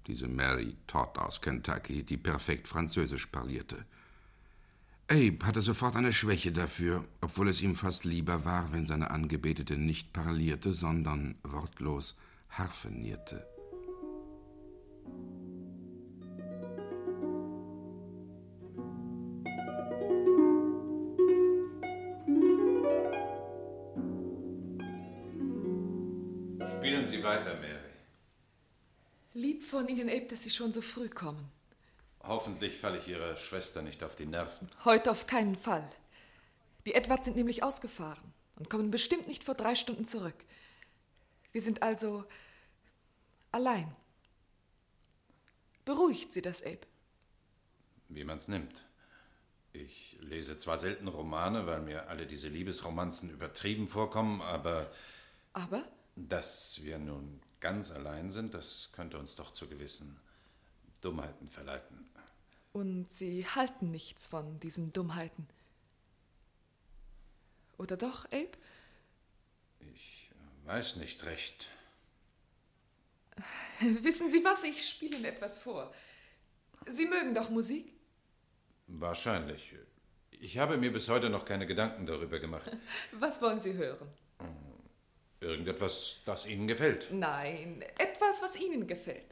Diese 0.07 0.27
Mary 0.27 0.77
Todd 0.87 1.17
aus 1.17 1.41
Kentucky, 1.41 2.03
die 2.03 2.17
perfekt 2.17 2.67
Französisch 2.67 3.27
parlierte. 3.27 3.85
Abe 5.09 5.39
hatte 5.43 5.61
sofort 5.61 5.97
eine 5.97 6.13
Schwäche 6.13 6.53
dafür, 6.53 7.05
obwohl 7.19 7.49
es 7.49 7.61
ihm 7.61 7.75
fast 7.75 8.05
lieber 8.05 8.45
war, 8.45 8.71
wenn 8.71 8.87
seine 8.87 9.11
Angebetete 9.11 9.77
nicht 9.77 10.13
parlierte, 10.13 10.71
sondern 10.71 11.35
wortlos 11.43 12.15
harfenierte. 12.49 13.45
Von 29.73 29.87
Ihnen, 29.87 30.07
Abe, 30.07 30.27
dass 30.27 30.43
Sie 30.43 30.51
schon 30.51 30.71
so 30.71 30.81
früh 30.81 31.09
kommen. 31.09 31.51
Hoffentlich 32.21 32.77
falle 32.77 32.99
ich 32.99 33.07
Ihrer 33.07 33.35
Schwester 33.35 33.81
nicht 33.81 34.03
auf 34.03 34.15
die 34.15 34.27
Nerven. 34.27 34.69
Heute 34.85 35.11
auf 35.11 35.27
keinen 35.27 35.55
Fall. 35.55 35.85
Die 36.85 36.93
Edwards 36.93 37.25
sind 37.25 37.35
nämlich 37.35 37.63
ausgefahren 37.63 38.33
und 38.55 38.69
kommen 38.69 38.91
bestimmt 38.91 39.27
nicht 39.27 39.43
vor 39.43 39.55
drei 39.55 39.75
Stunden 39.75 40.05
zurück. 40.05 40.35
Wir 41.51 41.61
sind 41.61 41.81
also 41.81 42.23
allein. 43.51 43.93
Beruhigt 45.85 46.33
Sie 46.33 46.41
das, 46.41 46.63
Abe. 46.63 46.79
Wie 48.09 48.23
man's 48.23 48.47
nimmt. 48.47 48.85
Ich 49.73 50.17
lese 50.21 50.59
zwar 50.59 50.77
selten 50.77 51.07
Romane, 51.07 51.65
weil 51.65 51.81
mir 51.81 52.09
alle 52.09 52.27
diese 52.27 52.47
Liebesromanzen 52.47 53.31
übertrieben 53.31 53.87
vorkommen, 53.87 54.39
aber. 54.41 54.91
Aber? 55.53 55.83
Dass 56.15 56.83
wir 56.83 56.99
nun 56.99 57.41
ganz 57.63 57.91
allein 57.91 58.29
sind, 58.29 58.53
das 58.53 58.89
könnte 58.91 59.17
uns 59.17 59.37
doch 59.37 59.53
zu 59.53 59.67
gewissen 59.69 60.19
Dummheiten 60.99 61.47
verleiten. 61.47 62.05
Und 62.73 63.09
Sie 63.09 63.47
halten 63.47 63.89
nichts 63.89 64.27
von 64.27 64.59
diesen 64.59 64.91
Dummheiten. 64.91 65.47
Oder 67.77 67.95
doch, 67.95 68.25
Abe? 68.25 68.51
Ich 69.93 70.29
weiß 70.65 70.97
nicht 70.97 71.23
recht. 71.23 71.69
Wissen 73.79 74.29
Sie 74.29 74.43
was? 74.43 74.65
Ich 74.65 74.87
spiele 74.87 75.15
Ihnen 75.15 75.25
etwas 75.25 75.57
vor. 75.59 75.93
Sie 76.85 77.05
mögen 77.05 77.33
doch 77.33 77.49
Musik? 77.49 77.93
Wahrscheinlich. 78.87 79.73
Ich 80.31 80.57
habe 80.57 80.77
mir 80.77 80.91
bis 80.91 81.07
heute 81.07 81.29
noch 81.29 81.45
keine 81.45 81.65
Gedanken 81.65 82.05
darüber 82.05 82.39
gemacht. 82.39 82.69
Was 83.13 83.41
wollen 83.41 83.61
Sie 83.61 83.73
hören? 83.73 84.09
Irgendetwas, 85.43 86.21
das 86.25 86.45
Ihnen 86.47 86.67
gefällt. 86.67 87.07
Nein, 87.11 87.83
etwas, 87.97 88.41
was 88.41 88.55
Ihnen 88.55 88.87
gefällt. 88.87 89.25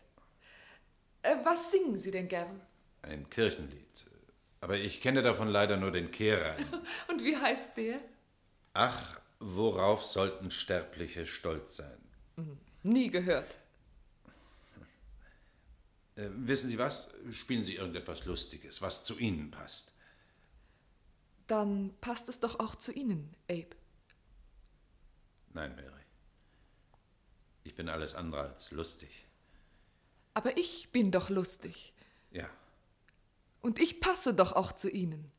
Äh, 1.23 1.35
Was 1.43 1.71
singen 1.71 1.97
Sie 1.97 2.11
denn 2.11 2.27
gern? 2.27 2.61
Ein 3.01 3.29
Kirchenlied. 3.29 4.05
Aber 4.59 4.77
ich 4.77 5.01
kenne 5.01 5.21
davon 5.23 5.47
leider 5.47 5.77
nur 5.77 5.91
den 5.91 6.11
Kehrreim. 6.11 6.63
Und 7.07 7.23
wie 7.23 7.35
heißt 7.35 7.77
der? 7.77 7.99
Ach, 8.73 9.19
worauf 9.39 10.03
sollten 10.05 10.51
Sterbliche 10.51 11.25
stolz 11.25 11.77
sein? 11.77 11.97
Hm, 12.37 12.57
Nie 12.83 13.09
gehört. 13.09 13.55
Äh, 16.15 16.27
wissen 16.35 16.69
Sie 16.69 16.77
was? 16.77 17.13
Spielen 17.31 17.63
Sie 17.65 17.75
irgendetwas 17.75 18.25
Lustiges, 18.25 18.81
was 18.81 19.03
zu 19.03 19.17
Ihnen 19.17 19.49
passt. 19.49 19.93
Dann 21.47 21.93
passt 22.01 22.29
es 22.29 22.39
doch 22.39 22.59
auch 22.59 22.75
zu 22.75 22.91
Ihnen, 22.91 23.35
Abe. 23.49 23.75
Nein, 25.53 25.75
Mary. 25.75 26.00
Ich 27.63 27.75
bin 27.75 27.89
alles 27.89 28.15
andere 28.15 28.41
als 28.41 28.71
lustig. 28.71 29.25
Aber 30.33 30.57
ich 30.57 30.91
bin 30.91 31.11
doch 31.11 31.29
lustig. 31.29 31.93
Ja. 32.31 32.49
Und 33.61 33.79
ich 33.79 33.99
passe 33.99 34.33
doch 34.33 34.53
auch 34.53 34.71
zu 34.71 34.89
Ihnen. 34.89 35.31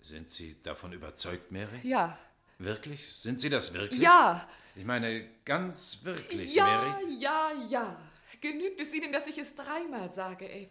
Sind 0.00 0.30
Sie 0.30 0.60
davon 0.62 0.92
überzeugt, 0.92 1.50
Mary? 1.52 1.80
Ja. 1.82 2.18
Wirklich? 2.58 3.12
Sind 3.14 3.40
Sie 3.40 3.48
das 3.48 3.72
wirklich? 3.72 4.00
Ja. 4.00 4.48
Ich 4.76 4.84
meine, 4.84 5.28
ganz 5.44 6.00
wirklich, 6.02 6.52
Ja, 6.54 6.64
Mary? 6.66 7.14
ja, 7.20 7.52
ja. 7.68 8.00
Genügt 8.40 8.80
es 8.80 8.92
Ihnen, 8.94 9.12
dass 9.12 9.26
ich 9.26 9.38
es 9.38 9.54
dreimal 9.56 10.10
sage, 10.12 10.46
Abe? 10.46 10.70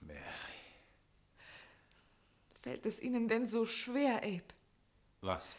Mary. 0.00 0.20
Fällt 2.62 2.84
es 2.86 3.00
Ihnen 3.00 3.28
denn 3.28 3.46
so 3.46 3.64
schwer, 3.66 4.18
Abe, 4.18 4.42
Was? 5.22 5.56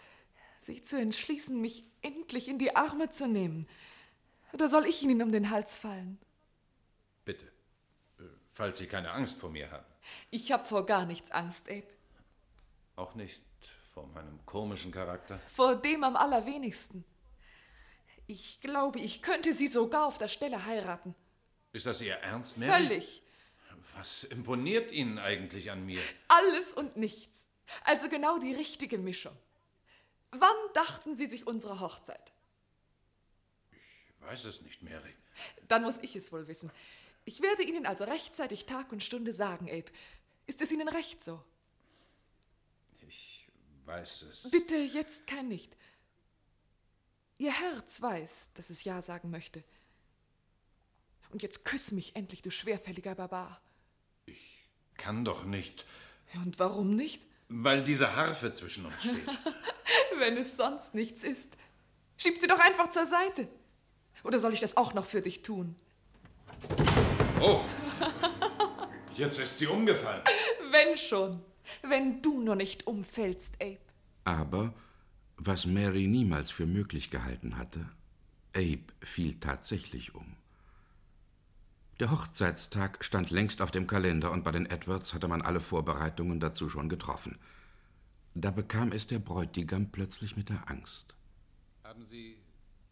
sich 0.59 0.83
zu 0.85 0.99
entschließen, 0.99 1.59
mich 1.59 1.83
endlich 2.01 2.47
in 2.47 2.59
die 2.59 2.75
Arme 2.75 3.09
zu 3.09 3.27
nehmen? 3.27 3.67
Oder 4.53 4.67
soll 4.67 4.85
ich 4.85 5.01
Ihnen 5.03 5.21
um 5.21 5.31
den 5.31 5.49
Hals 5.49 5.77
fallen? 5.77 6.17
Bitte. 7.25 7.45
Äh, 8.19 8.23
Falls 8.51 8.77
Sie 8.79 8.87
keine 8.87 9.11
Angst 9.11 9.39
vor 9.39 9.49
mir 9.49 9.71
haben. 9.71 9.85
Ich 10.29 10.51
hab 10.51 10.67
vor 10.67 10.85
gar 10.85 11.05
nichts 11.05 11.31
Angst, 11.31 11.69
Abe. 11.69 11.87
Auch 12.95 13.15
nicht 13.15 13.41
vor 13.93 14.07
meinem 14.07 14.45
komischen 14.45 14.91
Charakter. 14.91 15.39
Vor 15.47 15.75
dem 15.75 16.03
am 16.03 16.15
allerwenigsten. 16.15 17.05
Ich 18.27 18.61
glaube, 18.61 18.99
ich 18.99 19.21
könnte 19.21 19.53
Sie 19.53 19.67
sogar 19.67 20.05
auf 20.05 20.17
der 20.17 20.27
Stelle 20.27 20.65
heiraten. 20.65 21.15
Ist 21.73 21.85
das 21.85 22.01
Ihr 22.01 22.15
Ernst, 22.15 22.57
Mary? 22.57 22.71
Völlig. 22.71 23.21
Was 23.97 24.23
imponiert 24.23 24.91
Ihnen 24.91 25.19
eigentlich 25.19 25.71
an 25.71 25.85
mir? 25.85 26.01
Alles 26.27 26.73
und 26.73 26.97
nichts. 26.97 27.47
Also 27.83 28.09
genau 28.09 28.39
die 28.39 28.53
richtige 28.53 28.97
Mischung. 28.97 29.35
Wann 30.31 30.55
dachten 30.73 31.15
Sie 31.15 31.25
sich 31.25 31.47
unsere 31.47 31.79
Hochzeit? 31.79 32.31
Ich 33.71 34.27
weiß 34.27 34.45
es 34.45 34.61
nicht, 34.61 34.81
Mary. 34.81 35.13
Dann 35.67 35.83
muss 35.83 35.99
ich 35.99 36.15
es 36.15 36.31
wohl 36.31 36.47
wissen. 36.47 36.71
Ich 37.25 37.41
werde 37.41 37.63
Ihnen 37.63 37.85
also 37.85 38.05
rechtzeitig 38.05 38.65
Tag 38.65 38.91
und 38.91 39.03
Stunde 39.03 39.33
sagen, 39.33 39.69
Abe. 39.69 39.91
Ist 40.47 40.61
es 40.61 40.71
Ihnen 40.71 40.87
recht 40.87 41.23
so? 41.23 41.43
Ich 43.07 43.47
weiß 43.85 44.23
es. 44.23 44.51
Bitte 44.51 44.75
jetzt 44.75 45.27
kein 45.27 45.47
Nicht. 45.47 45.75
Ihr 47.37 47.51
Herz 47.51 48.01
weiß, 48.01 48.51
dass 48.53 48.69
es 48.69 48.83
Ja 48.83 49.01
sagen 49.01 49.31
möchte. 49.31 49.63
Und 51.31 51.41
jetzt 51.43 51.65
küss 51.65 51.91
mich 51.91 52.15
endlich, 52.15 52.41
du 52.41 52.51
schwerfälliger 52.51 53.15
Barbar. 53.15 53.61
Kann 54.95 55.25
doch 55.25 55.43
nicht. 55.43 55.85
Und 56.35 56.59
warum 56.59 56.95
nicht? 56.95 57.25
Weil 57.49 57.83
diese 57.83 58.15
Harfe 58.15 58.53
zwischen 58.53 58.85
uns 58.85 59.03
steht. 59.03 59.27
Wenn 60.21 60.37
es 60.37 60.55
sonst 60.55 60.93
nichts 60.93 61.23
ist. 61.23 61.57
Schieb 62.15 62.37
sie 62.37 62.45
doch 62.45 62.59
einfach 62.59 62.89
zur 62.89 63.07
Seite. 63.07 63.47
Oder 64.23 64.39
soll 64.39 64.53
ich 64.53 64.59
das 64.59 64.77
auch 64.77 64.93
noch 64.93 65.05
für 65.05 65.23
dich 65.23 65.41
tun? 65.41 65.75
Oh, 67.39 67.61
jetzt 69.15 69.39
ist 69.39 69.57
sie 69.57 69.65
umgefallen. 69.65 70.21
Wenn 70.69 70.95
schon. 70.95 71.41
Wenn 71.81 72.21
du 72.21 72.39
nur 72.39 72.55
nicht 72.55 72.85
umfällst, 72.85 73.55
Abe. 73.59 73.79
Aber 74.23 74.75
was 75.37 75.65
Mary 75.65 76.05
niemals 76.05 76.51
für 76.51 76.67
möglich 76.67 77.09
gehalten 77.09 77.57
hatte, 77.57 77.89
Abe 78.55 78.83
fiel 79.01 79.39
tatsächlich 79.39 80.13
um. 80.13 80.35
Der 81.99 82.11
Hochzeitstag 82.11 83.03
stand 83.03 83.31
längst 83.31 83.59
auf 83.59 83.71
dem 83.71 83.87
Kalender 83.87 84.29
und 84.31 84.43
bei 84.43 84.51
den 84.51 84.67
Edwards 84.67 85.15
hatte 85.15 85.27
man 85.27 85.41
alle 85.41 85.61
Vorbereitungen 85.61 86.39
dazu 86.39 86.69
schon 86.69 86.89
getroffen. 86.89 87.39
Da 88.33 88.51
bekam 88.51 88.91
es 88.91 89.07
der 89.07 89.19
Bräutigam 89.19 89.91
plötzlich 89.91 90.37
mit 90.37 90.49
der 90.49 90.69
Angst. 90.69 91.15
Haben 91.83 92.03
Sie 92.03 92.41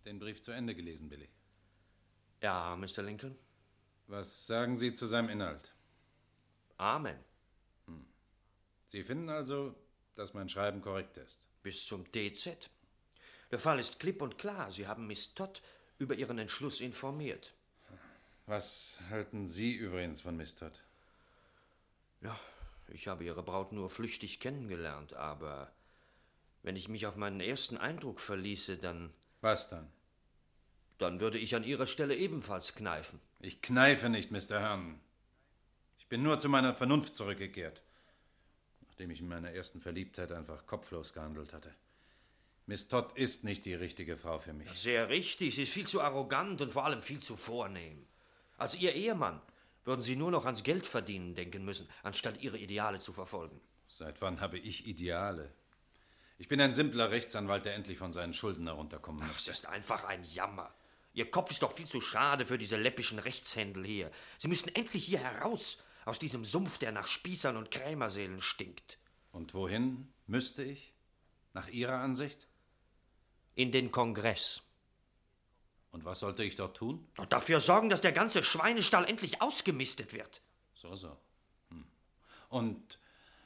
den 0.05 0.19
Brief 0.19 0.41
zu 0.41 0.51
Ende 0.51 0.75
gelesen, 0.75 1.09
Billy? 1.09 1.29
Ja, 2.41 2.75
Mr. 2.75 3.03
Lincoln. 3.03 3.37
Was 4.07 4.47
sagen 4.47 4.77
Sie 4.77 4.93
zu 4.93 5.05
seinem 5.05 5.29
Inhalt? 5.29 5.73
Amen. 6.77 7.17
Sie 8.85 9.03
finden 9.03 9.29
also, 9.29 9.75
dass 10.15 10.33
mein 10.33 10.49
Schreiben 10.49 10.81
korrekt 10.81 11.17
ist. 11.17 11.47
Bis 11.61 11.85
zum 11.85 12.11
DZ. 12.11 12.69
Der 13.51 13.59
Fall 13.59 13.79
ist 13.79 13.99
klipp 13.99 14.21
und 14.21 14.37
klar. 14.37 14.71
Sie 14.71 14.87
haben 14.87 15.05
Miss 15.05 15.35
Todd 15.35 15.61
über 15.99 16.15
Ihren 16.15 16.39
Entschluss 16.39 16.81
informiert. 16.81 17.53
Was 18.47 18.99
halten 19.09 19.45
Sie 19.45 19.75
übrigens 19.75 20.21
von 20.21 20.35
Miss 20.35 20.55
Todd? 20.55 20.83
Ja, 22.21 22.39
ich 22.93 23.07
habe 23.07 23.23
Ihre 23.23 23.43
Braut 23.43 23.71
nur 23.71 23.89
flüchtig 23.89 24.39
kennengelernt, 24.39 25.13
aber 25.13 25.71
wenn 26.63 26.75
ich 26.75 26.89
mich 26.89 27.05
auf 27.05 27.15
meinen 27.15 27.39
ersten 27.39 27.77
Eindruck 27.77 28.19
verließe, 28.19 28.77
dann. 28.77 29.13
Was 29.41 29.69
dann? 29.69 29.89
Dann 30.97 31.19
würde 31.19 31.37
ich 31.37 31.55
an 31.55 31.63
Ihrer 31.63 31.87
Stelle 31.87 32.15
ebenfalls 32.15 32.75
kneifen. 32.75 33.19
Ich 33.39 33.61
kneife 33.61 34.09
nicht, 34.09 34.31
Mr. 34.31 34.59
Herrn. 34.59 34.99
Ich 35.97 36.07
bin 36.07 36.23
nur 36.23 36.39
zu 36.39 36.49
meiner 36.49 36.73
Vernunft 36.73 37.15
zurückgekehrt, 37.15 37.81
nachdem 38.87 39.11
ich 39.11 39.21
in 39.21 39.29
meiner 39.29 39.51
ersten 39.51 39.79
Verliebtheit 39.79 40.31
einfach 40.31 40.65
kopflos 40.65 41.13
gehandelt 41.13 41.53
hatte. 41.53 41.73
Miss 42.65 42.87
Todd 42.87 43.13
ist 43.15 43.45
nicht 43.45 43.65
die 43.65 43.73
richtige 43.73 44.17
Frau 44.17 44.37
für 44.39 44.53
mich. 44.53 44.69
Sehr 44.71 45.09
richtig. 45.09 45.55
Sie 45.55 45.63
ist 45.63 45.73
viel 45.73 45.87
zu 45.87 46.01
arrogant 46.01 46.61
und 46.61 46.71
vor 46.71 46.85
allem 46.85 47.01
viel 47.01 47.19
zu 47.19 47.35
vornehm. 47.35 48.05
Als 48.57 48.75
Ihr 48.75 48.93
Ehemann 48.93 49.41
würden 49.85 50.01
Sie 50.01 50.15
nur 50.15 50.31
noch 50.31 50.45
ans 50.45 50.63
Geld 50.63 50.85
verdienen 50.85 51.35
denken 51.35 51.65
müssen, 51.65 51.87
anstatt 52.03 52.41
Ihre 52.41 52.57
Ideale 52.57 52.99
zu 52.99 53.13
verfolgen. 53.13 53.59
Seit 53.87 54.21
wann 54.21 54.39
habe 54.39 54.57
ich 54.57 54.85
Ideale? 54.85 55.53
Ich 56.37 56.47
bin 56.47 56.61
ein 56.61 56.73
simpler 56.73 57.11
Rechtsanwalt, 57.11 57.65
der 57.65 57.75
endlich 57.75 57.97
von 57.97 58.13
seinen 58.13 58.33
Schulden 58.33 58.67
herunterkommen 58.67 59.23
Ach, 59.23 59.27
möchte. 59.27 59.49
das 59.49 59.59
ist 59.59 59.65
einfach 59.65 60.05
ein 60.05 60.23
Jammer. 60.23 60.73
Ihr 61.13 61.29
Kopf 61.29 61.51
ist 61.51 61.63
doch 61.63 61.73
viel 61.73 61.87
zu 61.87 61.99
schade 62.01 62.45
für 62.45 62.57
diese 62.57 62.77
läppischen 62.77 63.19
Rechtshändel 63.19 63.83
hier. 63.85 64.11
Sie 64.37 64.47
müssten 64.47 64.69
endlich 64.69 65.05
hier 65.05 65.19
heraus, 65.19 65.83
aus 66.05 66.19
diesem 66.19 66.45
Sumpf, 66.45 66.77
der 66.77 66.91
nach 66.91 67.07
Spießern 67.07 67.57
und 67.57 67.71
Krämerseelen 67.71 68.41
stinkt. 68.41 68.99
Und 69.31 69.53
wohin 69.53 70.13
müsste 70.27 70.63
ich? 70.63 70.93
Nach 71.53 71.67
Ihrer 71.67 71.97
Ansicht? 71.97 72.47
In 73.55 73.71
den 73.71 73.91
Kongress. 73.91 74.61
Und 75.91 76.05
was 76.05 76.19
sollte 76.19 76.43
ich 76.43 76.55
dort 76.55 76.77
tun? 76.77 77.07
Doch 77.15 77.25
dafür 77.25 77.59
sorgen, 77.59 77.89
dass 77.89 78.01
der 78.01 78.11
ganze 78.11 78.43
Schweinestall 78.43 79.05
endlich 79.05 79.41
ausgemistet 79.41 80.13
wird. 80.13 80.41
So, 80.75 80.95
so. 80.95 81.17
Hm. 81.69 81.85
Und 82.49 82.99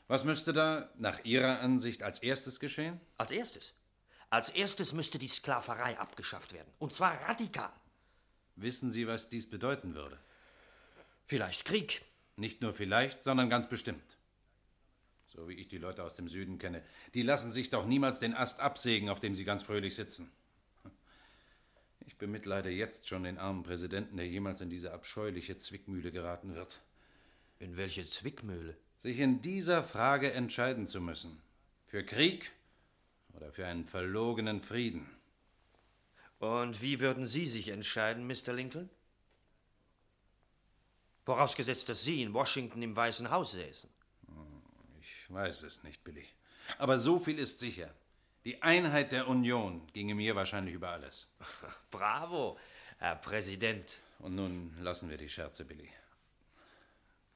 was 0.08 0.26
müsste 0.26 0.52
da 0.54 0.90
nach 0.98 1.24
Ihrer 1.24 1.62
Ansicht 1.62 2.04
als 2.04 2.20
erstes 2.20 2.60
geschehen? 2.60 3.00
Als 3.18 3.32
erstes? 3.32 3.74
Als 4.30 4.50
erstes 4.50 4.94
müsste 4.94 5.20
die 5.20 5.28
Sklaverei 5.28 5.98
abgeschafft 5.98 6.54
werden. 6.54 6.72
Und 6.80 6.92
zwar 6.92 7.14
radikal. 7.22 7.72
Wissen 8.56 8.92
Sie, 8.92 9.08
was 9.08 9.30
dies 9.30 9.50
bedeuten 9.50 9.96
würde? 9.96 10.20
Vielleicht 11.26 11.66
Krieg. 11.66 12.04
Nicht 12.36 12.62
nur 12.62 12.74
vielleicht, 12.74 13.24
sondern 13.24 13.50
ganz 13.50 13.70
bestimmt. 13.70 14.18
So 15.28 15.48
wie 15.48 15.54
ich 15.54 15.68
die 15.68 15.78
Leute 15.78 16.04
aus 16.04 16.14
dem 16.14 16.28
Süden 16.28 16.60
kenne. 16.60 16.84
Die 17.14 17.24
lassen 17.24 17.52
sich 17.52 17.70
doch 17.70 17.86
niemals 17.86 18.20
den 18.20 18.34
Ast 18.34 18.60
absägen, 18.60 19.10
auf 19.10 19.20
dem 19.20 19.34
sie 19.34 19.46
ganz 19.46 19.64
fröhlich 19.64 19.96
sitzen. 19.96 20.32
Ich 22.06 22.18
bemitleide 22.18 22.70
jetzt 22.70 23.08
schon 23.08 23.24
den 23.24 23.38
armen 23.38 23.64
Präsidenten, 23.64 24.18
der 24.18 24.28
jemals 24.28 24.62
in 24.62 24.70
diese 24.70 24.94
abscheuliche 24.94 25.58
Zwickmühle 25.58 26.12
geraten 26.12 26.56
wird. 26.56 26.82
In 27.60 27.78
welche 27.78 28.04
Zwickmühle? 28.04 28.76
sich 29.04 29.20
in 29.20 29.42
dieser 29.42 29.84
Frage 29.84 30.32
entscheiden 30.32 30.88
zu 30.88 31.02
müssen. 31.02 31.42
Für 31.88 32.06
Krieg 32.06 32.54
oder 33.34 33.52
für 33.52 33.68
einen 33.68 33.86
verlogenen 33.86 34.62
Frieden. 34.62 35.10
Und 36.40 36.82
wie 36.82 37.02
würden 37.02 37.28
Sie 37.28 37.46
sich 37.46 37.68
entscheiden, 37.68 38.26
Mr. 38.26 38.54
Lincoln? 38.54 38.90
Vorausgesetzt, 41.26 41.90
dass 41.90 42.06
Sie 42.06 42.22
in 42.22 42.34
Washington 42.34 42.82
im 42.82 42.96
Weißen 42.96 43.30
Haus 43.30 43.52
säßen. 43.52 43.90
Ich 45.02 45.30
weiß 45.30 45.64
es 45.64 45.84
nicht, 45.84 46.02
Billy. 46.06 46.26
Aber 46.78 46.98
so 46.98 47.20
viel 47.20 47.40
ist 47.40 47.60
sicher. 47.60 47.94
Die 48.46 48.62
Einheit 48.62 49.14
der 49.14 49.30
Union 49.30 49.88
ginge 49.94 50.16
mir 50.16 50.36
wahrscheinlich 50.36 50.76
über 50.76 50.90
alles. 50.90 51.32
Bravo, 51.92 52.58
Herr 52.98 53.16
Präsident. 53.16 54.02
Und 54.20 54.36
nun 54.36 54.76
lassen 54.82 55.10
wir 55.10 55.16
die 55.16 55.30
Scherze, 55.30 55.64
Billy. 55.64 55.90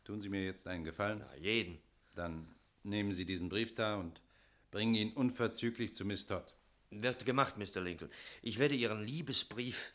Tun 0.03 0.19
Sie 0.19 0.27
mir 0.27 0.43
jetzt 0.43 0.67
einen 0.67 0.83
Gefallen? 0.83 1.19
Na, 1.19 1.35
jeden. 1.37 1.79
Dann 2.15 2.53
nehmen 2.83 3.13
Sie 3.13 3.25
diesen 3.25 3.47
Brief 3.47 3.73
da 3.73 3.95
und 3.95 4.21
bringen 4.69 4.95
ihn 4.95 5.13
unverzüglich 5.13 5.95
zu 5.95 6.03
Miss 6.03 6.27
Todd. 6.27 6.53
Wird 6.91 7.25
gemacht, 7.25 7.57
Mr. 7.57 7.79
Lincoln. 7.79 8.11
Ich 8.41 8.59
werde 8.59 8.75
Ihren 8.75 9.01
Liebesbrief 9.01 9.93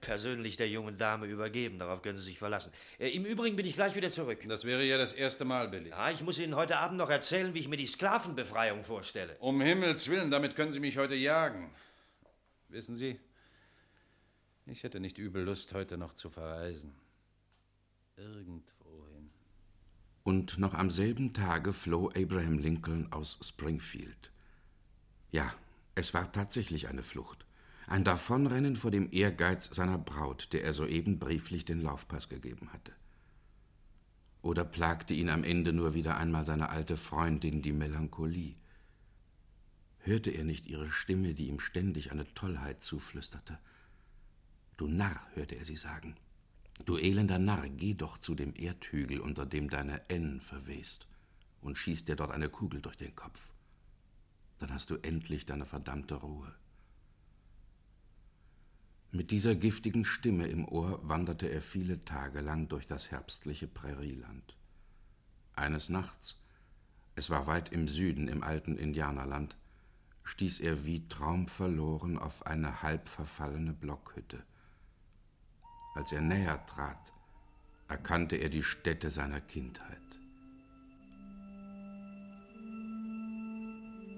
persönlich 0.00 0.56
der 0.56 0.68
jungen 0.68 0.98
Dame 0.98 1.26
übergeben. 1.26 1.78
Darauf 1.78 2.02
können 2.02 2.18
Sie 2.18 2.24
sich 2.24 2.38
verlassen. 2.38 2.72
Äh, 2.98 3.10
Im 3.10 3.24
Übrigen 3.24 3.56
bin 3.56 3.66
ich 3.66 3.74
gleich 3.74 3.94
wieder 3.94 4.10
zurück. 4.10 4.38
Das 4.48 4.64
wäre 4.64 4.84
ja 4.84 4.98
das 4.98 5.12
erste 5.12 5.44
Mal, 5.44 5.68
Billy. 5.68 5.90
Ja, 5.90 6.10
ich 6.10 6.22
muss 6.22 6.38
Ihnen 6.38 6.56
heute 6.56 6.78
Abend 6.78 6.98
noch 6.98 7.10
erzählen, 7.10 7.54
wie 7.54 7.60
ich 7.60 7.68
mir 7.68 7.76
die 7.76 7.86
Sklavenbefreiung 7.86 8.84
vorstelle. 8.84 9.36
Um 9.40 9.60
Himmels 9.60 10.08
Willen, 10.08 10.30
damit 10.30 10.56
können 10.56 10.72
Sie 10.72 10.80
mich 10.80 10.98
heute 10.98 11.14
jagen. 11.14 11.70
Wissen 12.68 12.94
Sie, 12.94 13.18
ich 14.66 14.84
hätte 14.84 15.00
nicht 15.00 15.18
übel 15.18 15.42
Lust, 15.42 15.72
heute 15.74 15.98
noch 15.98 16.14
zu 16.14 16.30
verreisen. 16.30 16.94
Irgendwohin. 18.16 19.30
Und 20.22 20.58
noch 20.58 20.74
am 20.74 20.90
selben 20.90 21.32
Tage 21.32 21.72
floh 21.72 22.10
Abraham 22.14 22.58
Lincoln 22.58 23.10
aus 23.10 23.38
Springfield. 23.42 24.30
Ja, 25.32 25.52
es 25.94 26.14
war 26.14 26.30
tatsächlich 26.30 26.88
eine 26.88 27.02
Flucht. 27.02 27.46
Ein 27.90 28.04
Davonrennen 28.04 28.76
vor 28.76 28.92
dem 28.92 29.08
Ehrgeiz 29.10 29.68
seiner 29.74 29.98
Braut, 29.98 30.52
der 30.52 30.62
er 30.62 30.72
soeben 30.72 31.18
brieflich 31.18 31.64
den 31.64 31.82
Laufpass 31.82 32.28
gegeben 32.28 32.72
hatte. 32.72 32.92
Oder 34.42 34.64
plagte 34.64 35.12
ihn 35.12 35.28
am 35.28 35.42
Ende 35.42 35.72
nur 35.72 35.92
wieder 35.92 36.16
einmal 36.16 36.44
seine 36.44 36.68
alte 36.68 36.96
Freundin, 36.96 37.62
die 37.62 37.72
Melancholie? 37.72 38.54
Hörte 39.98 40.30
er 40.30 40.44
nicht 40.44 40.68
ihre 40.68 40.88
Stimme, 40.88 41.34
die 41.34 41.48
ihm 41.48 41.58
ständig 41.58 42.12
eine 42.12 42.32
Tollheit 42.34 42.84
zuflüsterte? 42.84 43.58
Du 44.76 44.86
Narr, 44.86 45.20
hörte 45.34 45.56
er 45.56 45.64
sie 45.64 45.76
sagen. 45.76 46.14
Du 46.84 46.96
elender 46.96 47.40
Narr, 47.40 47.68
geh 47.70 47.94
doch 47.94 48.18
zu 48.18 48.36
dem 48.36 48.54
Erdhügel, 48.54 49.18
unter 49.18 49.46
dem 49.46 49.68
deine 49.68 50.08
N 50.08 50.40
verwest, 50.40 51.08
und 51.60 51.76
schieß 51.76 52.04
dir 52.04 52.14
dort 52.14 52.30
eine 52.30 52.50
Kugel 52.50 52.82
durch 52.82 52.96
den 52.96 53.16
Kopf. 53.16 53.40
Dann 54.60 54.72
hast 54.72 54.90
du 54.90 54.96
endlich 55.02 55.44
deine 55.44 55.66
verdammte 55.66 56.14
Ruhe. 56.14 56.54
Mit 59.12 59.32
dieser 59.32 59.56
giftigen 59.56 60.04
Stimme 60.04 60.46
im 60.46 60.64
Ohr 60.68 61.00
wanderte 61.02 61.48
er 61.48 61.62
viele 61.62 62.04
Tage 62.04 62.40
lang 62.40 62.68
durch 62.68 62.86
das 62.86 63.10
herbstliche 63.10 63.66
Prärieland. 63.66 64.56
Eines 65.56 65.88
Nachts, 65.88 66.36
es 67.16 67.28
war 67.28 67.48
weit 67.48 67.72
im 67.72 67.88
Süden 67.88 68.28
im 68.28 68.44
alten 68.44 68.76
Indianerland, 68.76 69.56
stieß 70.22 70.60
er 70.60 70.84
wie 70.84 71.08
traumverloren 71.08 72.18
auf 72.18 72.46
eine 72.46 72.82
halb 72.82 73.08
verfallene 73.08 73.72
Blockhütte. 73.72 74.44
Als 75.96 76.12
er 76.12 76.20
näher 76.20 76.64
trat, 76.66 77.12
erkannte 77.88 78.36
er 78.36 78.48
die 78.48 78.62
Stätte 78.62 79.10
seiner 79.10 79.40
Kindheit. 79.40 79.98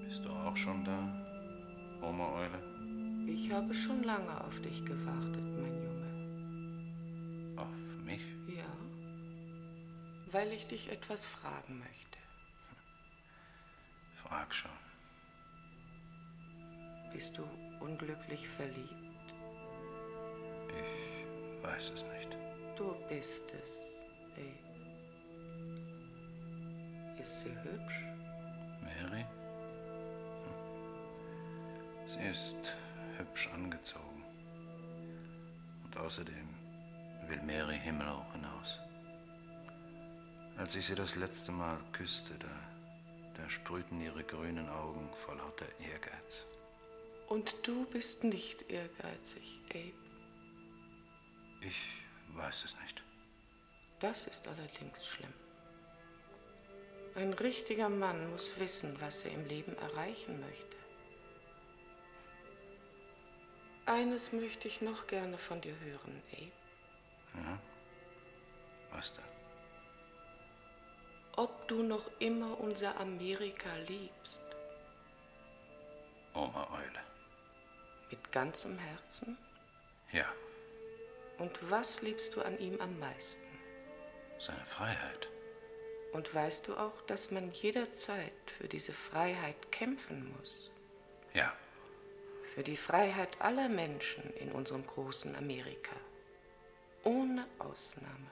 Bist 0.05 0.23
du 0.23 0.29
auch 0.29 0.55
schon 0.55 0.85
da, 0.85 1.99
Oma 2.03 2.33
Eule? 2.33 2.72
Ich 3.27 3.51
habe 3.51 3.73
schon 3.73 4.03
lange 4.03 4.43
auf 4.43 4.59
dich 4.61 4.83
gewartet, 4.85 5.43
mein 5.61 5.83
Junge. 5.83 7.57
Auf 7.57 8.03
mich? 8.05 8.21
Ja, 8.47 8.65
weil 10.31 10.51
ich 10.51 10.67
dich 10.67 10.91
etwas 10.91 11.25
fragen 11.25 11.79
möchte. 11.79 12.17
Frag 14.15 14.53
schon. 14.53 14.71
Bist 17.13 17.37
du 17.37 17.43
unglücklich 17.79 18.47
verliebt? 18.47 19.33
Ich 20.69 21.63
weiß 21.63 21.91
es 21.91 22.03
nicht. 22.03 22.35
Du 22.75 22.95
bist 23.07 23.53
es, 23.61 23.87
ey. 24.35 24.53
Ist 27.21 27.41
sie 27.41 27.51
hübsch? 27.51 28.01
Mary? 28.81 29.25
Hm. 30.43 30.57
Sie 32.07 32.23
ist 32.29 32.75
hübsch 33.17 33.49
angezogen. 33.53 34.23
Und 35.83 35.97
außerdem 35.97 36.49
will 37.27 37.41
Mary 37.43 37.79
himmelhoch 37.79 38.31
hinaus. 38.33 38.79
Als 40.57 40.75
ich 40.75 40.85
sie 40.85 40.95
das 40.95 41.15
letzte 41.15 41.51
Mal 41.51 41.77
küsste, 41.91 42.33
da, 42.39 43.41
da 43.41 43.49
sprühten 43.49 44.01
ihre 44.01 44.23
grünen 44.23 44.69
Augen 44.69 45.09
vor 45.25 45.35
lauter 45.35 45.67
Ehrgeiz. 45.79 46.45
Und 47.27 47.55
du 47.65 47.85
bist 47.85 48.23
nicht 48.23 48.69
ehrgeizig, 48.69 49.59
Abe. 49.69 49.93
Ich 51.61 51.81
weiß 52.35 52.65
es 52.65 52.77
nicht. 52.81 53.01
Das 53.99 54.27
ist 54.27 54.47
allerdings 54.47 55.05
schlimm. 55.05 55.33
Ein 57.15 57.33
richtiger 57.33 57.89
Mann 57.89 58.29
muss 58.31 58.59
wissen, 58.59 58.95
was 58.99 59.23
er 59.23 59.31
im 59.31 59.45
Leben 59.45 59.77
erreichen 59.77 60.39
möchte. 60.41 60.82
Eines 63.85 64.31
möchte 64.31 64.67
ich 64.67 64.81
noch 64.81 65.07
gerne 65.07 65.37
von 65.37 65.59
dir 65.61 65.75
hören, 65.79 66.21
Abe. 66.31 66.51
Ja? 67.35 67.59
Was 68.91 69.13
denn? 69.15 69.23
Ob 71.35 71.67
du 71.67 71.83
noch 71.83 72.09
immer 72.19 72.59
unser 72.59 72.99
Amerika 72.99 73.73
liebst. 73.87 74.41
Oma 76.33 76.67
Eule. 76.71 76.99
Mit 78.09 78.31
ganzem 78.31 78.77
Herzen? 78.77 79.37
Ja, 80.11 80.27
Und 81.39 81.57
was 81.71 82.01
liebst 82.03 82.35
du 82.35 82.41
an 82.41 82.57
ihm 82.59 82.79
am 82.79 82.97
meisten? 82.99 83.41
seine 84.39 84.65
Freiheit. 84.65 85.29
Und 86.11 86.33
weißt 86.35 86.67
du 86.67 86.75
auch, 86.75 87.01
dass 87.03 87.31
man 87.31 87.51
jederzeit 87.51 88.33
für 88.57 88.67
diese 88.67 88.91
Freiheit 88.91 89.71
kämpfen 89.71 90.35
muss? 90.37 90.69
Ja, 91.33 91.53
Für 92.53 92.63
die 92.63 92.77
Freiheit 92.77 93.41
aller 93.41 93.67
Menschen 93.67 94.31
in 94.35 94.51
unserem 94.51 94.85
großen 94.85 95.35
Amerika. 95.35 95.95
Ohne 97.03 97.47
Ausnahme. 97.59 98.31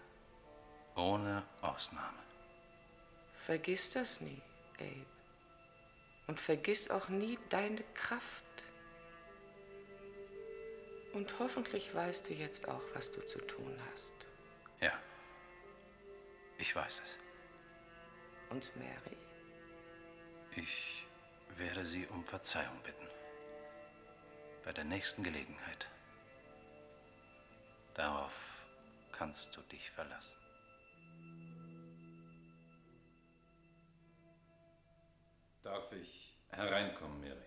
ohne 0.95 1.43
Ausnahme. 1.61 2.19
Vergiss 3.45 3.89
das 3.89 4.21
nie, 4.21 4.41
Abe. 4.77 5.05
Und 6.27 6.39
vergiss 6.39 6.89
auch 6.91 7.09
nie 7.09 7.39
deine 7.49 7.83
Kraft. 7.95 8.45
Und 11.13 11.39
hoffentlich 11.39 11.93
weißt 11.93 12.29
du 12.29 12.33
jetzt 12.33 12.67
auch, 12.67 12.83
was 12.93 13.11
du 13.11 13.21
zu 13.25 13.39
tun 13.39 13.75
hast. 13.91 14.13
Ja, 14.79 14.93
ich 16.57 16.75
weiß 16.75 17.01
es. 17.03 17.17
Und 18.49 18.71
Mary? 18.75 19.17
Ich 20.55 21.05
werde 21.57 21.85
Sie 21.85 22.05
um 22.07 22.23
Verzeihung 22.23 22.77
bitten. 22.83 23.07
Bei 24.63 24.71
der 24.71 24.83
nächsten 24.83 25.23
Gelegenheit. 25.23 25.87
Darauf 27.93 28.31
kannst 29.11 29.55
du 29.55 29.61
dich 29.61 29.89
verlassen. 29.91 30.39
Darf 35.63 35.91
ich 35.91 36.37
hereinkommen, 36.49 37.19
Mary? 37.21 37.37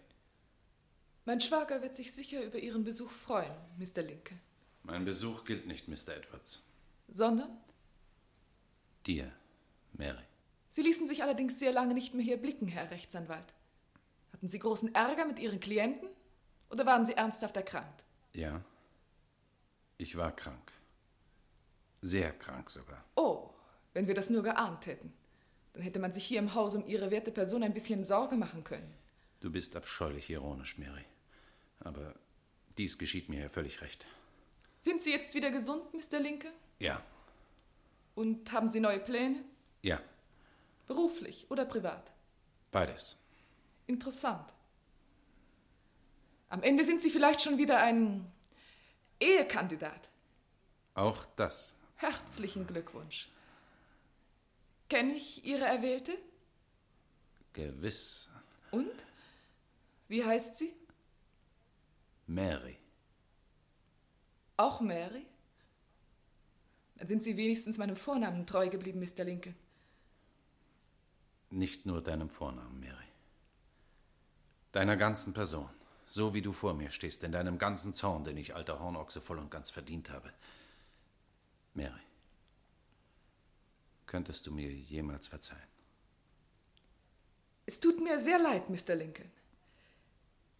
Mein 1.25 1.41
Schwager 1.41 1.83
wird 1.83 1.97
sich 1.97 2.13
sicher 2.13 2.43
über 2.45 2.59
Ihren 2.59 2.85
Besuch 2.85 3.11
freuen, 3.11 3.55
Mr. 3.79 4.03
Lincoln. 4.03 4.41
Mein 4.83 5.05
Besuch 5.05 5.45
gilt 5.45 5.67
nicht, 5.67 5.89
Mr. 5.89 6.17
Edwards. 6.17 6.63
Sondern? 7.09 7.57
Dir, 9.07 9.33
Mary. 9.95 10.23
Sie 10.69 10.83
ließen 10.83 11.07
sich 11.07 11.23
allerdings 11.23 11.59
sehr 11.59 11.73
lange 11.73 11.95
nicht 11.95 12.15
mehr 12.15 12.25
hier 12.25 12.37
blicken, 12.37 12.69
Herr 12.69 12.91
Rechtsanwalt. 12.91 13.55
Hatten 14.33 14.49
Sie 14.49 14.59
großen 14.59 14.95
Ärger 14.95 15.25
mit 15.25 15.39
Ihren 15.39 15.61
Klienten 15.61 16.09
oder 16.75 16.85
waren 16.87 17.07
Sie 17.07 17.15
ernsthaft 17.15 17.57
erkrankt? 17.57 18.03
Ja, 18.33 18.61
ich 19.97 20.17
war 20.17 20.35
krank. 20.35 20.73
Sehr 22.03 22.33
krank 22.33 22.69
sogar. 22.69 23.05
Oh, 23.15 23.51
wenn 23.93 24.07
wir 24.09 24.15
das 24.15 24.29
nur 24.29 24.43
geahnt 24.43 24.87
hätten. 24.87 25.13
Dann 25.73 25.83
hätte 25.83 25.99
man 26.01 26.13
sich 26.13 26.25
hier 26.25 26.41
im 26.41 26.55
Haus 26.55 26.75
um 26.75 26.85
Ihre 26.87 27.11
werte 27.11 27.31
Person 27.33 27.63
ein 27.63 27.73
bisschen 27.75 28.05
Sorge 28.05 28.37
machen 28.37 28.65
können. 28.65 28.93
Du 29.41 29.51
bist 29.51 29.77
abscheulich 29.77 30.29
ironisch, 30.31 30.79
Mary. 30.79 31.05
Aber 31.81 32.15
dies 32.77 32.99
geschieht 32.99 33.29
mir 33.29 33.43
ja 33.43 33.49
völlig 33.49 33.81
recht. 33.81 34.05
Sind 34.79 35.01
Sie 35.01 35.11
jetzt 35.13 35.35
wieder 35.35 35.51
gesund, 35.51 35.83
Mr. 35.95 36.19
Lincoln? 36.21 36.53
Ja, 36.81 37.01
Und 38.17 38.51
haben 38.53 38.69
Sie 38.69 38.81
neue 38.81 38.99
Pläne? 39.01 39.45
ja. 39.83 40.01
Beruflich 40.87 41.47
oder 41.51 41.65
privat? 41.65 42.11
Beides. 42.71 43.17
Interessant. 43.87 44.53
Am 46.55 46.63
Ende 46.63 46.85
sind 46.85 47.03
Sie 47.03 47.11
vielleicht 47.11 47.43
schon 47.43 47.59
wieder 47.59 47.81
ein 47.81 48.31
Ehekandidat. 49.19 50.09
Auch 50.95 51.27
das. 51.35 51.75
Herzlichen 51.97 52.65
Glückwunsch. 52.65 53.29
Kenne 54.89 55.15
ich 55.15 55.45
Ihre 55.45 55.65
Erwählte? 55.65 56.17
Gewiss. 57.55 58.31
Und? 58.71 59.05
Wie 60.07 60.25
heißt 60.25 60.57
sie? 60.59 60.73
Mary. 62.29 62.79
Auch 64.57 64.81
Mary? 64.81 65.27
Dann 66.99 67.09
sind 67.09 67.25
Sie 67.25 67.37
wenigstens 67.37 67.79
meinem 67.79 67.97
Vornamen 67.97 68.47
treu 68.47 68.69
geblieben, 68.69 69.01
Mr. 69.01 69.25
Lincoln. 69.25 69.57
Nicht 71.51 71.85
nur 71.85 72.01
deinem 72.01 72.31
Vornamen, 72.31 72.79
Mary. 72.79 73.09
Deiner 74.71 74.97
ganzen 74.97 75.35
Person. 75.35 75.69
So 76.07 76.35
wie 76.35 76.43
du 76.43 76.53
vor 76.53 76.75
mir 76.75 76.91
stehst, 76.91 77.23
in 77.23 77.33
deinem 77.33 77.59
ganzen 77.59 77.95
Zorn, 77.95 78.25
den 78.25 78.37
ich, 78.37 78.55
alter 78.55 78.81
Hornochse, 78.81 79.21
voll 79.21 79.39
und 79.39 79.51
ganz 79.51 79.71
verdient 79.71 80.11
habe. 80.11 80.33
Mary, 81.75 82.01
könntest 84.07 84.47
du 84.47 84.53
mir 84.53 84.71
jemals 84.71 85.27
verzeihen? 85.27 85.61
Es 87.67 87.81
tut 87.81 88.01
mir 88.01 88.19
sehr 88.19 88.39
leid, 88.39 88.69
Mr. 88.69 88.95
Lincoln. 88.95 89.31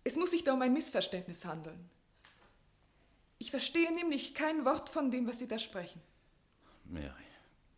Es 0.05 0.17
muss 0.17 0.31
sich 0.31 0.45
da 0.45 0.53
um 0.55 0.63
ein 0.63 0.73
Missverständnis 0.73 1.45
handeln. 1.45 1.91
Ich 3.39 3.51
verstehe 3.51 3.93
nämlich 3.95 4.35
kein 4.35 4.65
Wort 4.65 4.89
von 4.89 5.11
dem, 5.11 5.27
was 5.27 5.39
Sie 5.39 5.49
da 5.49 5.59
sprechen. 5.59 6.01
Mary, 6.85 7.13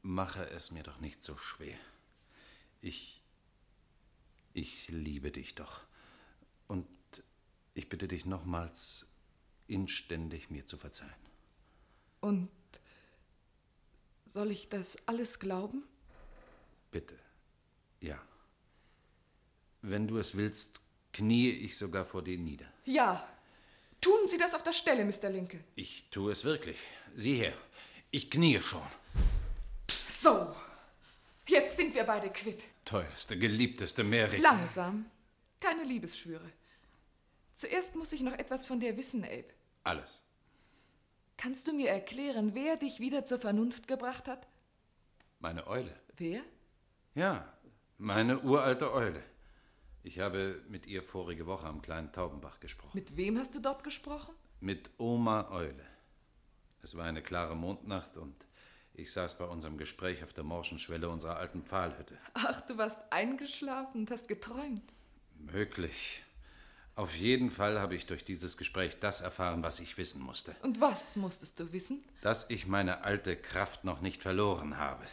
mache 0.03 0.49
es 0.51 0.71
mir 0.71 0.83
doch 0.83 0.99
nicht 1.01 1.23
so 1.23 1.37
schwer. 1.37 1.79
Ich. 2.81 3.21
Ich 4.55 4.89
liebe 4.89 5.31
dich 5.31 5.55
doch. 5.55 5.83
Und 6.67 6.87
ich 7.77 7.89
bitte 7.89 8.09
dich 8.09 8.25
nochmals 8.25 9.07
inständig, 9.69 10.51
mir 10.51 10.65
zu 10.65 10.79
verzeihen. 10.79 11.13
Und 12.21 12.49
soll 14.25 14.51
ich 14.51 14.69
das 14.69 15.07
alles 15.07 15.39
glauben? 15.39 15.85
Bitte. 16.91 17.19
Ja. 18.01 18.21
Wenn 19.83 20.09
du 20.09 20.17
es 20.19 20.37
willst, 20.37 20.81
kniee 21.13 21.51
ich 21.51 21.77
sogar 21.77 22.05
vor 22.05 22.23
dir 22.23 22.39
nieder. 22.39 22.67
Ja. 22.85 23.29
Tun 24.01 24.27
Sie 24.27 24.39
das 24.39 24.55
auf 24.55 24.63
der 24.63 24.73
Stelle, 24.73 25.05
Mr. 25.05 25.29
Lincoln. 25.29 25.63
Ich 25.75 26.09
tue 26.11 26.33
es 26.33 26.45
wirklich. 26.45 26.79
Sieh 27.15 27.35
her, 27.35 27.55
ich 28.11 28.31
kniee 28.31 28.61
schon. 28.61 28.83
So. 29.91 30.55
Jetzt 31.47 31.77
sind 31.77 31.95
wir 31.95 32.05
beide 32.05 32.31
quitt. 32.31 32.65
Teuerste, 32.85 33.39
geliebteste 33.39 34.03
Mary. 34.03 34.39
Langsam. 34.39 35.11
Keine 35.61 35.85
Liebesschwüre. 35.85 36.53
Zuerst 37.57 37.97
muss 37.97 38.13
ich 38.13 38.21
noch 38.21 38.35
etwas 38.35 38.67
von 38.67 38.81
dir 38.81 38.99
wissen, 38.99 39.25
Abe. 39.25 39.49
Alles. 39.83 40.23
Kannst 41.39 41.67
du 41.67 41.73
mir 41.73 41.89
erklären, 41.89 42.55
wer 42.55 42.77
dich 42.77 43.01
wieder 43.01 43.25
zur 43.25 43.39
Vernunft 43.39 43.89
gebracht 43.89 44.29
hat? 44.29 44.47
Meine 45.39 45.67
Eule. 45.67 45.99
Wer? 46.19 46.43
Ja, 47.15 47.51
meine 47.97 48.41
uralte 48.41 48.93
Eule. 48.93 49.23
Ich 50.03 50.21
habe 50.21 50.63
mit 50.69 50.87
ihr 50.87 51.03
vorige 51.03 51.47
Woche 51.47 51.67
am 51.67 51.81
kleinen 51.81 52.13
Taubenbach 52.13 52.61
gesprochen. 52.61 52.93
Mit 52.95 53.17
wem 53.17 53.39
hast 53.39 53.55
du 53.55 53.61
dort 53.61 53.83
gesprochen? 53.85 54.35
Mit 54.61 54.91
Oma 54.99 55.51
Eule. 55.51 55.87
Es 56.83 56.95
war 56.95 57.07
eine 57.07 57.23
klare 57.23 57.57
Mondnacht 57.57 58.19
und 58.19 58.37
ich 58.93 59.11
saß 59.13 59.39
bei 59.39 59.47
unserem 59.47 59.79
Gespräch 59.79 60.23
auf 60.23 60.35
der 60.35 60.45
morschen 60.45 60.79
Schwelle 60.79 61.09
unserer 61.09 61.39
alten 61.39 61.63
Pfahlhütte. 61.63 62.19
Ach, 62.35 62.61
du 62.61 62.77
warst 62.77 63.11
eingeschlafen 63.11 64.03
und 64.03 64.11
hast 64.11 64.29
geträumt. 64.29 64.93
Möglich. 65.39 66.23
Auf 66.97 67.15
jeden 67.15 67.51
Fall 67.51 67.79
habe 67.79 67.95
ich 67.95 68.07
durch 68.07 68.25
dieses 68.25 68.57
Gespräch 68.57 68.99
das 68.99 69.21
erfahren, 69.21 69.63
was 69.63 69.81
ich 69.81 69.99
wissen 69.99 70.23
musste. 70.23 70.57
Und 70.63 70.81
was 70.81 71.17
musstest 71.17 71.61
du 71.61 71.71
wissen? 71.71 72.03
Dass 72.23 72.49
ich 72.49 72.67
meine 72.67 73.05
alte 73.05 73.37
Kraft 73.37 73.85
noch 73.85 74.01
nicht 74.01 74.23
verloren 74.23 74.79
habe. 74.79 75.07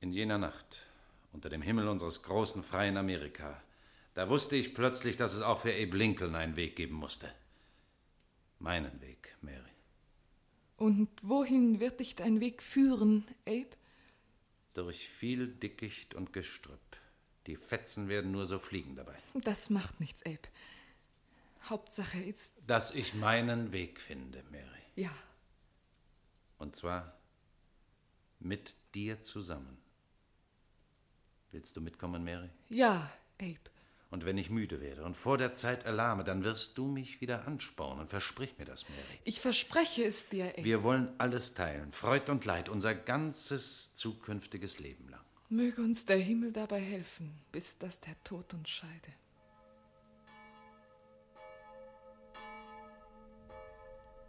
In 0.00 0.12
jener 0.12 0.38
Nacht, 0.38 0.78
unter 1.32 1.48
dem 1.48 1.62
Himmel 1.62 1.88
unseres 1.88 2.22
großen 2.22 2.62
freien 2.62 2.96
Amerika, 2.96 3.60
da 4.14 4.28
wusste 4.28 4.54
ich 4.54 4.72
plötzlich, 4.72 5.16
dass 5.16 5.34
es 5.34 5.42
auch 5.42 5.62
für 5.62 5.72
Abe 5.72 5.96
Lincoln 5.96 6.36
einen 6.36 6.54
Weg 6.54 6.76
geben 6.76 6.94
musste. 6.94 7.28
Meinen 8.60 9.00
Weg, 9.00 9.36
Mary. 9.42 9.60
Und 10.76 11.08
wohin 11.22 11.80
wird 11.80 11.98
dich 11.98 12.14
dein 12.14 12.38
Weg 12.38 12.62
führen, 12.62 13.24
Abe? 13.44 13.66
Durch 14.74 15.08
viel 15.08 15.48
Dickicht 15.48 16.14
und 16.14 16.32
Gestrüpp. 16.32 16.78
Die 17.46 17.56
Fetzen 17.56 18.08
werden 18.08 18.32
nur 18.32 18.46
so 18.46 18.58
fliegen 18.58 18.96
dabei. 18.96 19.16
Das 19.34 19.70
macht 19.70 20.00
nichts, 20.00 20.24
Abe. 20.26 20.38
Hauptsache 21.64 22.20
ist. 22.20 22.62
Dass 22.66 22.94
ich 22.94 23.14
meinen 23.14 23.72
Weg 23.72 24.00
finde, 24.00 24.42
Mary. 24.50 24.64
Ja. 24.94 25.10
Und 26.58 26.74
zwar 26.74 27.16
mit 28.38 28.76
dir 28.94 29.20
zusammen. 29.20 29.78
Willst 31.52 31.76
du 31.76 31.80
mitkommen, 31.80 32.24
Mary? 32.24 32.50
Ja, 32.68 33.10
Abe. 33.40 33.58
Und 34.10 34.24
wenn 34.24 34.38
ich 34.38 34.50
müde 34.50 34.80
werde 34.80 35.04
und 35.04 35.16
vor 35.16 35.36
der 35.36 35.54
Zeit 35.54 35.84
erlahme, 35.84 36.22
dann 36.22 36.44
wirst 36.44 36.78
du 36.78 36.86
mich 36.86 37.20
wieder 37.20 37.46
anspornen. 37.46 38.08
Versprich 38.08 38.56
mir 38.56 38.64
das, 38.64 38.88
Mary. 38.88 39.20
Ich 39.24 39.40
verspreche 39.40 40.04
es 40.04 40.28
dir, 40.28 40.46
Abe. 40.46 40.64
Wir 40.64 40.82
wollen 40.82 41.12
alles 41.18 41.54
teilen, 41.54 41.92
Freud 41.92 42.30
und 42.30 42.44
Leid, 42.44 42.68
unser 42.68 42.94
ganzes 42.94 43.94
zukünftiges 43.94 44.78
Leben 44.78 45.08
lang. 45.08 45.25
Möge 45.48 45.80
uns 45.80 46.04
der 46.04 46.16
Himmel 46.16 46.50
dabei 46.50 46.80
helfen, 46.80 47.32
bis 47.52 47.78
dass 47.78 48.00
der 48.00 48.20
Tod 48.24 48.52
uns 48.52 48.68
scheide. 48.68 49.12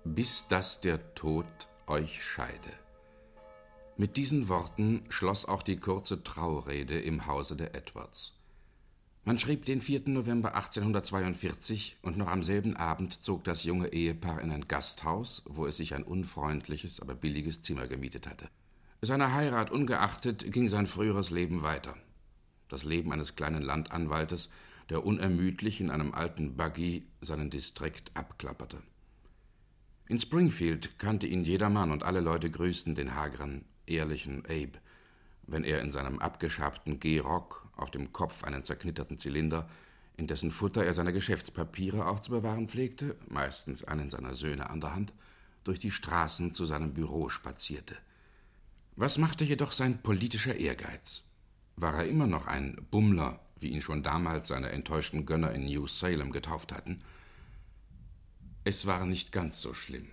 Bis 0.03 0.47
dass 0.47 0.80
der 0.80 1.15
Tod 1.15 1.47
euch 1.88 2.24
scheide. 2.24 2.72
Mit 3.97 4.15
diesen 4.15 4.47
Worten 4.47 5.05
schloss 5.09 5.45
auch 5.45 5.63
die 5.63 5.78
kurze 5.78 6.24
Traurede 6.24 6.99
im 6.99 7.26
Hause 7.26 7.55
der 7.55 7.74
Edwards. 7.74 8.36
Man 9.26 9.39
schrieb 9.39 9.65
den 9.65 9.82
4. 9.82 10.09
November 10.09 10.53
1842 10.53 11.97
und 12.03 12.15
noch 12.15 12.28
am 12.28 12.43
selben 12.43 12.78
Abend 12.78 13.24
zog 13.24 13.43
das 13.43 13.63
junge 13.63 13.88
Ehepaar 13.88 14.39
in 14.39 14.51
ein 14.51 14.68
Gasthaus, 14.68 15.41
wo 15.47 15.65
es 15.65 15.78
sich 15.78 15.95
ein 15.95 16.03
unfreundliches, 16.03 16.99
aber 16.99 17.15
billiges 17.15 17.63
Zimmer 17.63 17.88
gemietet 17.88 18.28
hatte. 18.28 18.51
Seiner 19.01 19.33
Heirat 19.33 19.69
ungeachtet 19.69 20.51
ging 20.51 20.69
sein 20.69 20.87
früheres 20.87 21.29
Leben 21.29 21.61
weiter. 21.61 21.95
Das 22.67 22.83
Leben 22.83 23.13
eines 23.13 23.35
kleinen 23.35 23.61
Landanwaltes, 23.61 24.49
der 24.89 25.05
unermüdlich 25.05 25.79
in 25.79 25.91
einem 25.91 26.15
alten 26.15 26.57
Buggy 26.57 27.05
seinen 27.21 27.51
Distrikt 27.51 28.11
abklapperte. 28.15 28.81
In 30.07 30.17
Springfield 30.17 30.97
kannte 30.97 31.27
ihn 31.27 31.43
jedermann 31.43 31.91
und 31.91 32.03
alle 32.03 32.21
Leute 32.21 32.49
grüßten 32.49 32.95
den 32.95 33.13
hageren, 33.13 33.65
ehrlichen 33.85 34.43
Abe, 34.45 34.79
wenn 35.43 35.63
er 35.63 35.81
in 35.81 35.91
seinem 35.91 36.17
abgeschabten 36.17 36.99
Gehrock, 36.99 37.69
auf 37.75 37.91
dem 37.91 38.11
Kopf 38.11 38.43
einen 38.43 38.63
zerknitterten 38.63 39.19
Zylinder, 39.19 39.69
in 40.15 40.25
dessen 40.25 40.49
Futter 40.49 40.83
er 40.83 40.95
seine 40.95 41.13
Geschäftspapiere 41.13 42.07
auch 42.07 42.19
zu 42.21 42.31
bewahren 42.31 42.67
pflegte, 42.67 43.15
meistens 43.29 43.83
einen 43.83 44.09
seiner 44.09 44.33
Söhne 44.33 44.71
an 44.71 44.81
der 44.81 44.95
Hand, 44.95 45.13
durch 45.63 45.77
die 45.77 45.91
Straßen 45.91 46.53
zu 46.55 46.65
seinem 46.65 46.95
Büro 46.95 47.29
spazierte. 47.29 47.95
Was 48.99 49.19
machte 49.19 49.45
jedoch 49.45 49.73
sein 49.73 50.01
politischer 50.01 50.55
Ehrgeiz? 50.55 51.21
War 51.75 51.93
er 51.93 52.07
immer 52.07 52.25
noch 52.25 52.47
ein 52.47 52.83
Bummler, 52.89 53.39
wie 53.59 53.69
ihn 53.69 53.83
schon 53.83 54.01
damals 54.01 54.47
seine 54.47 54.71
enttäuschten 54.71 55.27
Gönner 55.27 55.51
in 55.51 55.65
New 55.65 55.85
Salem 55.85 56.31
getauft 56.31 56.71
hatten? 56.71 57.03
Es 58.63 58.87
war 58.87 59.05
nicht 59.05 59.31
ganz 59.31 59.61
so 59.61 59.75
schlimm. 59.75 60.07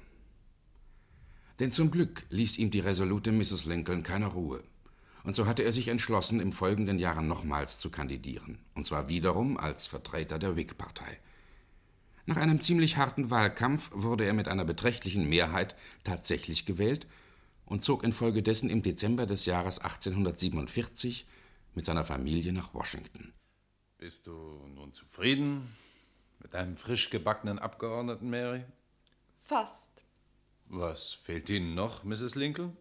Denn 1.60 1.72
zum 1.72 1.90
Glück 1.90 2.26
ließ 2.28 2.58
ihm 2.58 2.70
die 2.70 2.80
resolute 2.80 3.32
Mrs. 3.32 3.64
Lincoln 3.64 4.02
keine 4.02 4.26
Ruhe. 4.26 4.62
Und 5.22 5.34
so 5.34 5.46
hatte 5.46 5.62
er 5.62 5.72
sich 5.72 5.88
entschlossen, 5.88 6.38
im 6.38 6.52
folgenden 6.52 6.98
Jahre 6.98 7.22
nochmals 7.22 7.78
zu 7.78 7.88
kandidieren, 7.88 8.58
und 8.74 8.84
zwar 8.84 9.08
wiederum 9.08 9.56
als 9.56 9.86
Vertreter 9.86 10.38
der 10.38 10.56
Whig-Partei. 10.56 11.18
Nach 12.26 12.36
einem 12.36 12.60
ziemlich 12.60 12.98
harten 12.98 13.30
Wahlkampf 13.30 13.90
wurde 13.94 14.26
er 14.26 14.34
mit 14.34 14.46
einer 14.46 14.66
beträchtlichen 14.66 15.26
Mehrheit 15.26 15.74
tatsächlich 16.04 16.66
gewählt 16.66 17.06
und 17.66 17.84
zog 17.84 18.04
infolgedessen 18.04 18.70
im 18.70 18.82
Dezember 18.82 19.26
des 19.26 19.46
Jahres 19.46 19.78
1847 19.78 21.26
mit 21.74 21.84
seiner 21.84 22.04
Familie 22.04 22.52
nach 22.52 22.74
Washington. 22.74 23.32
Bist 23.98 24.26
du 24.26 24.32
nun 24.74 24.92
zufrieden 24.92 25.74
mit 26.40 26.54
einem 26.54 26.76
frisch 26.76 27.10
gebackenen 27.10 27.58
Abgeordneten, 27.58 28.28
Mary? 28.28 28.64
Fast. 29.40 29.90
Was 30.66 31.12
fehlt 31.12 31.48
Ihnen 31.50 31.74
noch, 31.74 32.04
Mrs. 32.04 32.34
Lincoln? 32.34 32.76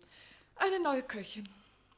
Eine 0.55 0.81
neue 0.81 1.03
Köchin. 1.03 1.47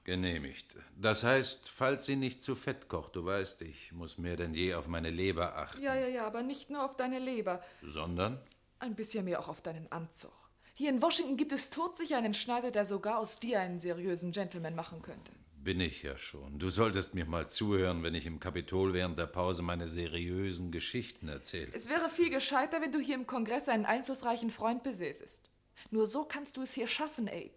Genehmigt. 0.03 0.75
Das 0.95 1.23
heißt, 1.23 1.67
falls 1.69 2.05
sie 2.05 2.15
nicht 2.15 2.43
zu 2.43 2.55
fett 2.55 2.87
kocht, 2.87 3.15
du 3.15 3.25
weißt, 3.25 3.63
ich 3.63 3.91
muss 3.91 4.19
mehr 4.19 4.35
denn 4.35 4.53
je 4.53 4.75
auf 4.75 4.87
meine 4.87 5.09
Leber 5.09 5.57
achten. 5.57 5.81
Ja, 5.81 5.95
ja, 5.95 6.07
ja, 6.07 6.27
aber 6.27 6.43
nicht 6.43 6.69
nur 6.69 6.85
auf 6.85 6.95
deine 6.95 7.17
Leber. 7.17 7.63
Sondern? 7.81 8.39
Ein 8.77 8.95
bisschen 8.95 9.25
mehr 9.25 9.39
auch 9.39 9.49
auf 9.49 9.63
deinen 9.63 9.91
Anzug. 9.91 10.31
Hier 10.77 10.89
in 10.89 11.01
Washington 11.01 11.37
gibt 11.37 11.53
es 11.53 11.69
todsicher 11.69 12.17
einen 12.17 12.33
Schneider, 12.33 12.69
der 12.69 12.85
sogar 12.85 13.19
aus 13.19 13.39
dir 13.39 13.61
einen 13.61 13.79
seriösen 13.79 14.33
Gentleman 14.33 14.75
machen 14.75 15.01
könnte. 15.01 15.31
Bin 15.63 15.79
ich 15.79 16.03
ja 16.03 16.17
schon. 16.17 16.59
Du 16.59 16.69
solltest 16.69 17.15
mir 17.15 17.25
mal 17.25 17.47
zuhören, 17.47 18.03
wenn 18.03 18.13
ich 18.13 18.25
im 18.25 18.41
Kapitol 18.41 18.93
während 18.93 19.17
der 19.17 19.27
Pause 19.27 19.63
meine 19.63 19.87
seriösen 19.87 20.73
Geschichten 20.73 21.29
erzähle. 21.29 21.71
Es 21.73 21.87
wäre 21.87 22.09
viel 22.09 22.29
gescheiter, 22.29 22.81
wenn 22.81 22.91
du 22.91 22.99
hier 22.99 23.15
im 23.15 23.25
Kongress 23.25 23.69
einen 23.69 23.85
einflussreichen 23.85 24.51
Freund 24.51 24.83
besäßest. 24.83 25.49
Nur 25.91 26.07
so 26.07 26.25
kannst 26.25 26.57
du 26.57 26.61
es 26.61 26.73
hier 26.73 26.87
schaffen, 26.87 27.29
Abe. 27.29 27.55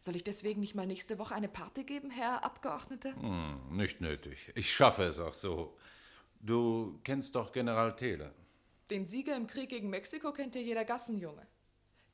Soll 0.00 0.16
ich 0.16 0.24
deswegen 0.24 0.60
nicht 0.60 0.74
mal 0.74 0.86
nächste 0.86 1.18
Woche 1.18 1.34
eine 1.34 1.48
Party 1.48 1.84
geben, 1.84 2.08
Herr 2.08 2.44
Abgeordneter? 2.46 3.14
Hm, 3.14 3.76
nicht 3.76 4.00
nötig. 4.00 4.52
Ich 4.54 4.72
schaffe 4.72 5.02
es 5.02 5.20
auch 5.20 5.34
so. 5.34 5.76
Du 6.40 6.98
kennst 7.04 7.34
doch 7.34 7.52
General 7.52 7.94
Taylor. 7.94 8.32
Den 8.90 9.04
Sieger 9.04 9.36
im 9.36 9.46
Krieg 9.46 9.68
gegen 9.68 9.90
Mexiko 9.90 10.32
kennt 10.32 10.54
ja 10.54 10.62
jeder 10.62 10.86
Gassenjunge. 10.86 11.46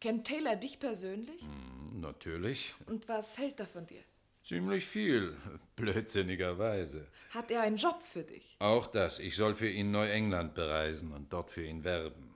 Kennt 0.05 0.27
Taylor 0.27 0.55
dich 0.55 0.79
persönlich? 0.79 1.41
Hm, 1.41 2.03
natürlich. 2.03 2.75
Und 2.85 3.09
was 3.09 3.39
hält 3.39 3.59
er 3.59 3.67
von 3.67 3.87
dir? 3.87 4.03
Ziemlich 4.43 4.85
viel, 4.85 5.35
blödsinnigerweise. 5.77 7.07
Hat 7.31 7.51
er 7.51 7.63
einen 7.63 7.79
Job 7.79 8.03
für 8.03 8.23
dich? 8.23 8.55
Auch 8.59 8.87
das. 8.87 9.19
Ich 9.19 9.35
soll 9.35 9.55
für 9.55 9.71
ihn 9.71 9.93
Neuengland 9.93 10.55
bereisen 10.55 11.11
und 11.15 11.33
dort 11.33 11.51
für 11.51 11.65
ihn 11.65 11.85
werben. 11.85 12.35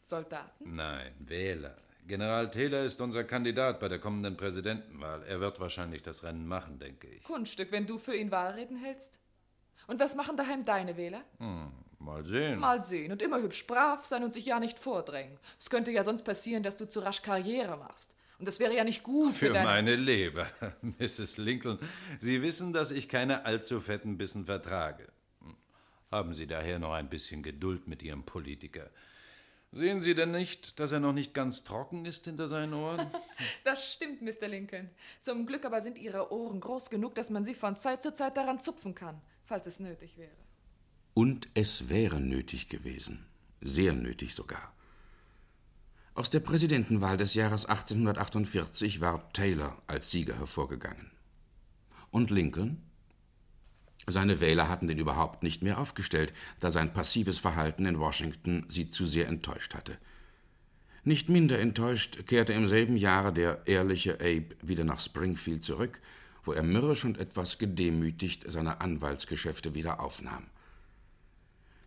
Soldaten? 0.00 0.76
Nein, 0.76 1.12
Wähler. 1.18 1.76
General 2.06 2.48
Taylor 2.52 2.84
ist 2.84 3.00
unser 3.00 3.24
Kandidat 3.24 3.80
bei 3.80 3.88
der 3.88 3.98
kommenden 3.98 4.36
Präsidentenwahl. 4.36 5.24
Er 5.24 5.40
wird 5.40 5.58
wahrscheinlich 5.58 6.02
das 6.02 6.22
Rennen 6.22 6.46
machen, 6.46 6.78
denke 6.78 7.08
ich. 7.08 7.24
Kunststück, 7.24 7.72
wenn 7.72 7.88
du 7.88 7.98
für 7.98 8.14
ihn 8.14 8.30
Wahlreden 8.30 8.76
hältst. 8.76 9.18
Und 9.88 9.98
was 9.98 10.14
machen 10.14 10.36
daheim 10.36 10.64
deine 10.64 10.96
Wähler? 10.96 11.24
Hm, 11.38 11.72
mal 11.98 12.24
sehen. 12.24 12.60
Mal 12.60 12.84
sehen 12.84 13.12
und 13.12 13.22
immer 13.22 13.40
hübsch 13.40 13.66
brav 13.66 14.06
sein 14.06 14.24
und 14.24 14.32
sich 14.32 14.46
ja 14.46 14.60
nicht 14.60 14.78
vordrängen. 14.78 15.38
Es 15.58 15.70
könnte 15.70 15.90
ja 15.90 16.04
sonst 16.04 16.22
passieren, 16.22 16.62
dass 16.62 16.76
du 16.76 16.88
zu 16.88 17.00
rasch 17.00 17.22
Karriere 17.22 17.76
machst. 17.76 18.14
Und 18.38 18.46
das 18.46 18.60
wäre 18.60 18.74
ja 18.74 18.84
nicht 18.84 19.02
gut 19.02 19.34
für, 19.34 19.48
Für 19.48 19.52
deine... 19.52 19.66
meine 19.66 19.96
Leber, 19.96 20.46
Mrs. 20.82 21.38
Lincoln. 21.38 21.78
Sie 22.20 22.40
wissen, 22.40 22.72
dass 22.72 22.92
ich 22.92 23.08
keine 23.08 23.44
allzu 23.44 23.80
fetten 23.80 24.16
Bissen 24.16 24.46
vertrage. 24.46 25.08
Hm. 25.42 25.56
Haben 26.12 26.32
Sie 26.32 26.46
daher 26.46 26.78
noch 26.78 26.92
ein 26.92 27.08
bisschen 27.08 27.42
Geduld 27.42 27.88
mit 27.88 28.02
Ihrem 28.02 28.22
Politiker. 28.22 28.90
Sehen 29.72 30.00
Sie 30.00 30.14
denn 30.14 30.30
nicht, 30.30 30.78
dass 30.78 30.92
er 30.92 31.00
noch 31.00 31.12
nicht 31.12 31.34
ganz 31.34 31.62
trocken 31.62 32.06
ist 32.06 32.24
hinter 32.24 32.48
seinen 32.48 32.74
Ohren? 32.74 33.10
Das 33.64 33.92
stimmt, 33.92 34.22
Mr. 34.22 34.48
Lincoln. 34.48 34.90
Zum 35.20 35.46
Glück 35.46 35.64
aber 35.64 35.80
sind 35.80 35.98
Ihre 35.98 36.32
Ohren 36.32 36.60
groß 36.60 36.90
genug, 36.90 37.14
dass 37.14 37.30
man 37.30 37.44
sie 37.44 37.54
von 37.54 37.76
Zeit 37.76 38.02
zu 38.02 38.12
Zeit 38.12 38.36
daran 38.36 38.60
zupfen 38.60 38.94
kann, 38.94 39.20
falls 39.44 39.66
es 39.66 39.78
nötig 39.78 40.16
wäre. 40.16 40.47
Und 41.18 41.48
es 41.54 41.88
wäre 41.88 42.20
nötig 42.20 42.68
gewesen. 42.68 43.26
Sehr 43.60 43.92
nötig 43.92 44.36
sogar. 44.36 44.72
Aus 46.14 46.30
der 46.30 46.38
Präsidentenwahl 46.38 47.16
des 47.16 47.34
Jahres 47.34 47.66
1848 47.66 49.00
war 49.00 49.28
Taylor 49.32 49.82
als 49.88 50.12
Sieger 50.12 50.38
hervorgegangen. 50.38 51.10
Und 52.12 52.30
Lincoln? 52.30 52.80
Seine 54.06 54.40
Wähler 54.40 54.68
hatten 54.68 54.86
den 54.86 55.00
überhaupt 55.00 55.42
nicht 55.42 55.60
mehr 55.60 55.80
aufgestellt, 55.80 56.32
da 56.60 56.70
sein 56.70 56.92
passives 56.92 57.40
Verhalten 57.40 57.84
in 57.86 57.98
Washington 57.98 58.64
sie 58.68 58.88
zu 58.88 59.04
sehr 59.04 59.26
enttäuscht 59.26 59.74
hatte. 59.74 59.98
Nicht 61.02 61.28
minder 61.28 61.58
enttäuscht 61.58 62.28
kehrte 62.28 62.52
im 62.52 62.68
selben 62.68 62.96
Jahre 62.96 63.32
der 63.32 63.66
ehrliche 63.66 64.20
Abe 64.20 64.54
wieder 64.62 64.84
nach 64.84 65.00
Springfield 65.00 65.64
zurück, 65.64 66.00
wo 66.44 66.52
er 66.52 66.62
mürrisch 66.62 67.04
und 67.04 67.18
etwas 67.18 67.58
gedemütigt 67.58 68.44
seine 68.46 68.80
Anwaltsgeschäfte 68.80 69.74
wieder 69.74 69.98
aufnahm. 69.98 70.44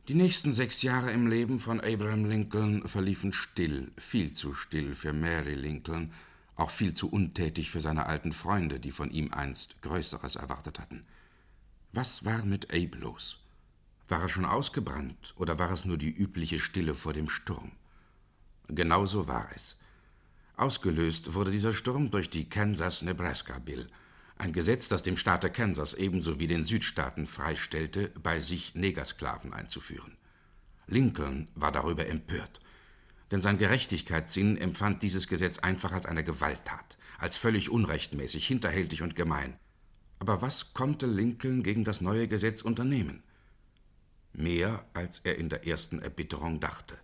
Die 0.07 0.15
nächsten 0.15 0.51
sechs 0.51 0.81
Jahre 0.81 1.11
im 1.11 1.27
Leben 1.27 1.59
von 1.59 1.79
Abraham 1.79 2.25
Lincoln 2.25 2.87
verliefen 2.87 3.33
still, 3.33 3.91
viel 3.97 4.33
zu 4.33 4.55
still 4.55 4.95
für 4.95 5.13
Mary 5.13 5.53
Lincoln, 5.53 6.11
auch 6.55 6.71
viel 6.71 6.95
zu 6.95 7.07
untätig 7.07 7.69
für 7.69 7.81
seine 7.81 8.07
alten 8.07 8.33
Freunde, 8.33 8.79
die 8.79 8.91
von 8.91 9.11
ihm 9.11 9.31
einst 9.31 9.79
Größeres 9.83 10.37
erwartet 10.37 10.79
hatten. 10.79 11.05
Was 11.93 12.25
war 12.25 12.43
mit 12.45 12.73
Abe 12.73 12.97
los? 12.97 13.37
War 14.07 14.23
er 14.23 14.29
schon 14.29 14.45
ausgebrannt 14.45 15.35
oder 15.37 15.59
war 15.59 15.71
es 15.71 15.85
nur 15.85 15.97
die 15.97 16.11
übliche 16.11 16.57
Stille 16.57 16.95
vor 16.95 17.13
dem 17.13 17.29
Sturm? 17.29 17.71
Genau 18.69 19.05
so 19.05 19.27
war 19.27 19.49
es. 19.53 19.77
Ausgelöst 20.57 21.35
wurde 21.35 21.51
dieser 21.51 21.73
Sturm 21.73 22.09
durch 22.09 22.29
die 22.29 22.49
Kansas-Nebraska-Bill, 22.49 23.87
ein 24.41 24.53
Gesetz, 24.53 24.89
das 24.89 25.03
dem 25.03 25.17
Staate 25.17 25.51
Kansas 25.51 25.93
ebenso 25.93 26.39
wie 26.39 26.47
den 26.47 26.63
Südstaaten 26.63 27.27
freistellte, 27.27 28.11
bei 28.23 28.41
sich 28.41 28.73
Negersklaven 28.73 29.53
einzuführen. 29.53 30.17
Lincoln 30.87 31.47
war 31.53 31.71
darüber 31.71 32.07
empört, 32.07 32.59
denn 33.29 33.43
sein 33.43 33.59
Gerechtigkeitssinn 33.59 34.57
empfand 34.57 35.03
dieses 35.03 35.27
Gesetz 35.27 35.59
einfach 35.59 35.91
als 35.91 36.07
eine 36.07 36.23
Gewalttat, 36.23 36.97
als 37.19 37.37
völlig 37.37 37.69
unrechtmäßig, 37.69 38.47
hinterhältig 38.47 39.03
und 39.03 39.15
gemein. 39.15 39.59
Aber 40.17 40.41
was 40.41 40.73
konnte 40.73 41.05
Lincoln 41.05 41.61
gegen 41.61 41.83
das 41.83 42.01
neue 42.01 42.27
Gesetz 42.27 42.63
unternehmen? 42.63 43.21
Mehr, 44.33 44.85
als 44.93 45.19
er 45.19 45.37
in 45.37 45.49
der 45.49 45.67
ersten 45.67 45.99
Erbitterung 45.99 46.59
dachte. 46.59 46.97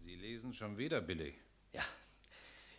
Sie 0.00 0.16
lesen 0.16 0.52
schon 0.52 0.76
wieder, 0.76 1.00
Billy. 1.00 1.34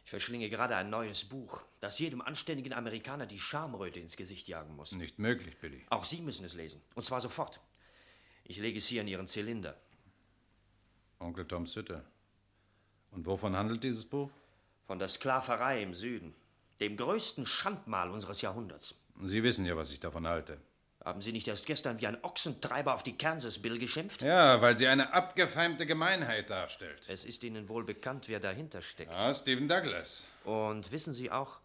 Ich 0.10 0.12
verschlinge 0.12 0.50
gerade 0.50 0.76
ein 0.76 0.90
neues 0.90 1.24
Buch, 1.24 1.62
das 1.82 2.00
jedem 2.00 2.22
anständigen 2.22 2.74
Amerikaner 2.74 3.28
die 3.28 3.38
Schamröte 3.38 4.00
ins 4.00 4.18
Gesicht 4.18 4.48
jagen 4.48 4.76
muss. 4.76 4.92
Nicht 4.94 5.20
möglich, 5.20 5.56
Billy. 5.60 5.86
Auch 5.92 6.04
Sie 6.04 6.20
müssen 6.22 6.44
es 6.46 6.56
lesen. 6.56 6.82
Und 6.96 7.04
zwar 7.04 7.22
sofort. 7.22 7.60
Ich 8.44 8.58
lege 8.58 8.80
es 8.80 8.88
hier 8.88 9.02
in 9.02 9.08
Ihren 9.08 9.28
Zylinder. 9.28 9.80
Onkel 11.20 11.48
Tom 11.48 11.68
Sütter. 11.68 12.04
Und 13.12 13.28
wovon 13.28 13.56
handelt 13.56 13.84
dieses 13.84 14.04
Buch? 14.04 14.32
Von 14.88 14.98
der 14.98 15.10
Sklaverei 15.10 15.84
im 15.84 15.94
Süden. 15.94 16.34
Dem 16.80 16.98
größten 16.98 17.46
Schandmal 17.46 18.10
unseres 18.10 18.42
Jahrhunderts. 18.42 18.96
Sie 19.22 19.44
wissen 19.44 19.68
ja, 19.68 19.78
was 19.78 19.92
ich 19.92 20.00
davon 20.00 20.26
halte. 20.26 20.60
Haben 21.10 21.24
Sie 21.24 21.32
nicht 21.32 21.48
erst 21.48 21.66
gestern 21.66 22.00
wie 22.00 22.06
ein 22.06 22.24
Ochsentreiber 22.24 22.94
auf 22.94 23.02
die 23.02 23.18
Kansas 23.18 23.58
Bill 23.58 23.80
geschimpft? 23.80 24.22
Ja, 24.22 24.62
weil 24.62 24.78
sie 24.78 24.86
eine 24.86 25.12
abgefeimte 25.12 25.88
Gemeinheit 25.88 26.52
darstellt. 26.52 27.10
Es 27.10 27.26
ist 27.26 27.44
Ihnen 27.44 27.68
wohl 27.68 27.84
bekannt, 27.84 28.28
wer 28.28 28.40
dahinter 28.40 28.84
steckt. 28.84 29.12
Ja, 29.12 29.34
Stephen 29.34 29.68
Douglas. 29.68 30.28
Und 30.44 30.92
wissen 30.92 31.16
Sie 31.16 31.32
auch, 31.32 31.62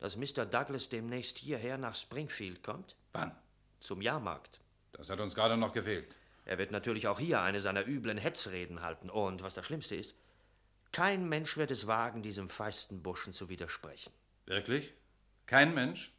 dass 0.00 0.18
Mr. 0.18 0.44
Douglas 0.44 0.90
demnächst 0.90 1.38
hierher 1.38 1.78
nach 1.78 1.96
Springfield 1.96 2.62
kommt? 2.62 2.94
Wann? 3.12 3.34
Zum 3.80 4.02
Jahrmarkt. 4.02 4.60
Das 4.92 5.08
hat 5.08 5.18
uns 5.18 5.34
gerade 5.34 5.56
noch 5.56 5.72
gefehlt. 5.72 6.14
Er 6.44 6.58
wird 6.58 6.70
natürlich 6.70 7.08
auch 7.08 7.18
hier 7.18 7.40
eine 7.40 7.62
seiner 7.62 7.88
üblen 7.88 8.18
Hetzreden 8.18 8.82
halten. 8.82 9.08
Und 9.08 9.42
was 9.42 9.54
das 9.54 9.64
Schlimmste 9.64 9.96
ist, 9.96 10.14
kein 10.92 11.26
Mensch 11.26 11.56
wird 11.56 11.70
es 11.70 11.86
wagen, 11.86 12.22
diesem 12.22 12.50
feisten 12.50 13.02
Burschen 13.02 13.32
zu 13.32 13.48
widersprechen. 13.48 14.12
Wirklich? 14.44 14.92
Kein 15.46 15.72
Mensch? 15.72 16.12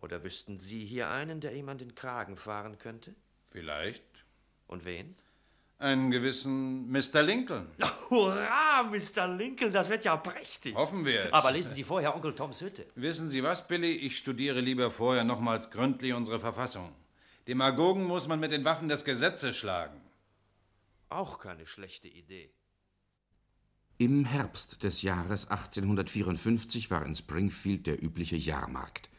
Oder 0.00 0.24
wüssten 0.24 0.58
Sie 0.58 0.84
hier 0.84 1.10
einen, 1.10 1.40
der 1.40 1.54
ihm 1.54 1.68
an 1.68 1.78
den 1.78 1.94
Kragen 1.94 2.36
fahren 2.36 2.78
könnte? 2.78 3.14
Vielleicht. 3.46 4.24
Und 4.66 4.84
wen? 4.84 5.16
Einen 5.78 6.10
gewissen 6.10 6.90
Mr. 6.90 7.22
Lincoln. 7.22 7.66
Hurra, 8.10 8.82
Mr. 8.82 9.28
Lincoln, 9.28 9.72
das 9.72 9.88
wird 9.88 10.04
ja 10.04 10.16
prächtig. 10.16 10.74
Hoffen 10.74 11.04
wir 11.04 11.24
es. 11.24 11.32
Aber 11.32 11.52
lesen 11.52 11.74
Sie 11.74 11.84
vorher 11.84 12.14
Onkel 12.14 12.34
Toms 12.34 12.60
Hütte. 12.60 12.86
Wissen 12.94 13.30
Sie 13.30 13.42
was, 13.42 13.66
Billy? 13.66 13.92
Ich 13.92 14.18
studiere 14.18 14.60
lieber 14.60 14.90
vorher 14.90 15.24
nochmals 15.24 15.70
gründlich 15.70 16.12
unsere 16.12 16.38
Verfassung. 16.38 16.94
Demagogen 17.48 18.04
muss 18.04 18.28
man 18.28 18.40
mit 18.40 18.52
den 18.52 18.64
Waffen 18.64 18.88
des 18.88 19.04
Gesetzes 19.04 19.56
schlagen. 19.56 20.00
Auch 21.08 21.38
keine 21.38 21.66
schlechte 21.66 22.08
Idee. 22.08 22.52
Im 23.96 24.24
Herbst 24.24 24.82
des 24.82 25.02
Jahres 25.02 25.48
1854 25.48 26.90
war 26.90 27.04
in 27.04 27.14
Springfield 27.14 27.86
der 27.86 28.02
übliche 28.02 28.36
Jahrmarkt. 28.36 29.10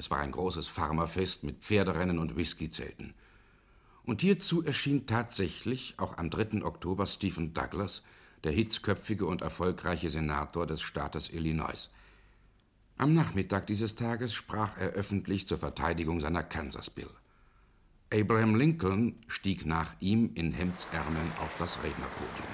Es 0.00 0.10
war 0.10 0.20
ein 0.20 0.32
großes 0.32 0.66
Farmerfest 0.66 1.44
mit 1.44 1.58
Pferderennen 1.58 2.18
und 2.18 2.34
Whiskyzelten. 2.34 3.12
Und 4.04 4.22
hierzu 4.22 4.64
erschien 4.64 5.04
tatsächlich 5.04 5.92
auch 5.98 6.16
am 6.16 6.30
3. 6.30 6.64
Oktober 6.64 7.04
Stephen 7.04 7.52
Douglas, 7.52 8.02
der 8.42 8.52
hitzköpfige 8.52 9.26
und 9.26 9.42
erfolgreiche 9.42 10.08
Senator 10.08 10.66
des 10.66 10.80
Staates 10.80 11.28
Illinois. 11.28 11.90
Am 12.96 13.12
Nachmittag 13.12 13.66
dieses 13.66 13.94
Tages 13.94 14.32
sprach 14.32 14.78
er 14.78 14.92
öffentlich 14.92 15.46
zur 15.46 15.58
Verteidigung 15.58 16.20
seiner 16.20 16.44
Kansas 16.44 16.88
Bill. 16.88 17.10
Abraham 18.10 18.54
Lincoln 18.54 19.22
stieg 19.28 19.66
nach 19.66 19.92
ihm 20.00 20.30
in 20.34 20.52
Hemdsärmeln 20.52 21.30
auf 21.42 21.50
das 21.58 21.76
Rednerpodium. 21.84 22.48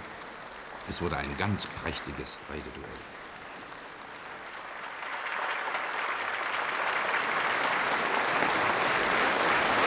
Es 0.88 1.00
wurde 1.00 1.16
ein 1.16 1.38
ganz 1.38 1.68
prächtiges 1.68 2.40
Rededuell. 2.50 3.16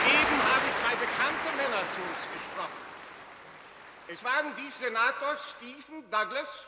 Eben 0.10 0.42
haben 0.42 0.70
zwei 0.82 0.96
bekannte 0.96 1.50
Männer 1.56 1.84
zu 1.94 2.02
uns 2.02 2.22
gesprochen. 2.34 2.82
Es 4.12 4.24
waren 4.24 4.56
die 4.56 4.72
Senator 4.72 5.38
Stephen 5.38 6.10
Douglas 6.10 6.66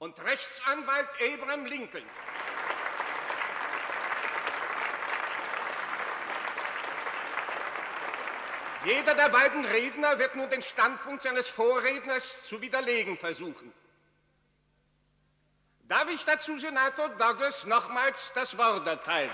und 0.00 0.20
Rechtsanwalt 0.24 1.08
Abraham 1.20 1.64
Lincoln. 1.64 2.04
Jeder 8.84 9.14
der 9.14 9.28
beiden 9.28 9.64
Redner 9.64 10.18
wird 10.18 10.34
nun 10.34 10.50
den 10.50 10.60
Standpunkt 10.60 11.22
seines 11.22 11.46
Vorredners 11.48 12.48
zu 12.48 12.60
widerlegen 12.60 13.16
versuchen. 13.16 13.72
Darf 15.84 16.08
ich 16.10 16.24
dazu 16.24 16.58
Senator 16.58 17.10
Douglas 17.10 17.64
nochmals 17.64 18.32
das 18.34 18.58
Wort 18.58 18.84
erteilen? 18.88 19.30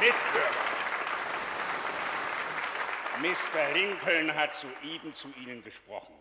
Mitbürger, 0.00 0.70
Mr. 3.20 3.72
Lincoln 3.74 4.34
hat 4.34 4.54
soeben 4.54 5.14
zu 5.14 5.28
Ihnen 5.36 5.62
gesprochen. 5.62 6.14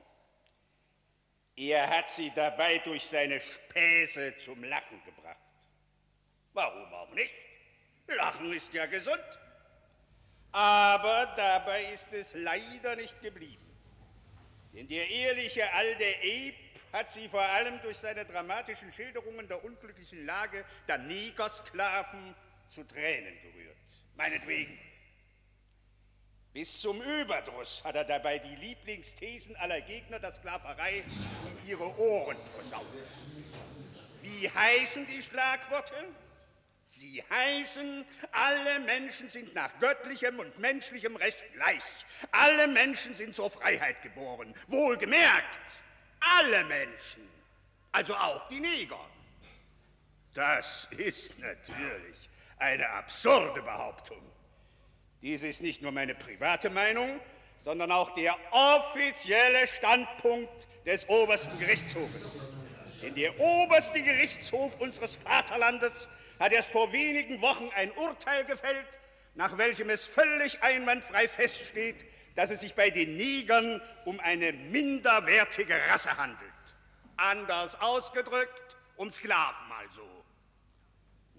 Er 1.56 1.90
hat 1.90 2.10
Sie 2.10 2.30
dabei 2.36 2.80
durch 2.80 3.06
seine 3.06 3.40
Späße 3.40 4.36
zum 4.38 4.64
Lachen 4.66 5.02
gebracht. 5.06 5.38
Warum 6.54 6.94
auch 6.94 7.14
nicht? 7.14 7.34
Lachen 8.08 8.52
ist 8.52 8.74
ja 8.74 8.86
gesund. 8.86 9.40
Aber 10.52 11.34
dabei 11.38 11.86
ist 11.94 12.12
es 12.12 12.34
leider 12.34 12.96
nicht 12.98 13.22
geblieben. 13.22 13.66
Denn 14.74 14.88
der 14.88 15.10
ehrliche 15.10 15.72
alte 15.72 16.04
Abe 16.04 16.56
hat 16.92 17.10
sie 17.10 17.30
vor 17.30 17.42
allem 17.42 17.82
durch 17.82 17.98
seine 17.98 18.26
dramatischen 18.26 18.92
Schilderungen 18.92 19.48
der 19.48 19.64
unglücklichen 19.64 20.26
Lage 20.26 20.66
der 20.88 20.98
Negersklaven 20.98 22.36
zu 22.68 22.84
Tränen 22.84 23.40
gerührt. 23.42 23.69
Meinetwegen. 24.20 24.78
Bis 26.52 26.82
zum 26.82 27.02
Überdruss 27.02 27.82
hat 27.86 27.96
er 27.96 28.04
dabei 28.04 28.38
die 28.38 28.56
Lieblingsthesen 28.58 29.56
aller 29.56 29.80
Gegner 29.80 30.20
der 30.20 30.34
Sklaverei 30.34 31.06
um 31.46 31.70
ihre 31.70 31.98
Ohren 31.98 32.36
posaunt. 32.54 32.86
Wie 34.22 34.50
heißen 34.50 35.08
die 35.08 35.22
Schlagworte? 35.22 35.96
Sie 36.86 37.24
heißen, 37.30 38.04
alle 38.34 38.82
Menschen 38.82 39.30
sind 39.30 39.56
nach 39.56 39.80
göttlichem 39.80 40.38
und 40.38 40.60
menschlichem 40.60 41.16
Recht 41.16 41.46
gleich. 41.54 41.82
Alle 42.32 42.68
Menschen 42.68 43.16
sind 43.16 43.38
zur 43.38 43.50
Freiheit 43.50 44.02
geboren. 44.02 44.54
Wohlgemerkt, 44.68 45.82
alle 46.20 46.66
Menschen, 46.66 47.30
also 47.94 48.14
auch 48.16 48.50
die 48.50 48.60
Neger. 48.60 49.00
Das 50.34 50.90
ist 50.98 51.40
natürlich 51.40 52.29
eine 52.60 52.90
absurde 52.90 53.62
Behauptung. 53.62 54.22
Dies 55.22 55.44
ist 55.44 55.62
nicht 55.62 55.82
nur 55.82 55.92
meine 55.92 56.16
private 56.16 56.70
Meinung, 56.70 57.20
sondern 57.62 57.92
auch 57.92 58.12
der 58.12 58.38
offizielle 58.52 59.68
Standpunkt 59.68 60.68
des 60.86 61.08
obersten 61.10 61.58
Gerichtshofes. 61.60 62.42
Denn 63.02 63.16
der 63.16 63.38
oberste 63.40 64.02
Gerichtshof 64.02 64.80
unseres 64.80 65.16
Vaterlandes 65.16 66.10
hat 66.40 66.52
erst 66.52 66.72
vor 66.72 66.92
wenigen 66.92 67.42
Wochen 67.42 67.70
ein 67.76 67.92
Urteil 67.94 68.46
gefällt, 68.46 69.00
nach 69.36 69.58
welchem 69.58 69.90
es 69.90 70.08
völlig 70.08 70.62
einwandfrei 70.64 71.28
feststeht, 71.28 72.06
dass 72.36 72.50
es 72.50 72.62
sich 72.62 72.76
bei 72.76 72.90
den 72.90 73.18
Negern 73.18 73.82
um 74.06 74.20
eine 74.20 74.54
minderwertige 74.54 75.76
Rasse 75.90 76.18
handelt. 76.18 76.50
Anders 77.18 77.80
ausgedrückt, 77.82 78.78
um 78.96 79.12
Sklaven 79.12 79.72
also. 79.78 80.19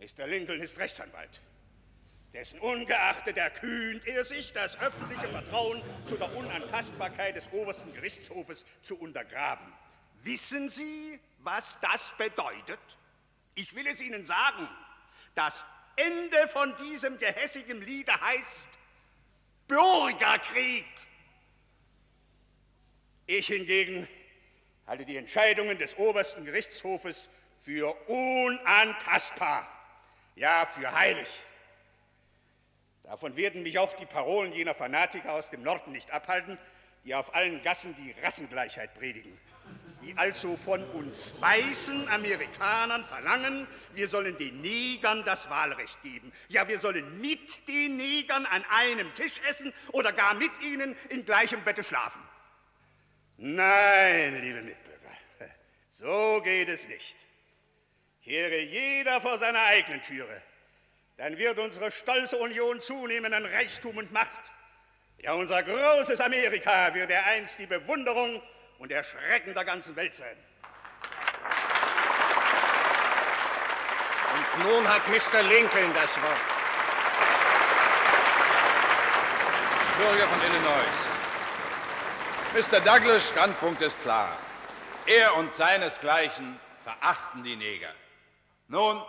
Mr. 0.00 0.26
Lincoln 0.26 0.60
ist 0.60 0.78
Rechtsanwalt. 0.78 1.40
Dessen 2.32 2.58
ungeachtet 2.60 3.36
erkühnt 3.36 4.06
er 4.06 4.24
sich, 4.24 4.52
das 4.52 4.78
öffentliche 4.80 5.28
Vertrauen 5.28 5.82
zu 6.06 6.16
der 6.16 6.34
Unantastbarkeit 6.36 7.36
des 7.36 7.52
obersten 7.52 7.92
Gerichtshofes 7.92 8.64
zu 8.82 8.96
untergraben. 8.98 9.70
Wissen 10.22 10.68
Sie, 10.68 11.18
was 11.38 11.78
das 11.80 12.14
bedeutet? 12.16 12.78
Ich 13.54 13.74
will 13.74 13.86
es 13.86 14.00
Ihnen 14.00 14.24
sagen. 14.24 14.68
Das 15.34 15.66
Ende 15.96 16.48
von 16.48 16.74
diesem 16.76 17.18
gehässigen 17.18 17.82
Liede 17.82 18.18
heißt 18.20 18.68
Bürgerkrieg. 19.66 20.86
Ich 23.26 23.48
hingegen 23.48 24.08
halte 24.86 25.04
die 25.04 25.16
Entscheidungen 25.16 25.78
des 25.78 25.96
obersten 25.98 26.44
Gerichtshofes 26.44 27.28
für 27.58 27.92
unantastbar, 28.08 29.68
ja 30.34 30.66
für 30.66 30.92
heilig. 30.92 31.28
Davon 33.04 33.36
werden 33.36 33.62
mich 33.62 33.78
auch 33.78 33.94
die 33.96 34.06
Parolen 34.06 34.52
jener 34.52 34.74
Fanatiker 34.74 35.32
aus 35.32 35.50
dem 35.50 35.62
Norden 35.62 35.92
nicht 35.92 36.10
abhalten, 36.10 36.58
die 37.04 37.14
auf 37.14 37.34
allen 37.34 37.62
Gassen 37.62 37.94
die 37.96 38.14
Rassengleichheit 38.22 38.94
predigen 38.94 39.38
die 40.02 40.16
also 40.16 40.56
von 40.56 40.82
uns 40.90 41.34
weißen 41.40 42.08
Amerikanern 42.08 43.04
verlangen, 43.04 43.66
wir 43.94 44.08
sollen 44.08 44.36
den 44.38 44.60
Negern 44.60 45.24
das 45.24 45.50
Wahlrecht 45.50 46.00
geben. 46.02 46.32
Ja, 46.48 46.66
wir 46.68 46.80
sollen 46.80 47.20
mit 47.20 47.68
den 47.68 47.96
Negern 47.96 48.46
an 48.46 48.64
einem 48.70 49.14
Tisch 49.14 49.40
essen 49.48 49.72
oder 49.92 50.12
gar 50.12 50.34
mit 50.34 50.50
ihnen 50.62 50.96
in 51.10 51.24
gleichem 51.24 51.62
Bette 51.64 51.84
schlafen. 51.84 52.20
Nein, 53.36 54.40
liebe 54.42 54.62
Mitbürger, 54.62 55.10
so 55.90 56.40
geht 56.42 56.68
es 56.68 56.88
nicht. 56.88 57.26
Kehre 58.30 58.60
jeder 58.60 59.20
vor 59.20 59.38
seiner 59.38 59.60
eigenen 59.64 60.00
Türe, 60.02 60.40
dann 61.16 61.36
wird 61.36 61.58
unsere 61.58 61.90
stolze 61.90 62.36
Union 62.36 62.80
zunehmen 62.80 63.34
an 63.34 63.44
Reichtum 63.44 63.96
und 63.96 64.12
Macht. 64.12 64.52
Ja, 65.18 65.32
unser 65.32 65.64
großes 65.64 66.20
Amerika 66.20 66.94
wird 66.94 67.10
einst 67.10 67.58
die 67.58 67.66
Bewunderung 67.66 68.40
und 68.78 68.92
der 68.92 69.02
Schrecken 69.02 69.52
der 69.52 69.64
ganzen 69.64 69.96
Welt 69.96 70.14
sein. 70.14 70.36
Und 74.36 74.64
nun 74.64 74.88
hat 74.88 75.08
Mr. 75.08 75.42
Lincoln 75.42 75.92
das 75.92 76.16
Wort. 76.22 76.40
Bürger 79.98 80.28
von 80.28 80.40
Illinois. 80.40 81.00
Mr. 82.54 82.78
Douglas 82.78 83.28
Standpunkt 83.28 83.82
ist 83.82 84.00
klar. 84.02 84.38
Er 85.06 85.34
und 85.34 85.52
seinesgleichen 85.52 86.60
verachten 86.84 87.42
die 87.42 87.56
Neger. 87.56 87.92
Nun, 88.70 89.02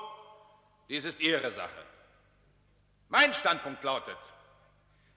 dies 0.90 1.06
ist 1.06 1.22
Ihre 1.22 1.50
Sache. 1.50 1.86
Mein 3.08 3.34
Standpunkt 3.34 3.84
lautet, 3.84 4.18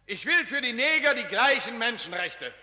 ich 0.07 0.25
will 0.25 0.47
für 0.47 0.61
die 0.61 0.73
Neger 0.73 1.15
die 1.15 1.25
gleichen 1.25 1.79
Menschenrechte 1.79 2.55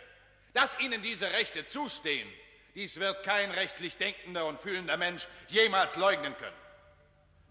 dass 0.53 0.79
ihnen 0.79 1.01
diese 1.01 1.31
Rechte 1.31 1.65
zustehen, 1.65 2.27
dies 2.75 2.99
wird 2.99 3.23
kein 3.25 3.51
rechtlich 3.51 3.97
denkender 3.97 4.45
und 4.45 4.61
fühlender 4.61 4.97
Mensch 4.97 5.27
jemals 5.47 5.95
leugnen 5.95 6.35
können. 6.37 6.55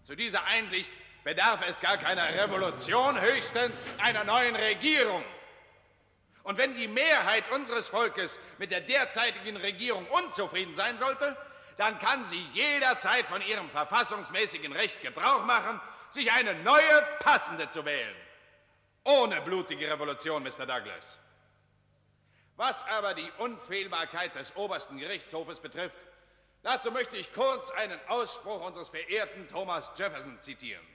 Zu 0.03 0.15
dieser 0.15 0.43
Einsicht 0.45 0.91
bedarf 1.23 1.61
es 1.67 1.79
gar 1.79 1.97
keiner 1.97 2.27
Revolution, 2.35 3.19
höchstens 3.19 3.75
einer 3.99 4.23
neuen 4.23 4.55
Regierung. 4.55 5.23
Und 6.43 6.57
wenn 6.57 6.73
die 6.73 6.87
Mehrheit 6.87 7.51
unseres 7.51 7.89
Volkes 7.89 8.39
mit 8.57 8.71
der 8.71 8.81
derzeitigen 8.81 9.57
Regierung 9.57 10.07
unzufrieden 10.07 10.75
sein 10.75 10.97
sollte, 10.97 11.37
dann 11.81 11.97
kann 11.97 12.23
sie 12.27 12.45
jederzeit 12.53 13.25
von 13.25 13.41
ihrem 13.41 13.67
verfassungsmäßigen 13.71 14.71
Recht 14.71 15.01
Gebrauch 15.01 15.45
machen, 15.45 15.81
sich 16.09 16.31
eine 16.31 16.53
neue, 16.61 17.01
passende 17.19 17.69
zu 17.69 17.83
wählen. 17.83 18.15
Ohne 19.03 19.41
blutige 19.41 19.89
Revolution, 19.89 20.43
Mr. 20.43 20.67
Douglas. 20.67 21.17
Was 22.55 22.85
aber 22.87 23.15
die 23.15 23.27
Unfehlbarkeit 23.39 24.35
des 24.35 24.55
obersten 24.55 24.99
Gerichtshofes 24.99 25.59
betrifft, 25.59 25.95
dazu 26.61 26.91
möchte 26.91 27.17
ich 27.17 27.33
kurz 27.33 27.71
einen 27.71 27.99
Ausspruch 28.09 28.63
unseres 28.63 28.89
verehrten 28.89 29.49
Thomas 29.49 29.91
Jefferson 29.95 30.39
zitieren. 30.39 30.85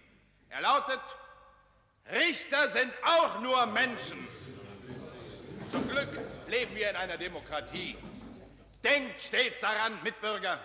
Er 0.51 0.61
lautet, 0.61 1.01
Richter 2.13 2.69
sind 2.69 2.93
auch 3.03 3.41
nur 3.41 3.67
Menschen. 3.67 4.29
Zum 5.69 5.89
Glück 5.89 6.17
leben 6.47 6.77
wir 6.77 6.91
in 6.91 6.97
einer 6.97 7.17
Demokratie. 7.17 7.99
Denkt 8.85 9.21
stets 9.21 9.63
daran, 9.63 9.99
Mitbürger, 10.05 10.61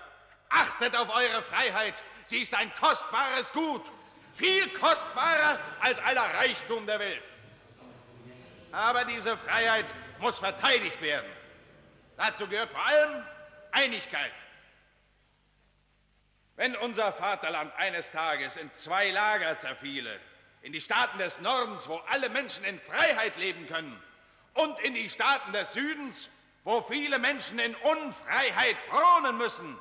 achtet 0.52 0.96
auf 0.96 1.10
eure 1.10 1.44
Freiheit. 1.44 2.04
Sie 2.26 2.40
ist 2.40 2.54
ein 2.54 2.74
kostbares 2.76 3.52
Gut, 3.52 3.92
viel 4.36 4.70
kostbarer 4.74 5.60
als 5.80 6.00
aller 6.00 6.34
Reichtum 6.36 6.86
der 6.86 7.00
Welt. 7.00 7.24
Aber 8.72 9.06
diese 9.06 9.38
Freiheit 9.38 9.94
muss 10.20 10.40
verteidigt 10.40 11.02
werden. 11.02 11.30
Dazu 12.18 12.48
gehört 12.48 12.72
vor 12.72 12.86
allem 12.86 13.26
Einigkeit. 13.72 14.32
Wenn 16.56 16.76
unser 16.76 17.12
Vaterland 17.12 17.74
eines 17.78 18.12
Tages 18.12 18.56
in 18.56 18.72
zwei 18.72 19.10
Lager 19.10 19.58
zerfiele, 19.58 20.20
in 20.62 20.74
die 20.74 20.82
Staaten 20.82 21.18
des 21.18 21.42
Nordens, 21.42 21.88
wo 21.90 21.98
alle 22.10 22.30
Menschen 22.30 22.64
in 22.66 22.80
Freiheit 22.80 23.36
leben 23.38 23.68
können, 23.68 24.02
und 24.54 24.80
in 24.82 24.94
die 24.94 25.10
Staaten 25.10 25.54
des 25.54 25.74
Südens, 25.74 26.30
wo 26.64 26.82
viele 26.84 27.20
Menschen 27.20 27.58
in 27.58 27.74
Unfreiheit 27.76 28.78
fronen 28.90 29.38
müssen, 29.38 29.80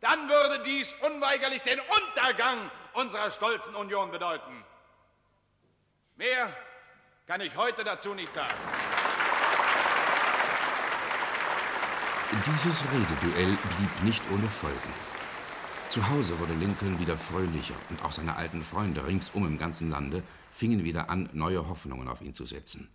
dann 0.00 0.28
würde 0.28 0.62
dies 0.62 0.94
unweigerlich 1.02 1.62
den 1.62 1.80
Untergang 1.80 2.70
unserer 2.94 3.30
stolzen 3.30 3.74
Union 3.74 4.10
bedeuten. 4.10 4.64
Mehr 6.16 6.56
kann 7.26 7.40
ich 7.40 7.54
heute 7.56 7.84
dazu 7.84 8.14
nicht 8.14 8.32
sagen. 8.32 8.54
Dieses 12.46 12.84
Rededuell 12.84 13.56
blieb 13.76 14.02
nicht 14.02 14.22
ohne 14.30 14.48
Folgen. 14.48 14.92
Zu 15.88 16.06
Hause 16.08 16.38
wurde 16.38 16.52
Lincoln 16.54 16.98
wieder 16.98 17.16
fröhlicher 17.16 17.74
und 17.88 18.04
auch 18.04 18.12
seine 18.12 18.36
alten 18.36 18.62
Freunde 18.62 19.06
ringsum 19.06 19.46
im 19.46 19.56
ganzen 19.56 19.90
Lande 19.90 20.22
fingen 20.50 20.84
wieder 20.84 21.08
an, 21.08 21.30
neue 21.32 21.66
Hoffnungen 21.68 22.08
auf 22.08 22.20
ihn 22.20 22.34
zu 22.34 22.44
setzen. 22.44 22.90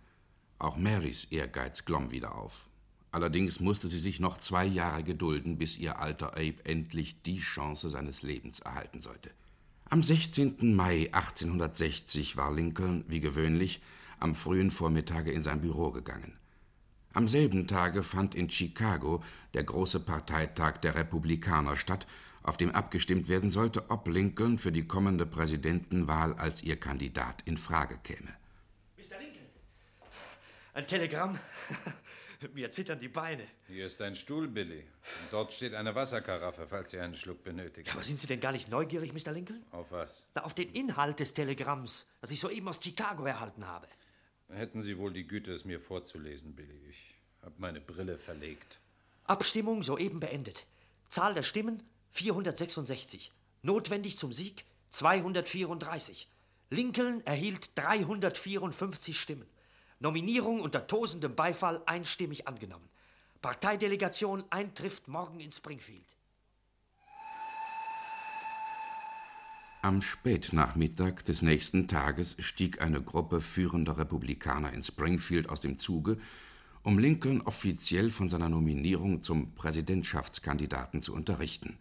Auch 0.60 0.76
Marys 0.76 1.24
Ehrgeiz 1.30 1.84
glomm 1.84 2.12
wieder 2.12 2.36
auf. 2.36 2.66
Allerdings 3.14 3.60
musste 3.60 3.86
sie 3.86 4.00
sich 4.00 4.18
noch 4.18 4.38
zwei 4.38 4.64
Jahre 4.64 5.04
gedulden, 5.04 5.56
bis 5.56 5.78
ihr 5.78 6.00
alter 6.00 6.32
Abe 6.32 6.56
endlich 6.64 7.22
die 7.22 7.38
Chance 7.38 7.88
seines 7.88 8.22
Lebens 8.22 8.58
erhalten 8.58 9.00
sollte. 9.00 9.30
Am 9.84 10.02
16. 10.02 10.74
Mai 10.74 11.10
1860 11.12 12.36
war 12.36 12.52
Lincoln, 12.52 13.04
wie 13.06 13.20
gewöhnlich, 13.20 13.80
am 14.18 14.34
frühen 14.34 14.72
Vormittage 14.72 15.30
in 15.30 15.44
sein 15.44 15.60
Büro 15.60 15.92
gegangen. 15.92 16.36
Am 17.12 17.28
selben 17.28 17.68
Tage 17.68 18.02
fand 18.02 18.34
in 18.34 18.50
Chicago 18.50 19.22
der 19.54 19.62
große 19.62 20.00
Parteitag 20.00 20.78
der 20.78 20.96
Republikaner 20.96 21.76
statt, 21.76 22.08
auf 22.42 22.56
dem 22.56 22.72
abgestimmt 22.72 23.28
werden 23.28 23.52
sollte, 23.52 23.90
ob 23.90 24.08
Lincoln 24.08 24.58
für 24.58 24.72
die 24.72 24.88
kommende 24.88 25.24
Präsidentenwahl 25.24 26.34
als 26.34 26.64
ihr 26.64 26.80
Kandidat 26.80 27.42
in 27.44 27.58
Frage 27.58 27.96
käme. 28.02 28.34
Mr. 28.96 29.20
Lincoln! 29.20 29.46
Ein 30.72 30.86
Telegramm? 30.88 31.38
Mir 32.54 32.70
zittern 32.70 32.98
die 32.98 33.08
Beine. 33.08 33.46
Hier 33.68 33.86
ist 33.86 34.00
ein 34.02 34.14
Stuhl, 34.14 34.48
Billy. 34.48 34.80
Und 34.80 35.32
dort 35.32 35.52
steht 35.52 35.74
eine 35.74 35.94
Wasserkaraffe, 35.94 36.66
falls 36.68 36.90
Sie 36.90 36.98
einen 36.98 37.14
Schluck 37.14 37.42
benötigen. 37.44 37.88
Aber 37.90 38.02
sind 38.02 38.18
Sie 38.18 38.26
denn 38.26 38.40
gar 38.40 38.52
nicht 38.52 38.68
neugierig, 38.68 39.12
Mr. 39.12 39.32
Lincoln? 39.32 39.64
Auf 39.70 39.92
was? 39.92 40.26
Na, 40.34 40.44
auf 40.44 40.54
den 40.54 40.70
Inhalt 40.72 41.20
des 41.20 41.34
Telegramms, 41.34 42.06
das 42.20 42.30
ich 42.30 42.40
soeben 42.40 42.68
aus 42.68 42.80
Chicago 42.82 43.24
erhalten 43.24 43.66
habe. 43.66 43.88
Hätten 44.48 44.82
Sie 44.82 44.98
wohl 44.98 45.12
die 45.12 45.26
Güte, 45.26 45.52
es 45.52 45.64
mir 45.64 45.80
vorzulesen, 45.80 46.54
Billy. 46.54 46.78
Ich 46.90 47.14
habe 47.42 47.54
meine 47.58 47.80
Brille 47.80 48.18
verlegt. 48.18 48.78
Abstimmung 49.24 49.82
soeben 49.82 50.20
beendet. 50.20 50.66
Zahl 51.08 51.34
der 51.34 51.42
Stimmen 51.42 51.82
466. 52.12 53.32
Notwendig 53.62 54.18
zum 54.18 54.32
Sieg 54.32 54.64
234. 54.90 56.28
Lincoln 56.70 57.24
erhielt 57.26 57.76
354 57.78 59.20
Stimmen. 59.20 59.46
Nominierung 60.04 60.60
unter 60.60 60.86
tosendem 60.86 61.34
Beifall 61.34 61.80
einstimmig 61.86 62.46
angenommen. 62.46 62.90
Parteidelegation 63.40 64.44
eintrifft 64.50 65.08
morgen 65.08 65.40
in 65.40 65.50
Springfield. 65.50 66.18
Am 69.80 70.02
Spätnachmittag 70.02 71.22
des 71.22 71.40
nächsten 71.40 71.88
Tages 71.88 72.36
stieg 72.38 72.82
eine 72.82 73.02
Gruppe 73.02 73.40
führender 73.40 73.96
Republikaner 73.96 74.74
in 74.74 74.82
Springfield 74.82 75.48
aus 75.48 75.62
dem 75.62 75.78
Zuge, 75.78 76.18
um 76.82 76.98
Lincoln 76.98 77.40
offiziell 77.40 78.10
von 78.10 78.28
seiner 78.28 78.50
Nominierung 78.50 79.22
zum 79.22 79.54
Präsidentschaftskandidaten 79.54 81.00
zu 81.00 81.14
unterrichten. 81.14 81.78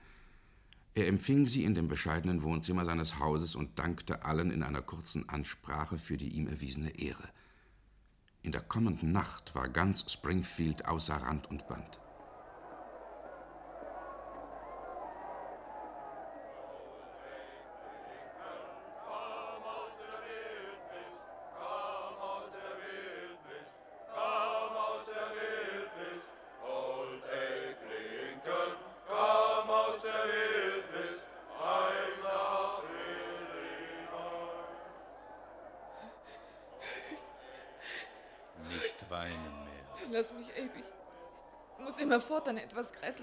Er 0.95 1.07
empfing 1.07 1.45
sie 1.45 1.65
in 1.65 1.75
dem 1.75 1.89
bescheidenen 1.89 2.41
Wohnzimmer 2.41 2.85
seines 2.85 3.19
Hauses 3.19 3.53
und 3.55 3.79
dankte 3.79 4.23
allen 4.23 4.49
in 4.49 4.63
einer 4.63 4.81
kurzen 4.81 5.27
Ansprache 5.27 5.97
für 5.97 6.15
die 6.15 6.29
ihm 6.29 6.47
erwiesene 6.47 6.97
Ehre. 6.97 7.27
In 8.43 8.51
der 8.51 8.61
kommenden 8.61 9.13
Nacht 9.13 9.55
war 9.55 9.69
ganz 9.69 10.11
Springfield 10.11 10.85
außer 10.85 11.15
Rand 11.15 11.49
und 11.49 11.65
Band. 11.69 11.99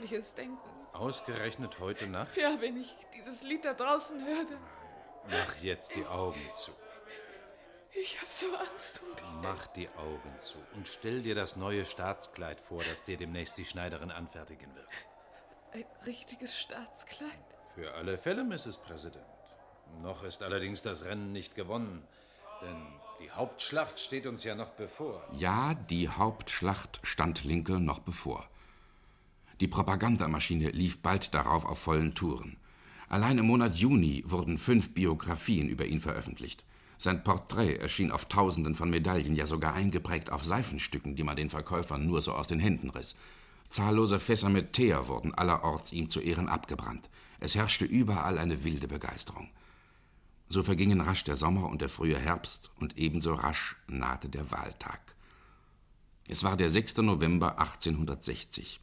Etwas 0.00 0.10
Grässliches 0.10 0.34
denken. 0.34 0.58
Ausgerechnet 0.92 1.78
heute 1.80 2.06
Nacht? 2.06 2.36
Ja, 2.36 2.60
wenn 2.60 2.76
ich 2.76 2.96
dieses 3.16 3.42
Lied 3.42 3.64
da 3.64 3.74
draußen 3.74 4.24
hörte. 4.24 4.58
Mach 5.28 5.56
jetzt 5.62 5.94
die 5.94 6.06
Augen 6.06 6.40
zu. 6.52 6.72
Ich 7.92 8.20
hab 8.20 8.30
so 8.30 8.46
Angst 8.56 9.00
um 9.02 9.16
dich. 9.16 9.24
Mach 9.42 9.66
die 9.68 9.88
Augen 9.90 10.38
zu 10.38 10.58
und 10.74 10.88
stell 10.88 11.22
dir 11.22 11.34
das 11.34 11.56
neue 11.56 11.84
Staatskleid 11.84 12.60
vor, 12.60 12.82
das 12.84 13.04
dir 13.04 13.16
demnächst 13.16 13.58
die 13.58 13.64
Schneiderin 13.64 14.10
anfertigen 14.10 14.74
wird. 14.74 14.88
Ein 15.72 15.84
richtiges 16.06 16.58
Staatskleid. 16.58 17.30
Für 17.74 17.94
alle 17.94 18.18
Fälle, 18.18 18.44
Mrs. 18.44 18.78
Präsident. 18.78 19.24
Noch 20.02 20.24
ist 20.24 20.42
allerdings 20.42 20.82
das 20.82 21.04
Rennen 21.04 21.32
nicht 21.32 21.54
gewonnen, 21.54 22.06
denn 22.62 22.86
die 23.20 23.30
Hauptschlacht 23.30 23.98
steht 23.98 24.26
uns 24.26 24.44
ja 24.44 24.54
noch 24.54 24.70
bevor. 24.70 25.24
Ja, 25.32 25.74
die 25.74 26.08
Hauptschlacht 26.08 27.00
stand 27.02 27.44
Lincoln 27.44 27.84
noch 27.84 28.00
bevor. 28.00 28.48
Die 29.60 29.68
Propagandamaschine 29.68 30.70
lief 30.70 31.02
bald 31.02 31.34
darauf 31.34 31.66
auf 31.66 31.78
vollen 31.78 32.14
Touren. 32.14 32.56
Allein 33.10 33.36
im 33.36 33.46
Monat 33.46 33.76
Juni 33.76 34.24
wurden 34.26 34.56
fünf 34.56 34.94
Biografien 34.94 35.68
über 35.68 35.84
ihn 35.84 36.00
veröffentlicht. 36.00 36.64
Sein 36.96 37.22
Porträt 37.24 37.76
erschien 37.76 38.10
auf 38.10 38.26
Tausenden 38.26 38.74
von 38.74 38.88
Medaillen, 38.88 39.36
ja 39.36 39.44
sogar 39.46 39.74
eingeprägt 39.74 40.30
auf 40.30 40.44
Seifenstücken, 40.44 41.14
die 41.14 41.24
man 41.24 41.36
den 41.36 41.50
Verkäufern 41.50 42.06
nur 42.06 42.20
so 42.22 42.32
aus 42.32 42.46
den 42.46 42.60
Händen 42.60 42.88
riss. 42.90 43.16
Zahllose 43.68 44.18
Fässer 44.18 44.48
mit 44.48 44.72
Teer 44.72 45.08
wurden 45.08 45.34
allerorts 45.34 45.92
ihm 45.92 46.08
zu 46.08 46.20
Ehren 46.20 46.48
abgebrannt. 46.48 47.10
Es 47.38 47.54
herrschte 47.54 47.84
überall 47.84 48.38
eine 48.38 48.64
wilde 48.64 48.88
Begeisterung. 48.88 49.50
So 50.48 50.62
vergingen 50.62 51.00
rasch 51.00 51.24
der 51.24 51.36
Sommer 51.36 51.68
und 51.68 51.80
der 51.80 51.88
frühe 51.88 52.18
Herbst, 52.18 52.70
und 52.80 52.96
ebenso 52.96 53.34
rasch 53.34 53.76
nahte 53.86 54.28
der 54.28 54.50
Wahltag. 54.50 55.14
Es 56.28 56.44
war 56.44 56.56
der 56.56 56.70
6. 56.70 56.98
November 56.98 57.58
1860. 57.58 58.80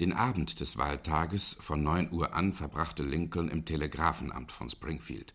Den 0.00 0.14
Abend 0.14 0.60
des 0.60 0.78
Wahltages 0.78 1.58
von 1.60 1.82
9 1.82 2.10
Uhr 2.10 2.32
an 2.32 2.54
verbrachte 2.54 3.02
Lincoln 3.02 3.50
im 3.50 3.66
Telegrafenamt 3.66 4.50
von 4.50 4.70
Springfield. 4.70 5.34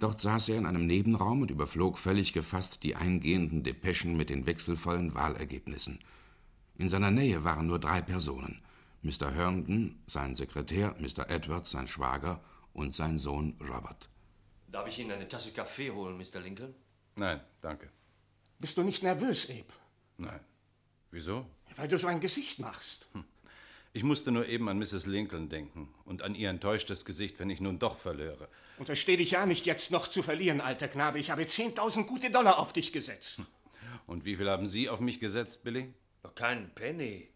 Dort 0.00 0.20
saß 0.20 0.48
er 0.48 0.58
in 0.58 0.66
einem 0.66 0.88
Nebenraum 0.88 1.42
und 1.42 1.52
überflog 1.52 1.98
völlig 1.98 2.32
gefasst 2.32 2.82
die 2.82 2.96
eingehenden 2.96 3.62
Depeschen 3.62 4.16
mit 4.16 4.30
den 4.30 4.46
wechselvollen 4.46 5.14
Wahlergebnissen. 5.14 6.00
In 6.76 6.88
seiner 6.88 7.12
Nähe 7.12 7.44
waren 7.44 7.68
nur 7.68 7.78
drei 7.78 8.02
Personen: 8.02 8.62
Mr. 9.02 9.30
Herndon, 9.30 9.96
sein 10.08 10.34
Sekretär, 10.34 10.96
Mr. 10.98 11.30
Edwards, 11.30 11.70
sein 11.70 11.86
Schwager 11.86 12.42
und 12.72 12.92
sein 12.92 13.20
Sohn 13.20 13.56
Robert. 13.60 14.10
Darf 14.72 14.88
ich 14.88 14.98
Ihnen 14.98 15.12
eine 15.12 15.28
Tasse 15.28 15.52
Kaffee 15.52 15.92
holen, 15.92 16.18
Mr. 16.18 16.40
Lincoln? 16.40 16.74
Nein, 17.14 17.40
danke. 17.60 17.90
Bist 18.58 18.76
du 18.76 18.82
nicht 18.82 19.04
nervös, 19.04 19.48
Abe? 19.48 19.72
Nein. 20.18 20.40
Wieso? 21.12 21.46
Weil 21.76 21.86
du 21.86 21.96
so 21.96 22.08
ein 22.08 22.18
Gesicht 22.18 22.58
machst. 22.58 23.06
Ich 23.96 24.02
musste 24.02 24.32
nur 24.32 24.48
eben 24.48 24.68
an 24.68 24.76
Mrs. 24.80 25.06
Lincoln 25.06 25.48
denken 25.48 25.88
und 26.04 26.22
an 26.22 26.34
ihr 26.34 26.50
enttäuschtes 26.50 27.04
Gesicht, 27.04 27.38
wenn 27.38 27.48
ich 27.48 27.60
nun 27.60 27.78
doch 27.78 27.96
verlöre. 27.96 28.48
Untersteh 28.76 29.16
dich 29.16 29.30
ja 29.30 29.46
nicht, 29.46 29.66
jetzt 29.66 29.92
noch 29.92 30.08
zu 30.08 30.24
verlieren, 30.24 30.60
alter 30.60 30.88
Knabe. 30.88 31.20
Ich 31.20 31.30
habe 31.30 31.42
10.000 31.42 32.02
gute 32.02 32.28
Dollar 32.28 32.58
auf 32.58 32.72
dich 32.72 32.92
gesetzt. 32.92 33.38
Und 34.08 34.24
wie 34.24 34.34
viel 34.34 34.50
haben 34.50 34.66
Sie 34.66 34.88
auf 34.88 34.98
mich 34.98 35.20
gesetzt, 35.20 35.62
Billy? 35.62 35.94
Noch 36.24 36.34
keinen 36.34 36.74
Penny. 36.74 37.28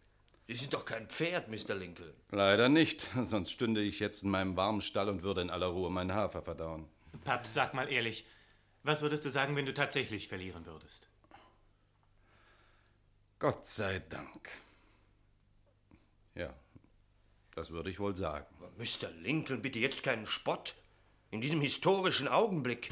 Sie 0.48 0.56
sind 0.56 0.74
doch 0.74 0.84
kein 0.84 1.06
Pferd, 1.06 1.48
Mr. 1.48 1.76
Lincoln. 1.76 2.12
Leider 2.32 2.68
nicht, 2.68 3.08
sonst 3.22 3.52
stünde 3.52 3.80
ich 3.80 4.00
jetzt 4.00 4.24
in 4.24 4.30
meinem 4.30 4.56
warmen 4.56 4.80
Stall 4.80 5.08
und 5.08 5.22
würde 5.22 5.42
in 5.42 5.50
aller 5.50 5.68
Ruhe 5.68 5.90
meinen 5.90 6.12
Hafer 6.12 6.42
verdauen. 6.42 6.88
Paps, 7.24 7.54
sag 7.54 7.72
mal 7.72 7.88
ehrlich, 7.88 8.26
was 8.82 9.00
würdest 9.00 9.24
du 9.24 9.30
sagen, 9.30 9.54
wenn 9.54 9.66
du 9.66 9.74
tatsächlich 9.74 10.26
verlieren 10.26 10.66
würdest? 10.66 11.06
Gott 13.38 13.64
sei 13.64 14.00
Dank. 14.08 14.50
Ja, 16.38 16.54
das 17.54 17.72
würde 17.72 17.90
ich 17.90 17.98
wohl 17.98 18.14
sagen. 18.16 18.46
Mr. 18.78 19.10
Lincoln, 19.20 19.60
bitte 19.60 19.80
jetzt 19.80 20.02
keinen 20.02 20.26
Spott. 20.26 20.74
In 21.30 21.40
diesem 21.42 21.60
historischen 21.60 22.28
Augenblick. 22.28 22.88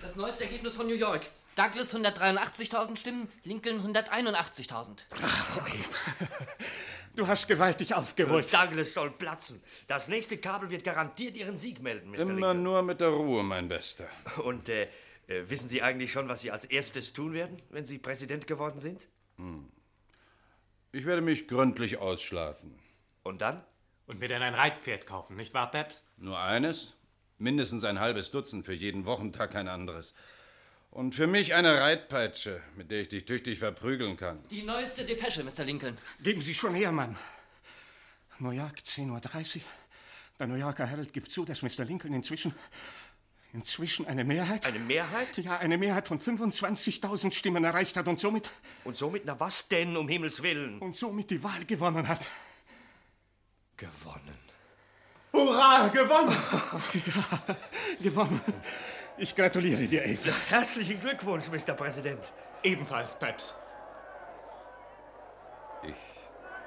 Das 0.00 0.16
neueste 0.16 0.44
Ergebnis 0.44 0.74
von 0.74 0.86
New 0.86 0.94
York. 0.94 1.26
Douglas 1.54 1.94
183.000 1.94 2.96
Stimmen, 2.96 3.28
Lincoln 3.44 3.80
181.000. 3.94 4.98
Du 7.16 7.26
hast 7.26 7.48
gewaltig 7.48 7.92
aufgeholt. 7.92 8.46
Und 8.46 8.54
Douglas 8.54 8.94
soll 8.94 9.10
platzen. 9.10 9.60
Das 9.88 10.06
nächste 10.06 10.38
Kabel 10.38 10.70
wird 10.70 10.84
garantiert 10.84 11.36
Ihren 11.36 11.56
Sieg 11.56 11.82
melden, 11.82 12.10
Mr. 12.12 12.20
Immer 12.20 12.32
Lincoln. 12.34 12.62
nur 12.62 12.82
mit 12.82 13.00
der 13.00 13.08
Ruhe, 13.08 13.42
mein 13.42 13.68
Bester. 13.68 14.08
Und 14.44 14.68
äh, 14.68 14.84
äh, 15.26 15.48
wissen 15.48 15.68
Sie 15.68 15.82
eigentlich 15.82 16.12
schon, 16.12 16.28
was 16.28 16.40
Sie 16.40 16.52
als 16.52 16.64
erstes 16.64 17.12
tun 17.12 17.32
werden, 17.32 17.60
wenn 17.70 17.84
Sie 17.84 17.98
Präsident 17.98 18.46
geworden 18.46 18.78
sind? 18.78 19.08
Hm. 19.36 19.68
Ich 20.92 21.06
werde 21.06 21.22
mich 21.22 21.46
gründlich 21.46 21.98
ausschlafen. 21.98 22.76
Und 23.22 23.40
dann? 23.42 23.62
Und 24.06 24.18
mir 24.18 24.28
dann 24.28 24.42
ein 24.42 24.54
Reitpferd 24.54 25.06
kaufen, 25.06 25.36
nicht 25.36 25.54
wahr, 25.54 25.70
Peps? 25.70 26.02
Nur 26.16 26.38
eines? 26.38 26.94
Mindestens 27.38 27.84
ein 27.84 28.00
halbes 28.00 28.32
Dutzend, 28.32 28.64
für 28.64 28.72
jeden 28.72 29.04
Wochentag 29.04 29.54
ein 29.54 29.68
anderes. 29.68 30.14
Und 30.90 31.14
für 31.14 31.28
mich 31.28 31.54
eine 31.54 31.80
Reitpeitsche, 31.80 32.60
mit 32.76 32.90
der 32.90 33.02
ich 33.02 33.08
dich 33.08 33.24
tüchtig 33.24 33.60
verprügeln 33.60 34.16
kann. 34.16 34.42
Die 34.50 34.62
neueste 34.62 35.04
Depesche, 35.04 35.44
Mr. 35.44 35.64
Lincoln. 35.64 35.96
Geben 36.20 36.42
Sie 36.42 36.54
schon 36.54 36.74
her, 36.74 36.90
Mann. 36.90 37.16
New 38.40 38.50
York, 38.50 38.78
10.30 38.80 39.56
Uhr. 39.58 39.62
Der 40.40 40.48
New 40.48 40.56
Yorker 40.56 40.86
Herald 40.86 41.12
gibt 41.12 41.30
zu, 41.30 41.44
dass 41.44 41.62
Mr. 41.62 41.84
Lincoln 41.84 42.12
inzwischen. 42.14 42.52
Inzwischen 43.52 44.06
eine 44.06 44.24
Mehrheit. 44.24 44.66
Eine 44.66 44.78
Mehrheit? 44.78 45.36
Ja, 45.38 45.58
eine 45.58 45.78
Mehrheit 45.78 46.06
von 46.08 46.20
25.000 46.20 47.32
Stimmen 47.32 47.64
erreicht 47.64 47.96
hat 47.96 48.08
und 48.08 48.20
somit. 48.20 48.50
Und 48.84 48.96
somit, 48.96 49.24
na 49.24 49.38
was 49.38 49.68
denn, 49.68 49.96
um 49.96 50.08
Himmels 50.08 50.42
Willen? 50.42 50.78
Und 50.78 50.96
somit 50.96 51.30
die 51.30 51.42
Wahl 51.42 51.64
gewonnen 51.64 52.06
hat. 52.08 52.28
Gewonnen. 53.76 54.38
Hurra, 55.32 55.88
gewonnen! 55.88 56.36
ja, 57.06 57.56
gewonnen. 58.00 58.40
Ich 59.16 59.34
gratuliere 59.34 59.86
dir, 59.86 60.02
Abe. 60.02 60.18
Ja, 60.24 60.34
herzlichen 60.48 61.00
Glückwunsch, 61.00 61.48
Mr. 61.48 61.74
Präsident. 61.74 62.32
Ebenfalls, 62.62 63.18
Peps. 63.18 63.54
Ich 65.82 65.94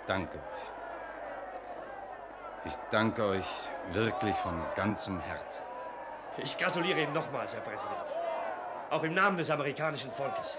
danke 0.07 0.38
euch. 0.38 0.43
Ich 2.65 2.76
danke 2.91 3.26
euch 3.26 3.45
wirklich 3.91 4.35
von 4.38 4.61
ganzem 4.76 5.19
Herzen. 5.19 5.65
Ich 6.38 6.57
gratuliere 6.57 7.01
Ihnen 7.01 7.14
nochmals, 7.14 7.53
Herr 7.53 7.61
Präsident. 7.61 8.14
Auch 8.89 9.03
im 9.03 9.14
Namen 9.14 9.38
des 9.38 9.51
amerikanischen 9.51 10.11
Volkes. 10.11 10.57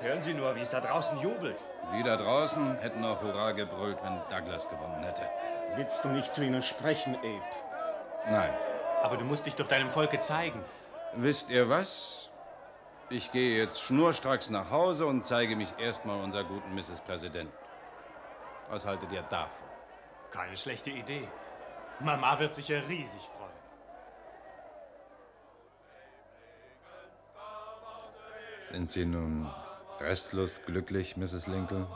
Hören 0.00 0.20
Sie 0.20 0.32
nur, 0.32 0.54
wie 0.54 0.60
es 0.60 0.70
da 0.70 0.80
draußen 0.80 1.18
jubelt. 1.20 1.64
Die 1.92 2.02
da 2.02 2.16
draußen 2.16 2.78
hätten 2.78 3.04
auch 3.04 3.20
Hurra 3.20 3.52
gebrüllt, 3.52 3.98
wenn 4.02 4.20
Douglas 4.30 4.68
gewonnen 4.68 5.02
hätte. 5.02 5.22
Willst 5.74 6.04
du 6.04 6.08
nicht 6.08 6.34
zu 6.34 6.42
ihnen 6.44 6.62
sprechen, 6.62 7.16
Abe? 7.16 7.42
Nein. 8.30 8.54
Aber 9.02 9.16
du 9.16 9.24
musst 9.24 9.46
dich 9.46 9.56
doch 9.56 9.66
deinem 9.66 9.90
Volke 9.90 10.20
zeigen. 10.20 10.64
Wisst 11.14 11.50
ihr 11.50 11.68
was? 11.68 12.30
Ich 13.08 13.32
gehe 13.32 13.58
jetzt 13.58 13.80
schnurstracks 13.82 14.50
nach 14.50 14.70
Hause 14.70 15.06
und 15.06 15.22
zeige 15.22 15.56
mich 15.56 15.72
erstmal 15.78 16.20
unserer 16.22 16.44
guten 16.44 16.74
Mrs. 16.74 17.00
Präsident. 17.00 17.50
Was 18.68 18.84
haltet 18.84 19.10
ihr 19.12 19.22
davon? 19.22 19.66
Keine 20.30 20.56
schlechte 20.56 20.90
Idee. 20.90 21.26
Mama 22.00 22.38
wird 22.38 22.54
sich 22.54 22.68
ja 22.68 22.80
riesig 22.80 23.30
Sind 28.70 28.90
Sie 28.90 29.06
nun 29.06 29.48
restlos 30.00 30.62
glücklich, 30.64 31.16
Mrs. 31.16 31.46
Lincoln? 31.46 31.86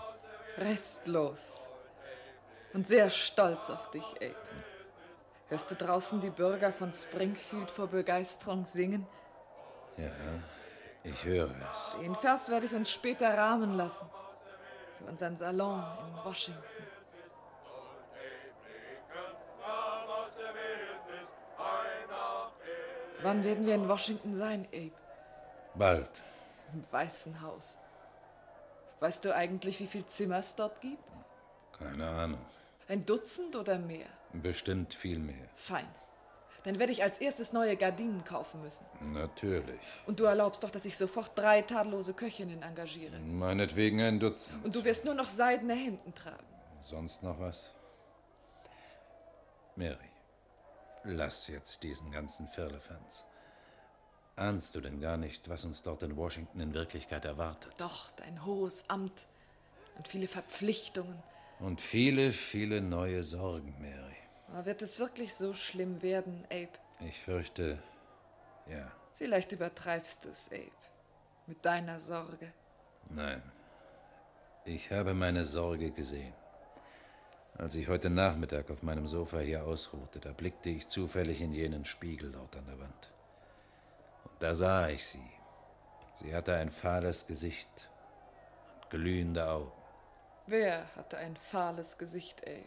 Restlos. 0.56 1.60
Und 2.72 2.86
sehr 2.86 3.10
stolz 3.10 3.70
auf 3.70 3.90
dich, 3.90 4.04
Abe. 4.16 4.36
Hörst 5.48 5.70
du 5.70 5.74
draußen 5.74 6.20
die 6.20 6.30
Bürger 6.30 6.72
von 6.72 6.92
Springfield 6.92 7.72
vor 7.72 7.88
Begeisterung 7.88 8.64
singen? 8.64 9.04
Ja, 9.96 10.10
ich 11.02 11.24
höre 11.24 11.50
es. 11.72 11.96
Den 12.00 12.14
Vers 12.14 12.48
werde 12.50 12.66
ich 12.66 12.74
uns 12.74 12.88
später 12.88 13.36
rahmen 13.36 13.74
lassen. 13.74 14.08
Für 14.98 15.04
unseren 15.06 15.36
Salon 15.36 15.82
in 16.06 16.24
Washington. 16.24 16.62
Wann 23.22 23.44
werden 23.44 23.66
wir 23.66 23.74
in 23.74 23.88
Washington 23.88 24.32
sein, 24.32 24.66
Abe? 24.72 24.92
Bald. 25.74 26.10
Im 26.72 26.84
Weißen 26.90 27.40
Haus. 27.42 27.78
Weißt 29.00 29.24
du 29.24 29.34
eigentlich, 29.34 29.80
wie 29.80 29.86
viel 29.86 30.04
Zimmer 30.06 30.38
es 30.38 30.54
dort 30.56 30.80
gibt? 30.80 31.02
Keine 31.78 32.08
Ahnung. 32.08 32.40
Ein 32.88 33.06
Dutzend 33.06 33.56
oder 33.56 33.78
mehr? 33.78 34.06
Bestimmt 34.32 34.94
viel 34.94 35.18
mehr. 35.18 35.48
Fein. 35.56 35.88
Dann 36.64 36.78
werde 36.78 36.92
ich 36.92 37.02
als 37.02 37.20
erstes 37.20 37.52
neue 37.54 37.76
Gardinen 37.76 38.22
kaufen 38.24 38.60
müssen. 38.60 38.84
Natürlich. 39.00 39.80
Und 40.06 40.20
du 40.20 40.24
erlaubst 40.24 40.62
doch, 40.62 40.70
dass 40.70 40.84
ich 40.84 40.98
sofort 40.98 41.36
drei 41.38 41.62
tadellose 41.62 42.12
Köchinnen 42.12 42.62
engagiere. 42.62 43.18
Meinetwegen 43.18 44.02
ein 44.02 44.20
Dutzend. 44.20 44.62
Und 44.64 44.74
du 44.74 44.84
wirst 44.84 45.06
nur 45.06 45.14
noch 45.14 45.30
seidene 45.30 45.74
Hemden 45.74 46.14
tragen. 46.14 46.44
Sonst 46.80 47.22
noch 47.22 47.40
was? 47.40 47.70
Mary, 49.76 50.10
lass 51.04 51.46
jetzt 51.46 51.82
diesen 51.82 52.10
ganzen 52.10 52.46
Firlefanz. 52.48 53.24
Ahnst 54.36 54.74
du 54.74 54.80
denn 54.80 55.00
gar 55.00 55.16
nicht, 55.16 55.48
was 55.48 55.64
uns 55.64 55.82
dort 55.82 56.02
in 56.02 56.16
Washington 56.16 56.60
in 56.60 56.74
Wirklichkeit 56.74 57.24
erwartet? 57.24 57.72
Doch, 57.76 58.10
dein 58.12 58.44
hohes 58.44 58.88
Amt 58.88 59.26
und 59.96 60.08
viele 60.08 60.28
Verpflichtungen. 60.28 61.22
Und 61.58 61.80
viele, 61.80 62.32
viele 62.32 62.80
neue 62.80 63.22
Sorgen, 63.22 63.74
Mary. 63.80 64.16
Aber 64.48 64.64
wird 64.64 64.82
es 64.82 64.98
wirklich 64.98 65.34
so 65.34 65.52
schlimm 65.52 66.00
werden, 66.02 66.44
Abe? 66.46 66.70
Ich 67.06 67.20
fürchte, 67.20 67.78
ja. 68.66 68.90
Vielleicht 69.14 69.52
übertreibst 69.52 70.24
du 70.24 70.30
es, 70.30 70.50
Abe. 70.50 70.70
Mit 71.46 71.64
deiner 71.64 72.00
Sorge. 72.00 72.52
Nein. 73.10 73.42
Ich 74.64 74.90
habe 74.90 75.14
meine 75.14 75.44
Sorge 75.44 75.90
gesehen. 75.90 76.32
Als 77.58 77.74
ich 77.74 77.88
heute 77.88 78.08
Nachmittag 78.08 78.70
auf 78.70 78.82
meinem 78.82 79.06
Sofa 79.06 79.40
hier 79.40 79.64
ausruhte, 79.66 80.18
da 80.18 80.32
blickte 80.32 80.70
ich 80.70 80.88
zufällig 80.88 81.40
in 81.40 81.52
jenen 81.52 81.84
Spiegel 81.84 82.32
dort 82.32 82.56
an 82.56 82.64
der 82.66 82.78
Wand. 82.78 83.10
Da 84.40 84.54
sah 84.54 84.88
ich 84.88 85.06
sie. 85.06 85.30
Sie 86.14 86.34
hatte 86.34 86.54
ein 86.54 86.70
fahles 86.70 87.26
Gesicht 87.26 87.90
und 88.74 88.90
glühende 88.90 89.46
Augen. 89.46 89.72
Wer 90.46 90.84
hatte 90.96 91.18
ein 91.18 91.36
fahles 91.36 91.96
Gesicht, 91.98 92.42
Abe? 92.46 92.64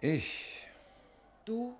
Ich. 0.00 0.66
Du? 1.44 1.76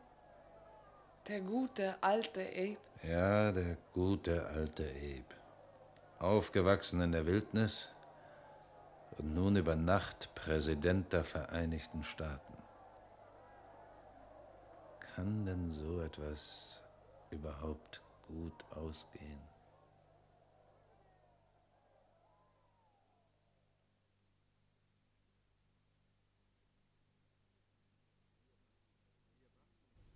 Der 1.28 1.41
gute 1.41 1.95
alte 2.01 2.41
Abe? 2.41 2.77
Ja, 3.03 3.53
der 3.53 3.77
gute 3.95 4.45
alte 4.47 4.83
Abe. 4.85 5.24
Aufgewachsen 6.19 7.01
in 7.01 7.12
der 7.12 7.27
Wildnis 7.27 7.89
und 9.19 9.35
nun 9.35 9.57
über 9.57 9.77
Nacht 9.77 10.35
Präsident 10.35 11.12
der 11.12 11.23
Vereinigten 11.23 12.03
Staaten. 12.03 12.55
Kann 15.15 15.47
denn 15.47 15.70
so 15.70 16.01
etwas 16.01 16.83
überhaupt 17.31 18.03
gut 18.27 18.65
ausgehen? 18.70 19.40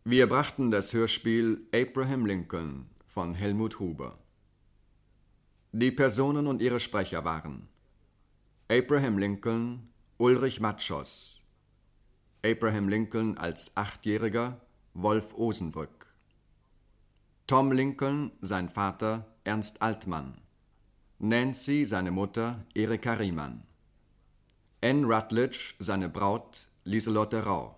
Wir 0.05 0.29
brachten 0.29 0.71
das 0.71 0.93
Hörspiel 0.93 1.69
Abraham 1.75 2.27
Lincoln 2.27 2.89
von 3.07 3.35
Helmut 3.35 3.79
Huber. 3.79 4.19
Die 5.73 5.93
Personen 5.93 6.47
und 6.47 6.63
ihre 6.63 6.81
Sprecher 6.81 7.25
waren 7.25 7.69
Abraham 8.69 9.19
Lincoln, 9.19 9.93
Ulrich 10.17 10.59
Matschos, 10.59 11.45
Abraham 12.45 12.89
Lincoln 12.89 13.37
als 13.37 13.77
Achtjähriger, 13.77 14.61
Wolf 14.95 15.35
Osenbrück, 15.35 16.10
Tom 17.51 17.73
Lincoln, 17.73 18.31
sein 18.41 18.69
Vater, 18.69 19.27
Ernst 19.43 19.83
Altmann, 19.83 20.41
Nancy, 21.19 21.85
seine 21.85 22.13
Mutter, 22.13 22.65
Erika 22.77 23.15
Riemann, 23.15 23.65
Anne 24.81 25.05
Rutledge, 25.05 25.75
seine 25.81 26.09
Braut, 26.09 26.69
Lieselotte 26.85 27.45
Rau, 27.45 27.75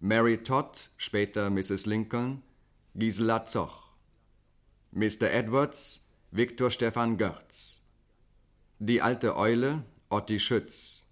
Mary 0.00 0.42
Todd, 0.42 0.90
später 0.96 1.50
Mrs. 1.50 1.86
Lincoln, 1.86 2.42
Gisela 2.96 3.44
Zoch. 3.44 3.92
Mr. 4.90 5.30
Edwards, 5.30 6.04
Viktor 6.32 6.68
Stefan 6.68 7.16
Görz. 7.16 7.80
Die 8.80 9.00
alte 9.00 9.36
Eule, 9.36 9.84
Otti 10.10 10.40
Schütz. 10.40 11.06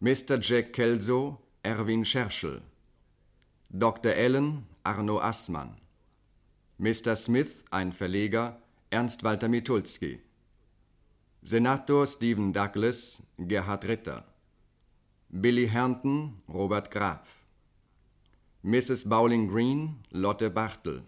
Mr. 0.00 0.38
Jack 0.38 0.74
Kelso, 0.74 1.40
Erwin 1.62 2.04
Scherschel. 2.04 2.60
Dr. 3.70 4.12
Allen, 4.12 4.66
Arno 4.84 5.20
Assmann. 5.20 5.80
Mr. 6.78 7.16
Smith, 7.16 7.64
ein 7.70 7.90
Verleger, 7.90 8.60
Ernst 8.90 9.24
Walter 9.24 9.48
Mitulski. 9.48 10.20
Senator 11.40 12.06
Stephen 12.06 12.52
Douglas, 12.52 13.22
Gerhard 13.38 13.88
Ritter. 13.88 14.24
Billy 15.30 15.68
Herndon, 15.68 16.42
Robert 16.46 16.90
Graf. 16.90 17.46
Mrs. 18.62 19.08
Bowling 19.08 19.48
Green, 19.48 20.04
Lotte 20.10 20.50
Bartel. 20.50 21.02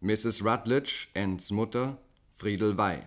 Mrs. 0.00 0.44
Rutledge, 0.44 1.08
Anns 1.14 1.50
Mutter, 1.50 1.98
Friedel 2.34 2.78
Wey. 2.78 3.02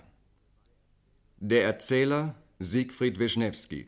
Der 1.37 1.63
Erzähler, 1.63 2.35
Siegfried 2.59 3.17
Wischnewski. 3.17 3.87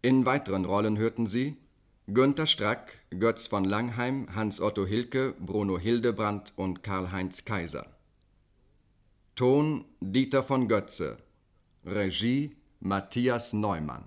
In 0.00 0.24
weiteren 0.24 0.64
Rollen 0.64 0.96
hörten 0.96 1.26
Sie 1.26 1.58
Günter 2.10 2.46
Strack, 2.46 3.00
Götz 3.10 3.48
von 3.48 3.66
Langheim, 3.66 4.34
Hans-Otto 4.34 4.86
Hilke, 4.86 5.34
Bruno 5.38 5.78
Hildebrand 5.78 6.54
und 6.56 6.82
Karl-Heinz 6.82 7.44
Kaiser. 7.44 7.84
Ton 9.34 9.84
Dieter 10.00 10.42
von 10.42 10.68
Götze. 10.68 11.18
Regie 11.84 12.56
Matthias 12.80 13.52
Neumann. 13.52 14.04